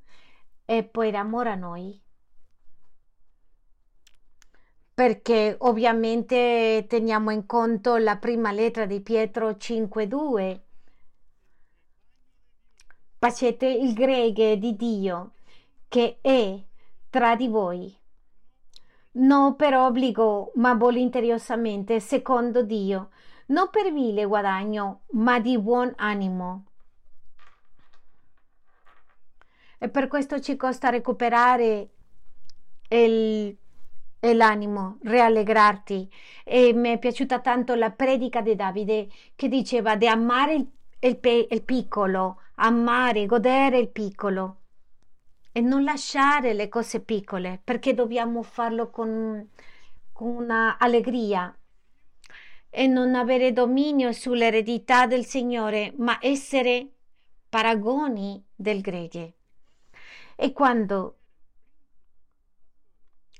e 0.64 0.84
per 0.84 1.14
amore 1.14 1.50
a 1.50 1.54
noi. 1.54 2.00
Perché 4.94 5.56
ovviamente 5.58 6.86
teniamo 6.88 7.30
in 7.30 7.46
conto 7.46 7.96
la 7.96 8.16
prima 8.16 8.52
lettera 8.52 8.86
di 8.86 9.00
Pietro 9.00 9.50
5.2. 9.50 10.60
Facete 13.24 13.66
il 13.66 13.94
greghe 13.94 14.58
di 14.58 14.76
Dio 14.76 15.30
che 15.88 16.18
è 16.20 16.62
tra 17.08 17.34
di 17.36 17.48
voi. 17.48 17.96
Non 19.12 19.56
per 19.56 19.74
obbligo, 19.74 20.52
ma 20.56 20.74
volontariosamente, 20.74 22.00
secondo 22.00 22.62
Dio, 22.62 23.08
non 23.46 23.70
per 23.70 23.90
vile 23.94 24.26
guadagno, 24.26 25.04
ma 25.12 25.40
di 25.40 25.58
buon 25.58 25.90
animo 25.96 26.64
e 29.78 29.88
per 29.88 30.06
questo 30.06 30.38
ci 30.40 30.54
costa 30.56 30.90
recuperare 30.90 31.88
il, 32.90 33.56
l'animo, 34.20 34.98
riallegrarti. 35.00 36.12
E 36.44 36.74
mi 36.74 36.90
è 36.90 36.98
piaciuta 36.98 37.40
tanto 37.40 37.74
la 37.74 37.90
predica 37.90 38.42
di 38.42 38.54
Davide 38.54 39.08
che 39.34 39.48
diceva 39.48 39.96
di 39.96 40.08
amare 40.08 40.54
il, 40.56 40.68
il, 41.08 41.46
il 41.50 41.62
piccolo, 41.62 42.40
amare, 42.56 43.26
godere 43.26 43.78
il 43.78 43.88
piccolo 43.88 44.60
e 45.52 45.60
non 45.60 45.84
lasciare 45.84 46.52
le 46.52 46.68
cose 46.68 47.00
piccole 47.00 47.60
perché 47.62 47.94
dobbiamo 47.94 48.42
farlo 48.42 48.90
con, 48.90 49.48
con 50.12 50.28
una 50.28 50.78
allegria 50.78 51.54
e 52.70 52.86
non 52.86 53.14
avere 53.14 53.52
dominio 53.52 54.10
sull'eredità 54.10 55.06
del 55.06 55.24
Signore, 55.24 55.92
ma 55.98 56.18
essere 56.20 56.88
paragoni 57.48 58.44
del 58.52 58.80
grege. 58.80 59.34
E 60.34 60.52
quando 60.52 61.18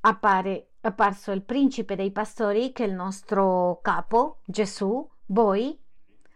appare 0.02 0.68
apparso 0.82 1.32
il 1.32 1.42
principe 1.42 1.96
dei 1.96 2.12
pastori, 2.12 2.72
che 2.72 2.84
è 2.84 2.86
il 2.86 2.92
nostro 2.92 3.80
capo, 3.82 4.42
Gesù, 4.44 5.04
voi 5.26 5.76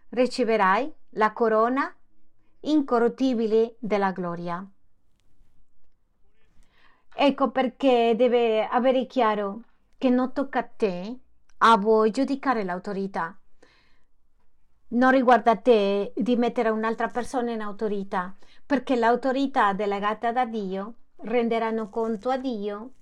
riceverai 0.09 0.93
la 1.11 1.33
corona 1.33 1.93
incorruttibile 2.61 3.75
della 3.79 4.11
gloria. 4.11 4.65
Ecco 7.15 7.51
perché 7.51 8.13
deve 8.15 8.65
avere 8.65 9.05
chiaro 9.05 9.63
che 9.97 10.09
non 10.09 10.31
tocca 10.31 10.59
a 10.59 10.63
te, 10.63 11.19
a 11.57 11.77
voi, 11.77 12.11
giudicare 12.11 12.63
l'autorità. 12.63 13.37
Non 14.91 15.11
riguarda 15.11 15.55
te 15.57 16.13
di 16.15 16.35
mettere 16.35 16.69
un'altra 16.69 17.09
persona 17.09 17.51
in 17.51 17.61
autorità, 17.61 18.35
perché 18.65 18.95
l'autorità 18.95 19.73
delegata 19.73 20.31
da 20.31 20.45
Dio 20.45 20.93
renderanno 21.17 21.89
conto 21.89 22.29
a 22.29 22.37
Dio 22.37 22.93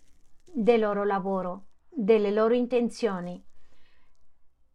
del 0.44 0.80
loro 0.80 1.04
lavoro, 1.04 1.66
delle 1.88 2.32
loro 2.32 2.56
intenzioni, 2.56 3.42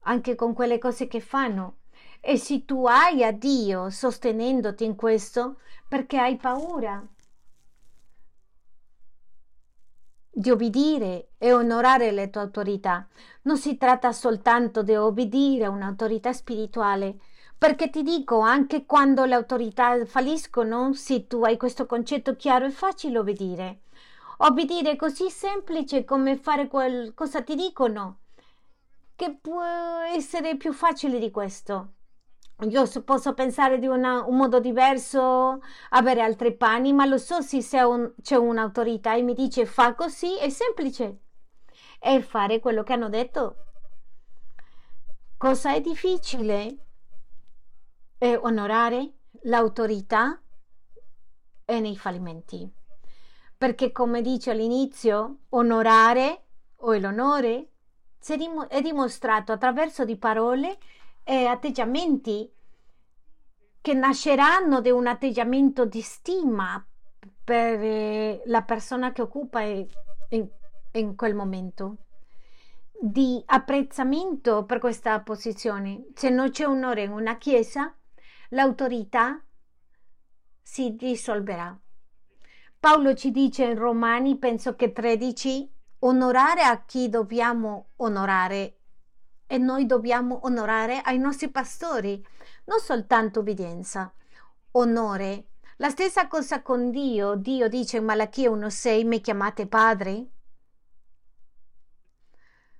anche 0.04 0.34
con 0.34 0.54
quelle 0.54 0.78
cose 0.78 1.08
che 1.08 1.20
fanno. 1.20 1.78
E 2.24 2.38
se 2.38 2.64
tu 2.64 2.86
hai 2.86 3.24
a 3.24 3.32
Dio 3.32 3.90
sostenendoti 3.90 4.84
in 4.84 4.94
questo, 4.96 5.58
perché 5.88 6.18
hai 6.18 6.36
paura? 6.36 7.06
di 10.34 10.50
obbedire 10.50 11.32
e 11.36 11.52
onorare 11.52 12.10
le 12.10 12.30
tue 12.30 12.40
autorità. 12.40 13.06
Non 13.42 13.58
si 13.58 13.76
tratta 13.76 14.12
soltanto 14.12 14.82
di 14.82 14.94
obbedire 14.94 15.66
a 15.66 15.70
un'autorità 15.70 16.32
spirituale, 16.32 17.18
perché 17.58 17.90
ti 17.90 18.02
dico, 18.02 18.40
anche 18.40 18.86
quando 18.86 19.24
le 19.24 19.34
autorità 19.34 20.04
falliscono, 20.06 20.94
se 20.94 21.26
tu 21.26 21.44
hai 21.44 21.56
questo 21.58 21.86
concetto 21.86 22.34
chiaro, 22.34 22.66
è 22.66 22.70
facile 22.70 23.18
obbedire. 23.18 23.82
Obbedire 24.38 24.92
è 24.92 24.96
così 24.96 25.28
semplice 25.28 26.04
come 26.04 26.36
fare 26.36 26.66
quel 26.66 27.12
cosa 27.14 27.42
ti 27.42 27.54
dicono, 27.54 28.20
che 29.14 29.36
può 29.40 29.62
essere 29.62 30.56
più 30.56 30.72
facile 30.72 31.18
di 31.18 31.30
questo. 31.30 31.92
Io 32.61 32.86
posso 33.05 33.34
pensare 33.34 33.78
di 33.78 33.86
una, 33.86 34.24
un 34.24 34.36
modo 34.36 34.61
diverso, 34.61 35.61
avere 35.90 36.22
altri 36.22 36.57
pani, 36.57 36.92
ma 36.92 37.05
lo 37.07 37.18
so 37.18 37.40
se 37.40 37.82
un, 37.82 38.12
c'è 38.22 38.36
un'autorità 38.36 39.14
e 39.14 39.22
mi 39.22 39.34
dice 39.34 39.66
fa 39.66 39.94
così, 39.94 40.38
è 40.38 40.48
semplice. 40.48 41.18
È 41.98 42.20
fare 42.20 42.61
quello 42.61 42.84
che 42.84 42.92
hanno 42.92 43.09
detto. 43.09 43.57
Cosa 45.36 45.74
è 45.74 45.80
difficile? 45.80 46.76
È 48.16 48.38
onorare 48.40 49.14
l'autorità 49.42 50.40
e 51.64 51.80
nei 51.80 51.96
fallimenti. 51.96 52.70
Perché 53.57 53.90
come 53.90 54.22
dice 54.22 54.53
all'inizio, 54.53 55.38
onorare 55.50 56.44
o 56.76 56.94
l'onore 56.94 57.70
è 58.68 58.80
dimostrato 58.80 59.50
attraverso 59.50 60.05
di 60.05 60.16
parole 60.16 60.78
e 61.24 61.46
atteggiamenti 61.46 62.50
che 63.80 63.94
nasceranno 63.94 64.80
da 64.80 64.94
un 64.94 65.06
atteggiamento 65.06 65.84
di 65.84 66.00
stima 66.00 66.84
per 67.44 67.80
eh, 67.82 68.42
la 68.46 68.62
persona 68.62 69.12
che 69.12 69.22
occupa 69.22 69.60
in, 69.60 69.86
in 70.92 71.16
quel 71.16 71.34
momento 71.34 71.96
di 73.04 73.42
apprezzamento 73.46 74.64
per 74.64 74.78
questa 74.78 75.20
posizione. 75.20 76.06
Se 76.14 76.30
non 76.30 76.50
c'è 76.50 76.66
onore 76.66 77.02
in 77.02 77.10
una 77.10 77.36
chiesa, 77.36 77.92
l'autorità 78.50 79.42
si 80.62 80.94
dissolverà. 80.94 81.76
Paolo 82.78 83.14
ci 83.14 83.32
dice 83.32 83.64
in 83.64 83.76
Romani, 83.76 84.38
penso 84.38 84.76
che 84.76 84.92
13, 84.92 85.68
onorare 86.00 86.62
a 86.62 86.84
chi 86.84 87.08
dobbiamo 87.08 87.90
onorare 87.96 88.81
e 89.53 89.59
noi 89.59 89.84
dobbiamo 89.84 90.46
onorare 90.46 91.03
ai 91.03 91.18
nostri 91.18 91.50
pastori, 91.50 92.26
non 92.64 92.78
soltanto 92.78 93.40
obbedienza, 93.40 94.11
onore. 94.70 95.48
La 95.76 95.90
stessa 95.90 96.26
cosa 96.26 96.62
con 96.62 96.90
Dio. 96.90 97.34
Dio 97.34 97.68
dice 97.68 97.98
in 97.98 98.05
Malachia 98.05 98.48
1,6: 98.48 99.07
Mi 99.07 99.20
chiamate 99.20 99.66
padre? 99.66 100.26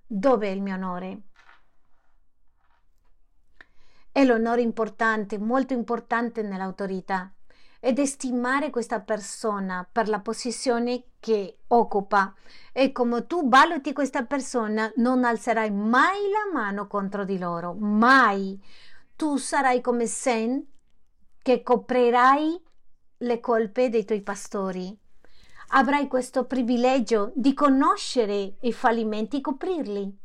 Dove 0.07 0.47
è 0.47 0.51
il 0.51 0.63
mio 0.63 0.75
onore? 0.77 1.21
È 4.11 4.25
l'onore 4.25 4.63
importante, 4.63 5.37
molto 5.37 5.75
importante 5.75 6.41
nell'autorità 6.41 7.31
ed 7.85 8.01
stimare 8.03 8.71
questa 8.71 9.01
persona 9.01 9.85
per 9.91 10.09
la 10.09 10.21
posizione 10.21 11.07
che 11.19 11.59
occupa 11.67 12.33
e 12.73 12.93
come 12.93 13.27
tu 13.27 13.49
valuti 13.49 13.93
questa 13.93 14.25
persona 14.25 14.93
non 14.99 15.25
alzerai 15.25 15.73
mai 15.73 16.31
la 16.31 16.53
mano 16.53 16.87
contro 16.87 17.25
di 17.25 17.39
loro, 17.39 17.73
mai. 17.75 18.57
Tu 19.17 19.37
sarai 19.37 19.81
come 19.81 20.07
Sen 20.07 20.65
che 21.43 21.65
coprirai 21.65 22.63
le 23.17 23.41
colpe 23.41 23.89
dei 23.89 24.05
tuoi 24.05 24.23
pastori. 24.23 24.97
Avrai 25.71 26.07
questo 26.07 26.45
privilegio 26.45 27.33
di 27.35 27.53
conoscere 27.53 28.59
i 28.61 28.73
fallimenti 28.73 29.39
e 29.39 29.41
coprirli. 29.41 30.19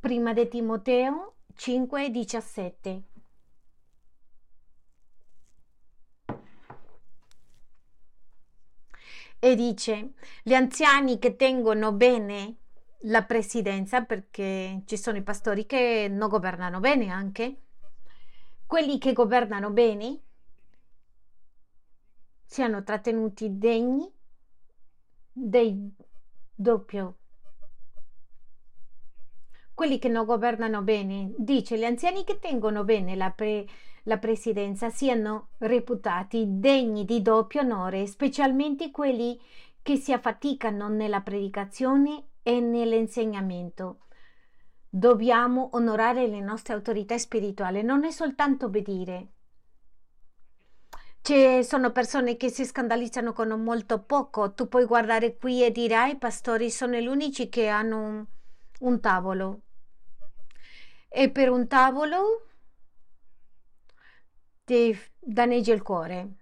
Prima 0.00 0.32
di 0.32 0.48
Timoteo 0.48 1.34
5:17 1.54 3.02
E 9.42 9.54
dice, 9.54 10.12
gli 10.42 10.54
anziani 10.54 11.18
che 11.18 11.36
tengono 11.36 11.92
bene 11.92 12.56
la 13.04 13.24
presidenza, 13.24 14.02
perché 14.02 14.82
ci 14.86 14.96
sono 14.96 15.18
i 15.18 15.22
pastori 15.22 15.64
che 15.66 16.08
non 16.10 16.28
governano 16.28 16.80
bene 16.80 17.08
anche, 17.10 17.60
quelli 18.66 18.98
che 18.98 19.12
governano 19.12 19.70
bene 19.70 20.20
siano 22.44 22.82
trattenuti 22.82 23.58
degni 23.58 24.10
dei 25.32 25.94
doppio 26.54 27.19
quelli 29.80 29.98
che 29.98 30.10
non 30.10 30.26
governano 30.26 30.82
bene, 30.82 31.32
dice 31.38 31.78
gli 31.78 31.84
anziani 31.84 32.22
che 32.22 32.38
tengono 32.38 32.84
bene 32.84 33.16
la, 33.16 33.30
pre, 33.30 33.66
la 34.02 34.18
presidenza 34.18 34.90
siano 34.90 35.52
reputati 35.56 36.44
degni 36.46 37.06
di 37.06 37.22
doppio 37.22 37.62
onore, 37.62 38.06
specialmente 38.06 38.90
quelli 38.90 39.40
che 39.80 39.96
si 39.96 40.12
affaticano 40.12 40.88
nella 40.90 41.22
predicazione 41.22 42.24
e 42.42 42.60
nell'insegnamento. 42.60 44.00
Dobbiamo 44.86 45.70
onorare 45.72 46.26
le 46.26 46.40
nostre 46.40 46.74
autorità 46.74 47.16
spirituali, 47.16 47.82
non 47.82 48.04
è 48.04 48.10
soltanto 48.10 48.66
obbedire. 48.66 49.28
Ci 51.22 51.64
sono 51.64 51.90
persone 51.90 52.36
che 52.36 52.50
si 52.50 52.66
scandalizzano 52.66 53.32
con 53.32 53.48
molto 53.62 54.02
poco. 54.02 54.52
Tu 54.52 54.68
puoi 54.68 54.84
guardare 54.84 55.38
qui 55.38 55.64
e 55.64 55.72
dire: 55.72 56.10
i 56.10 56.18
pastori 56.18 56.70
sono 56.70 56.96
gli 56.96 57.06
unici 57.06 57.48
che 57.48 57.68
hanno 57.68 57.96
un, 57.96 58.26
un 58.80 59.00
tavolo 59.00 59.60
e 61.12 61.28
per 61.30 61.50
un 61.50 61.66
tavolo 61.66 62.46
ti 64.64 64.96
danneggia 65.18 65.72
il 65.72 65.82
cuore. 65.82 66.34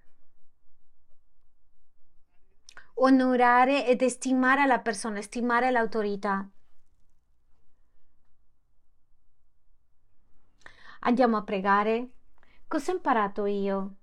Onorare 3.01 3.87
ed 3.87 4.05
stimare 4.05 4.67
la 4.67 4.81
persona, 4.81 5.23
stimare 5.23 5.71
l'autorità. 5.71 6.47
Andiamo 11.01 11.39
a 11.39 11.43
pregare. 11.45 12.11
Cosa 12.67 12.93
ho 12.93 12.97
imparato 12.97 13.47
io 13.47 13.95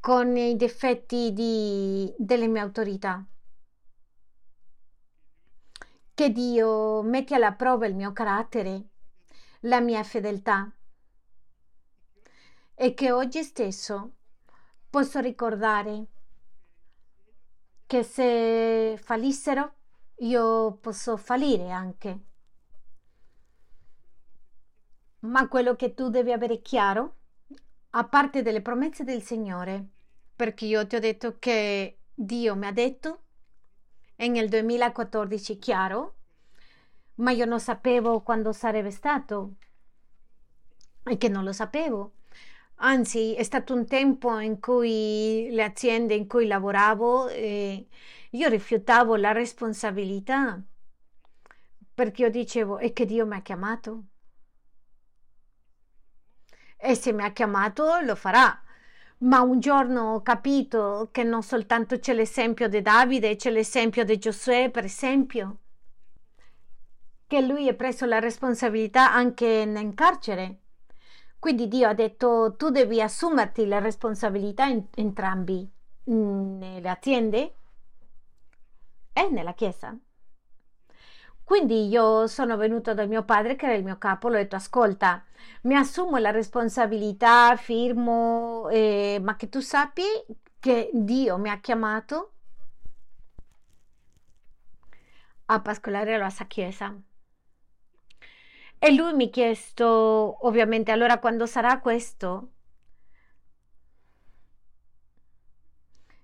con 0.00 0.36
i 0.36 0.56
difetti 0.56 1.32
di, 1.32 2.12
delle 2.18 2.48
mie 2.48 2.60
autorità? 2.60 3.24
Che 6.14 6.30
Dio 6.32 7.02
metti 7.02 7.34
alla 7.34 7.52
prova 7.52 7.86
il 7.86 7.94
mio 7.94 8.12
carattere 8.12 8.88
la 9.60 9.80
mia 9.80 10.02
fedeltà 10.02 10.70
e 12.74 12.94
che 12.94 13.10
oggi 13.10 13.42
stesso 13.42 14.12
posso 14.90 15.18
ricordare 15.20 16.06
che 17.86 18.02
se 18.02 18.98
fallissero 19.02 19.74
io 20.20 20.78
posso 20.80 21.16
fallire 21.16 21.70
anche. 21.70 22.20
Ma 25.20 25.48
quello 25.48 25.74
che 25.74 25.94
tu 25.94 26.08
devi 26.08 26.32
avere 26.32 26.60
chiaro, 26.60 27.14
a 27.90 28.04
parte 28.04 28.42
delle 28.42 28.60
promesse 28.60 29.04
del 29.04 29.22
Signore, 29.22 29.88
perché 30.34 30.66
io 30.66 30.86
ti 30.86 30.96
ho 30.96 31.00
detto 31.00 31.38
che 31.38 32.00
Dio 32.14 32.54
mi 32.54 32.66
ha 32.66 32.72
detto 32.72 33.22
nel 34.28 34.48
2014 34.48 35.58
chiaro 35.58 36.15
ma 37.16 37.30
io 37.30 37.44
non 37.44 37.60
sapevo 37.60 38.22
quando 38.22 38.52
sarebbe 38.52 38.90
stato 38.90 39.54
e 41.04 41.16
che 41.18 41.28
non 41.28 41.44
lo 41.44 41.52
sapevo. 41.52 42.12
Anzi, 42.76 43.34
è 43.34 43.42
stato 43.42 43.74
un 43.74 43.86
tempo 43.86 44.38
in 44.38 44.60
cui 44.60 45.48
le 45.50 45.62
aziende 45.64 46.14
in 46.14 46.26
cui 46.26 46.46
lavoravo 46.46 47.28
eh, 47.28 47.86
io 48.30 48.48
rifiutavo 48.48 49.16
la 49.16 49.32
responsabilità 49.32 50.60
perché 51.94 52.22
io 52.22 52.30
dicevo 52.30 52.78
è 52.78 52.92
che 52.92 53.06
Dio 53.06 53.26
mi 53.26 53.36
ha 53.36 53.40
chiamato 53.40 54.04
e 56.76 56.94
se 56.94 57.12
mi 57.12 57.22
ha 57.22 57.32
chiamato 57.32 58.00
lo 58.00 58.14
farà. 58.14 58.60
Ma 59.18 59.40
un 59.40 59.60
giorno 59.60 60.14
ho 60.14 60.22
capito 60.22 61.08
che 61.10 61.22
non 61.24 61.42
soltanto 61.42 61.98
c'è 61.98 62.12
l'esempio 62.12 62.68
di 62.68 62.82
Davide, 62.82 63.36
c'è 63.36 63.50
l'esempio 63.50 64.04
di 64.04 64.18
Giosuè, 64.18 64.70
per 64.70 64.84
esempio 64.84 65.60
che 67.26 67.40
lui 67.40 67.68
ha 67.68 67.74
preso 67.74 68.06
la 68.06 68.18
responsabilità 68.18 69.12
anche 69.12 69.46
in 69.46 69.94
carcere. 69.94 70.60
Quindi 71.38 71.68
Dio 71.68 71.88
ha 71.88 71.94
detto 71.94 72.54
tu 72.56 72.70
devi 72.70 73.00
assumerti 73.00 73.66
la 73.66 73.78
responsabilità 73.78 74.66
in, 74.66 74.86
entrambi, 74.94 75.68
nelle 76.04 76.88
aziende 76.88 77.54
e 79.12 79.28
nella 79.30 79.54
Chiesa. 79.54 79.96
Quindi 81.46 81.86
io 81.86 82.26
sono 82.26 82.56
venuto 82.56 82.92
da 82.92 83.06
mio 83.06 83.24
padre, 83.24 83.54
che 83.54 83.66
era 83.66 83.74
il 83.76 83.84
mio 83.84 83.98
capo, 83.98 84.28
l'ho 84.28 84.34
detto, 84.34 84.56
ascolta, 84.56 85.24
mi 85.62 85.76
assumo 85.76 86.16
la 86.18 86.32
responsabilità, 86.32 87.54
firmo, 87.56 88.68
eh, 88.70 89.20
ma 89.22 89.36
che 89.36 89.48
tu 89.48 89.60
sappi 89.60 90.02
che 90.58 90.90
Dio 90.92 91.38
mi 91.38 91.48
ha 91.48 91.60
chiamato 91.60 92.32
a 95.46 95.60
pascolare 95.60 96.14
alla 96.14 96.30
sua 96.30 96.46
chiesa. 96.46 96.92
E 98.78 98.92
lui 98.94 99.12
mi 99.14 99.26
ha 99.26 99.30
chiesto, 99.30 100.46
ovviamente, 100.46 100.92
allora 100.92 101.18
quando 101.18 101.46
sarà 101.46 101.80
questo? 101.80 102.50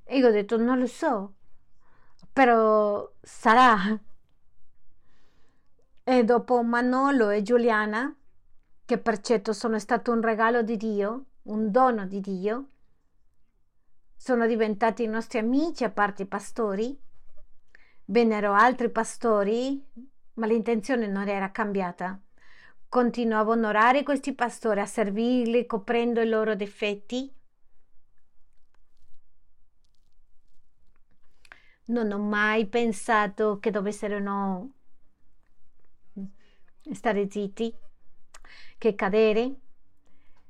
E 0.04 0.18
io 0.18 0.28
ho 0.28 0.30
detto, 0.30 0.56
non 0.58 0.78
lo 0.78 0.86
so, 0.86 1.34
però 2.32 3.10
sarà. 3.22 3.98
E 6.04 6.24
dopo 6.24 6.62
Manolo 6.62 7.30
e 7.30 7.42
Giuliana, 7.42 8.14
che 8.84 8.98
per 8.98 9.20
certo 9.20 9.52
sono 9.52 9.78
stato 9.78 10.12
un 10.12 10.20
regalo 10.20 10.62
di 10.62 10.76
Dio, 10.76 11.24
un 11.44 11.70
dono 11.70 12.06
di 12.06 12.20
Dio, 12.20 12.68
sono 14.16 14.46
diventati 14.46 15.02
i 15.02 15.08
nostri 15.08 15.38
amici, 15.38 15.84
a 15.84 15.90
parte 15.90 16.22
i 16.22 16.26
pastori. 16.26 16.96
Vennero 18.04 18.52
altri 18.52 18.90
pastori, 18.90 19.84
ma 20.34 20.46
l'intenzione 20.46 21.06
non 21.06 21.28
era 21.28 21.50
cambiata. 21.50 22.20
Continuavo 22.92 23.52
a 23.52 23.54
onorare 23.54 24.02
questi 24.02 24.34
pastori, 24.34 24.80
a 24.80 24.84
servirli 24.84 25.64
coprendo 25.64 26.20
i 26.20 26.28
loro 26.28 26.54
difetti. 26.54 27.34
Non 31.86 32.12
ho 32.12 32.18
mai 32.18 32.66
pensato 32.66 33.58
che 33.60 33.70
dovessero 33.70 34.68
stare 36.92 37.30
zitti, 37.30 37.74
che 38.76 38.94
cadere. 38.94 39.54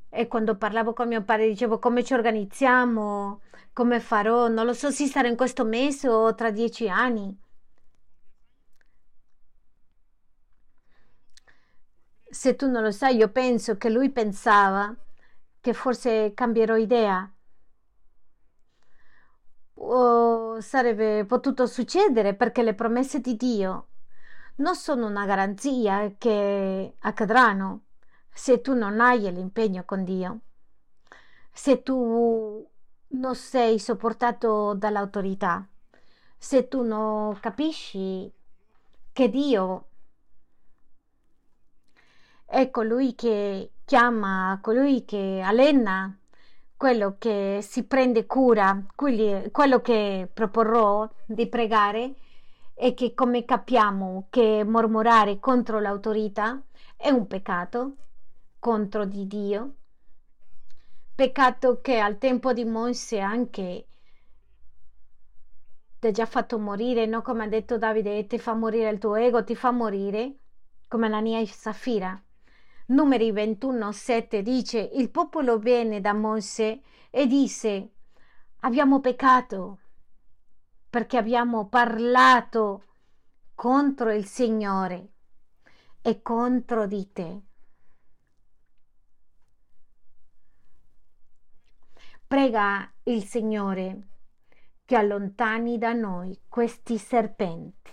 E 0.09 0.27
quando 0.27 0.57
parlavo 0.57 0.95
con 0.95 1.07
mio 1.07 1.23
padre 1.23 1.47
dicevo 1.47 1.79
come 1.79 2.03
ci 2.03 2.13
organizziamo, 2.13 3.41
come 3.73 4.01
farò, 4.01 4.49
non 4.49 4.67
lo 4.67 4.73
so 4.73 4.91
se 4.91 5.07
sarà 5.07 5.29
in 5.29 5.37
questo 5.37 5.65
mese 5.65 6.09
o 6.09 6.35
tra 6.35 6.51
dieci 6.51 6.89
anni. 6.89 7.39
Se 12.33 12.57
tu 12.57 12.67
non 12.67 12.83
lo 12.83 12.91
sai, 12.93 13.17
io 13.17 13.29
penso 13.29 13.77
che 13.77 13.91
lui 13.91 14.11
pensava 14.11 14.97
che 15.61 15.75
forse 15.75 16.33
cambierò 16.35 16.77
idea. 16.77 17.31
O 19.75 20.59
sarebbe 20.63 21.27
potuto 21.27 21.67
succedere 21.67 22.33
perché 22.35 22.63
le 22.63 22.73
promesse 22.73 23.21
di 23.21 23.37
Dio 23.37 23.89
non 24.57 24.75
sono 24.77 25.07
una 25.09 25.27
garanzia 25.27 26.15
che 26.17 26.95
accadranno 27.01 27.83
se 28.31 28.63
tu 28.63 28.73
non 28.75 29.01
hai 29.01 29.31
l'impegno 29.31 29.85
con 29.85 30.03
Dio. 30.03 30.41
Se 31.53 31.83
tu 31.83 32.67
non 33.09 33.35
sei 33.35 33.79
sopportato 33.79 34.73
dall'autorità, 34.73 35.69
se 36.39 36.67
tu 36.67 36.83
non 36.83 37.39
capisci 37.41 38.33
che 39.13 39.29
Dio 39.29 39.89
è 42.53 42.69
colui 42.71 43.15
che 43.15 43.71
chiama, 43.83 44.59
colui 44.61 45.07
che 45.07 45.41
allena, 45.43 46.15
quello 46.77 47.17
che 47.19 47.61
si 47.63 47.85
prende 47.85 48.27
cura, 48.27 48.85
quello 48.95 49.81
che 49.81 50.29
proporrò 50.31 51.09
di 51.25 51.49
pregare 51.49 52.15
è 52.75 52.93
che 52.93 53.15
come 53.15 53.47
capiamo 53.47 54.27
che 54.29 54.65
mormorare 54.65 55.41
contro 55.41 55.81
l'autorità 55.81 56.63
è 56.95 57.09
un 57.09 57.27
peccato 57.27 57.97
contro 58.59 59.07
di 59.07 59.27
Dio 59.27 59.75
Peccato 61.15 61.81
che 61.81 62.01
al 62.01 62.19
tempo 62.19 62.53
di 62.53 62.67
Mosè 62.67 63.19
anche 63.19 63.87
ti 65.99 66.07
ha 66.07 66.11
già 66.11 66.27
fatto 66.27 66.59
morire, 66.59 67.07
no? 67.07 67.23
Come 67.23 67.45
ha 67.45 67.49
detto 67.49 67.79
Davide, 67.79 68.27
ti 68.27 68.39
fa 68.39 68.53
morire 68.53 68.91
il 68.91 68.99
tuo 68.99 69.15
ego, 69.15 69.43
ti 69.43 69.57
fa 69.57 69.71
morire, 69.71 70.35
come 70.89 71.07
Anania 71.07 71.39
e 71.41 71.47
Safira. 71.47 72.23
Numeri 72.93 73.33
21, 73.33 73.91
7 73.91 74.43
dice, 74.43 74.79
il 74.79 75.11
popolo 75.11 75.59
venne 75.59 76.03
da 76.03 76.13
Mosè 76.13 76.79
e 77.09 77.27
disse, 77.27 77.93
abbiamo 78.61 79.01
peccato 79.01 79.79
perché 80.91 81.17
abbiamo 81.17 81.69
parlato 81.69 82.85
contro 83.55 84.13
il 84.13 84.27
Signore 84.27 85.13
e 86.03 86.21
contro 86.21 86.87
di 86.87 87.11
te. 87.13 87.43
Prega 92.27 92.93
il 93.05 93.25
Signore 93.25 94.09
che 94.85 94.97
allontani 94.97 95.79
da 95.79 95.95
noi 95.95 96.39
questi 96.47 96.99
serpenti. 96.99 97.91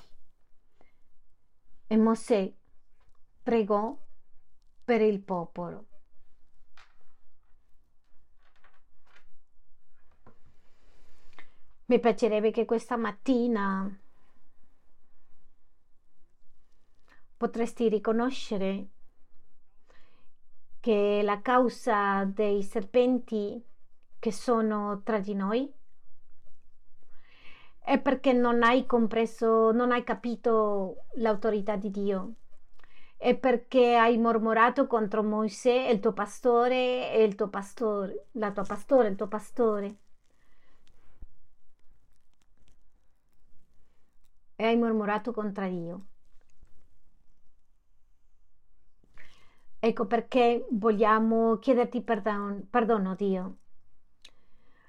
E 1.88 1.96
Mosè 1.96 2.54
pregò 3.42 3.98
per 4.90 5.02
il 5.02 5.20
popolo. 5.20 5.86
Mi 11.86 12.00
piacerebbe 12.00 12.50
che 12.50 12.66
questa 12.66 12.98
mattina 12.98 13.88
potresti 17.38 17.88
riconoscere 17.88 18.88
che 20.80 21.22
la 21.24 21.40
causa 21.40 22.24
dei 22.26 22.64
serpenti 22.64 23.64
che 24.18 24.32
sono 24.32 25.04
tra 25.04 25.20
di 25.20 25.36
noi? 25.36 25.72
È 27.78 28.00
perché 28.00 28.34
non 28.34 28.64
hai 28.64 28.88
compreso, 28.88 29.72
non 29.72 29.92
hai 29.92 30.04
capito 30.04 31.06
l'autorità 31.18 31.76
di 31.76 31.92
Dio. 31.92 32.34
È 33.20 33.36
perché 33.38 33.96
hai 33.96 34.18
mormorato 34.18 34.88
contro 34.88 35.22
Mosè, 35.24 35.90
il 35.90 36.00
tuo 36.00 36.14
pastore 36.14 37.12
e 37.14 37.24
il 37.24 37.36
tuo 37.36 37.50
pastore, 37.50 38.28
la 38.32 38.52
tua 38.52 38.64
pastore, 38.64 39.10
il 39.10 39.16
tuo 39.16 39.28
pastore. 39.28 39.98
E 44.56 44.64
hai 44.66 44.78
mormorato 44.78 45.32
contro 45.34 45.68
Dio. 45.68 46.06
Ecco 49.80 50.06
perché 50.06 50.66
vogliamo 50.72 51.58
chiederti 51.60 52.02
perdono, 52.02 52.62
perdono 52.70 53.16
Dio 53.16 53.58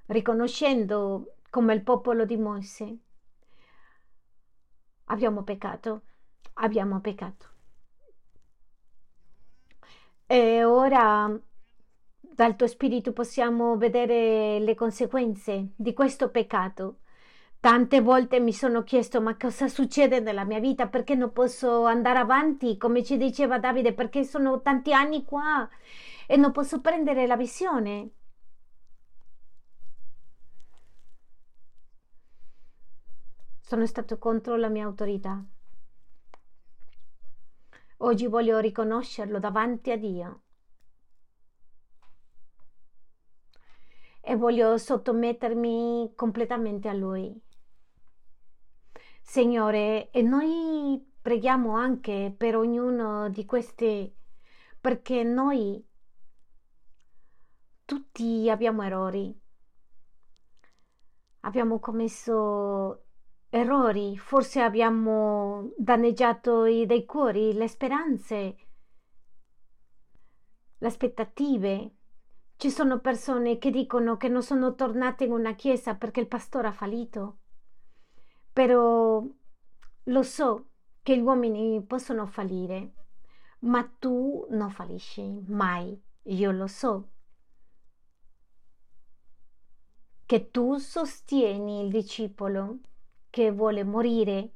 riconoscendo 0.07 1.35
come 1.51 1.75
il 1.75 1.83
popolo 1.83 2.25
di 2.25 2.37
Mosè. 2.37 2.93
Abbiamo 5.05 5.43
peccato, 5.43 6.03
abbiamo 6.55 7.01
peccato. 7.01 7.60
E 10.33 10.63
ora 10.63 11.29
dal 12.21 12.55
tuo 12.55 12.69
spirito 12.69 13.13
possiamo 13.13 13.77
vedere 13.77 14.61
le 14.61 14.77
conseguenze 14.77 15.73
di 15.75 15.93
questo 15.93 16.31
peccato. 16.31 17.01
Tante 17.59 18.01
volte 18.01 18.39
mi 18.39 18.53
sono 18.53 18.85
chiesto 18.85 19.21
ma 19.21 19.37
cosa 19.37 19.67
succede 19.67 20.21
nella 20.21 20.45
mia 20.45 20.61
vita? 20.61 20.87
Perché 20.87 21.17
non 21.17 21.33
posso 21.33 21.85
andare 21.85 22.21
avanti? 22.21 22.77
Come 22.77 23.03
ci 23.03 23.17
diceva 23.17 23.59
Davide, 23.59 23.93
perché 23.93 24.23
sono 24.23 24.61
tanti 24.63 24.93
anni 24.93 25.25
qua 25.25 25.69
e 26.29 26.37
non 26.37 26.53
posso 26.53 26.81
prendere 26.81 27.27
la 27.27 27.37
visione. 27.37 28.11
Sono 33.61 33.85
stato 33.85 34.17
contro 34.19 34.55
la 34.55 34.69
mia 34.69 34.85
autorità. 34.85 35.45
Oggi 38.03 38.27
voglio 38.29 38.59
riconoscerlo 38.61 39.39
davanti 39.39 39.91
a 39.91 39.97
Dio. 39.99 40.43
E 44.23 44.37
voglio 44.37 44.79
sottomettermi 44.79 46.13
completamente 46.15 46.89
a 46.89 46.95
Lui. 46.95 47.39
Signore, 49.21 50.11
e 50.11 50.23
noi 50.23 51.13
preghiamo 51.21 51.77
anche 51.77 52.35
per 52.35 52.57
ognuno 52.57 53.29
di 53.29 53.45
questi, 53.45 54.11
perché 54.81 55.23
noi 55.23 55.87
tutti 57.85 58.49
abbiamo 58.49 58.83
errori. 58.83 59.39
Abbiamo 61.41 61.79
commesso 61.81 63.09
errori, 63.51 64.17
forse 64.17 64.61
abbiamo 64.61 65.73
danneggiato 65.77 66.65
i 66.65 66.87
dei 66.87 67.05
cuori, 67.05 67.53
le 67.53 67.69
speranze, 67.69 68.57
le 70.79 70.87
aspettative. 70.87 71.95
Ci 72.57 72.71
sono 72.71 73.01
persone 73.01 73.59
che 73.59 73.71
dicono 73.71 74.17
che 74.17 74.29
non 74.29 74.43
sono 74.43 74.75
tornate 74.75 75.25
in 75.25 75.33
una 75.33 75.55
chiesa 75.55 75.97
perché 75.97 76.21
il 76.21 76.29
pastore 76.29 76.69
ha 76.69 76.73
fallito. 76.73 77.39
Però 78.53 79.25
lo 80.05 80.23
so 80.23 80.69
che 81.03 81.17
gli 81.17 81.23
uomini 81.23 81.83
possono 81.85 82.27
fallire, 82.27 82.93
ma 83.61 83.83
tu 83.99 84.47
non 84.51 84.71
fallisci 84.71 85.43
mai, 85.49 86.01
io 86.25 86.51
lo 86.53 86.67
so. 86.67 87.11
Che 90.27 90.51
tu 90.51 90.77
sostieni 90.77 91.85
il 91.85 91.91
discepolo 91.91 92.79
che 93.31 93.53
vuole 93.53 93.85
morire 93.85 94.51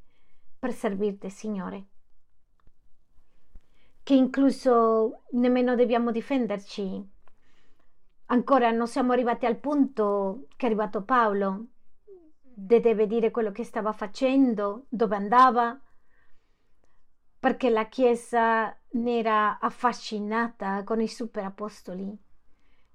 per 0.58 0.72
servirti, 0.72 1.30
Signore. 1.30 1.86
Che 4.02 4.14
incluso 4.14 5.22
nemmeno 5.30 5.76
dobbiamo 5.76 6.10
difenderci. 6.10 7.12
Ancora 8.26 8.70
non 8.70 8.88
siamo 8.88 9.12
arrivati 9.12 9.46
al 9.46 9.58
punto 9.58 10.46
che 10.56 10.66
è 10.66 10.68
arrivato 10.68 11.04
Paolo, 11.04 11.66
deve 12.42 13.06
dire 13.06 13.30
quello 13.30 13.52
che 13.52 13.64
stava 13.64 13.92
facendo, 13.92 14.86
dove 14.88 15.16
andava, 15.16 15.78
perché 17.38 17.70
la 17.70 17.86
Chiesa 17.88 18.76
ne 18.92 19.18
era 19.18 19.58
affascinata 19.58 20.82
con 20.84 21.00
i 21.00 21.08
superapostoli. 21.08 22.18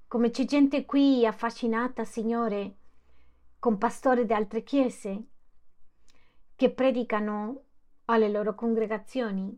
Come 0.08 0.32
c'è 0.32 0.46
gente 0.46 0.86
qui 0.86 1.26
affascinata, 1.26 2.04
Signore, 2.04 2.78
con 3.60 3.78
pastori 3.78 4.26
di 4.26 4.34
altre 4.34 4.64
chiese 4.64 5.28
che 6.60 6.72
predicano 6.72 7.64
alle 8.04 8.28
loro 8.28 8.54
congregazioni 8.54 9.58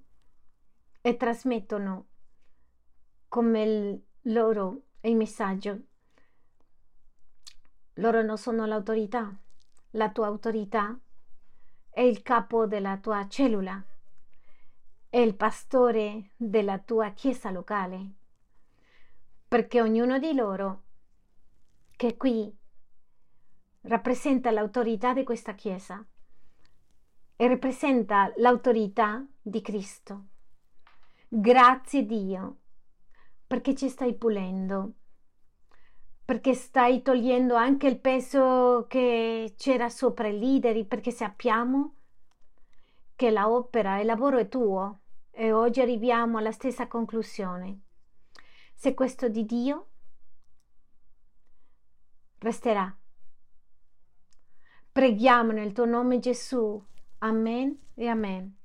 e 1.02 1.18
trasmettono 1.18 2.06
come 3.28 3.64
il 3.64 4.04
loro 4.32 4.82
il 5.02 5.16
messaggio. 5.16 5.80
Loro 7.93 8.22
non 8.22 8.38
sono 8.38 8.68
l'autorità, 8.68 9.36
la 9.91 10.12
tua 10.12 10.28
autorità 10.28 10.95
è 11.89 12.02
il 12.02 12.22
capo 12.22 12.68
della 12.68 12.99
tua 12.99 13.28
cellula, 13.28 13.84
è 15.10 15.18
il 15.18 15.36
pastore 15.36 16.34
della 16.38 16.78
tua 16.78 17.10
chiesa 17.14 17.49
locale, 17.49 18.12
perché 19.47 19.82
ognuno 19.82 20.20
di 20.20 20.36
loro 20.36 20.84
che 21.95 22.16
qui 22.16 22.56
rappresenta 23.86 24.52
l'autorità 24.52 25.16
di 25.16 25.24
questa 25.24 25.56
chiesa 25.56 26.06
e 27.41 27.47
rappresenta 27.47 28.31
l'autorità 28.35 29.25
di 29.41 29.61
Cristo. 29.61 30.25
Grazie 31.27 32.05
Dio, 32.05 32.57
perché 33.47 33.73
ci 33.73 33.89
stai 33.89 34.13
pulendo, 34.13 34.93
perché 36.23 36.53
stai 36.53 37.01
togliendo 37.01 37.55
anche 37.55 37.87
il 37.87 37.99
peso 37.99 38.85
che 38.87 39.55
c'era 39.57 39.89
sopra 39.89 40.27
i 40.27 40.37
leader, 40.37 40.85
perché 40.85 41.09
sappiamo 41.09 41.95
che 43.15 43.31
la 43.31 43.49
opera 43.49 43.97
e 43.97 44.01
il 44.01 44.05
lavoro 44.05 44.37
è 44.37 44.47
tuo 44.47 44.99
e 45.31 45.51
oggi 45.51 45.81
arriviamo 45.81 46.37
alla 46.37 46.51
stessa 46.51 46.87
conclusione. 46.87 47.79
Se 48.75 48.93
questo 48.93 49.29
di 49.29 49.45
Dio 49.47 49.87
resterà. 52.37 52.95
Preghiamo 54.91 55.51
nel 55.53 55.71
tuo 55.71 55.85
nome 55.85 56.19
Gesù. 56.19 56.89
Amén 57.22 57.80
y 57.95 58.07
amén. 58.07 58.57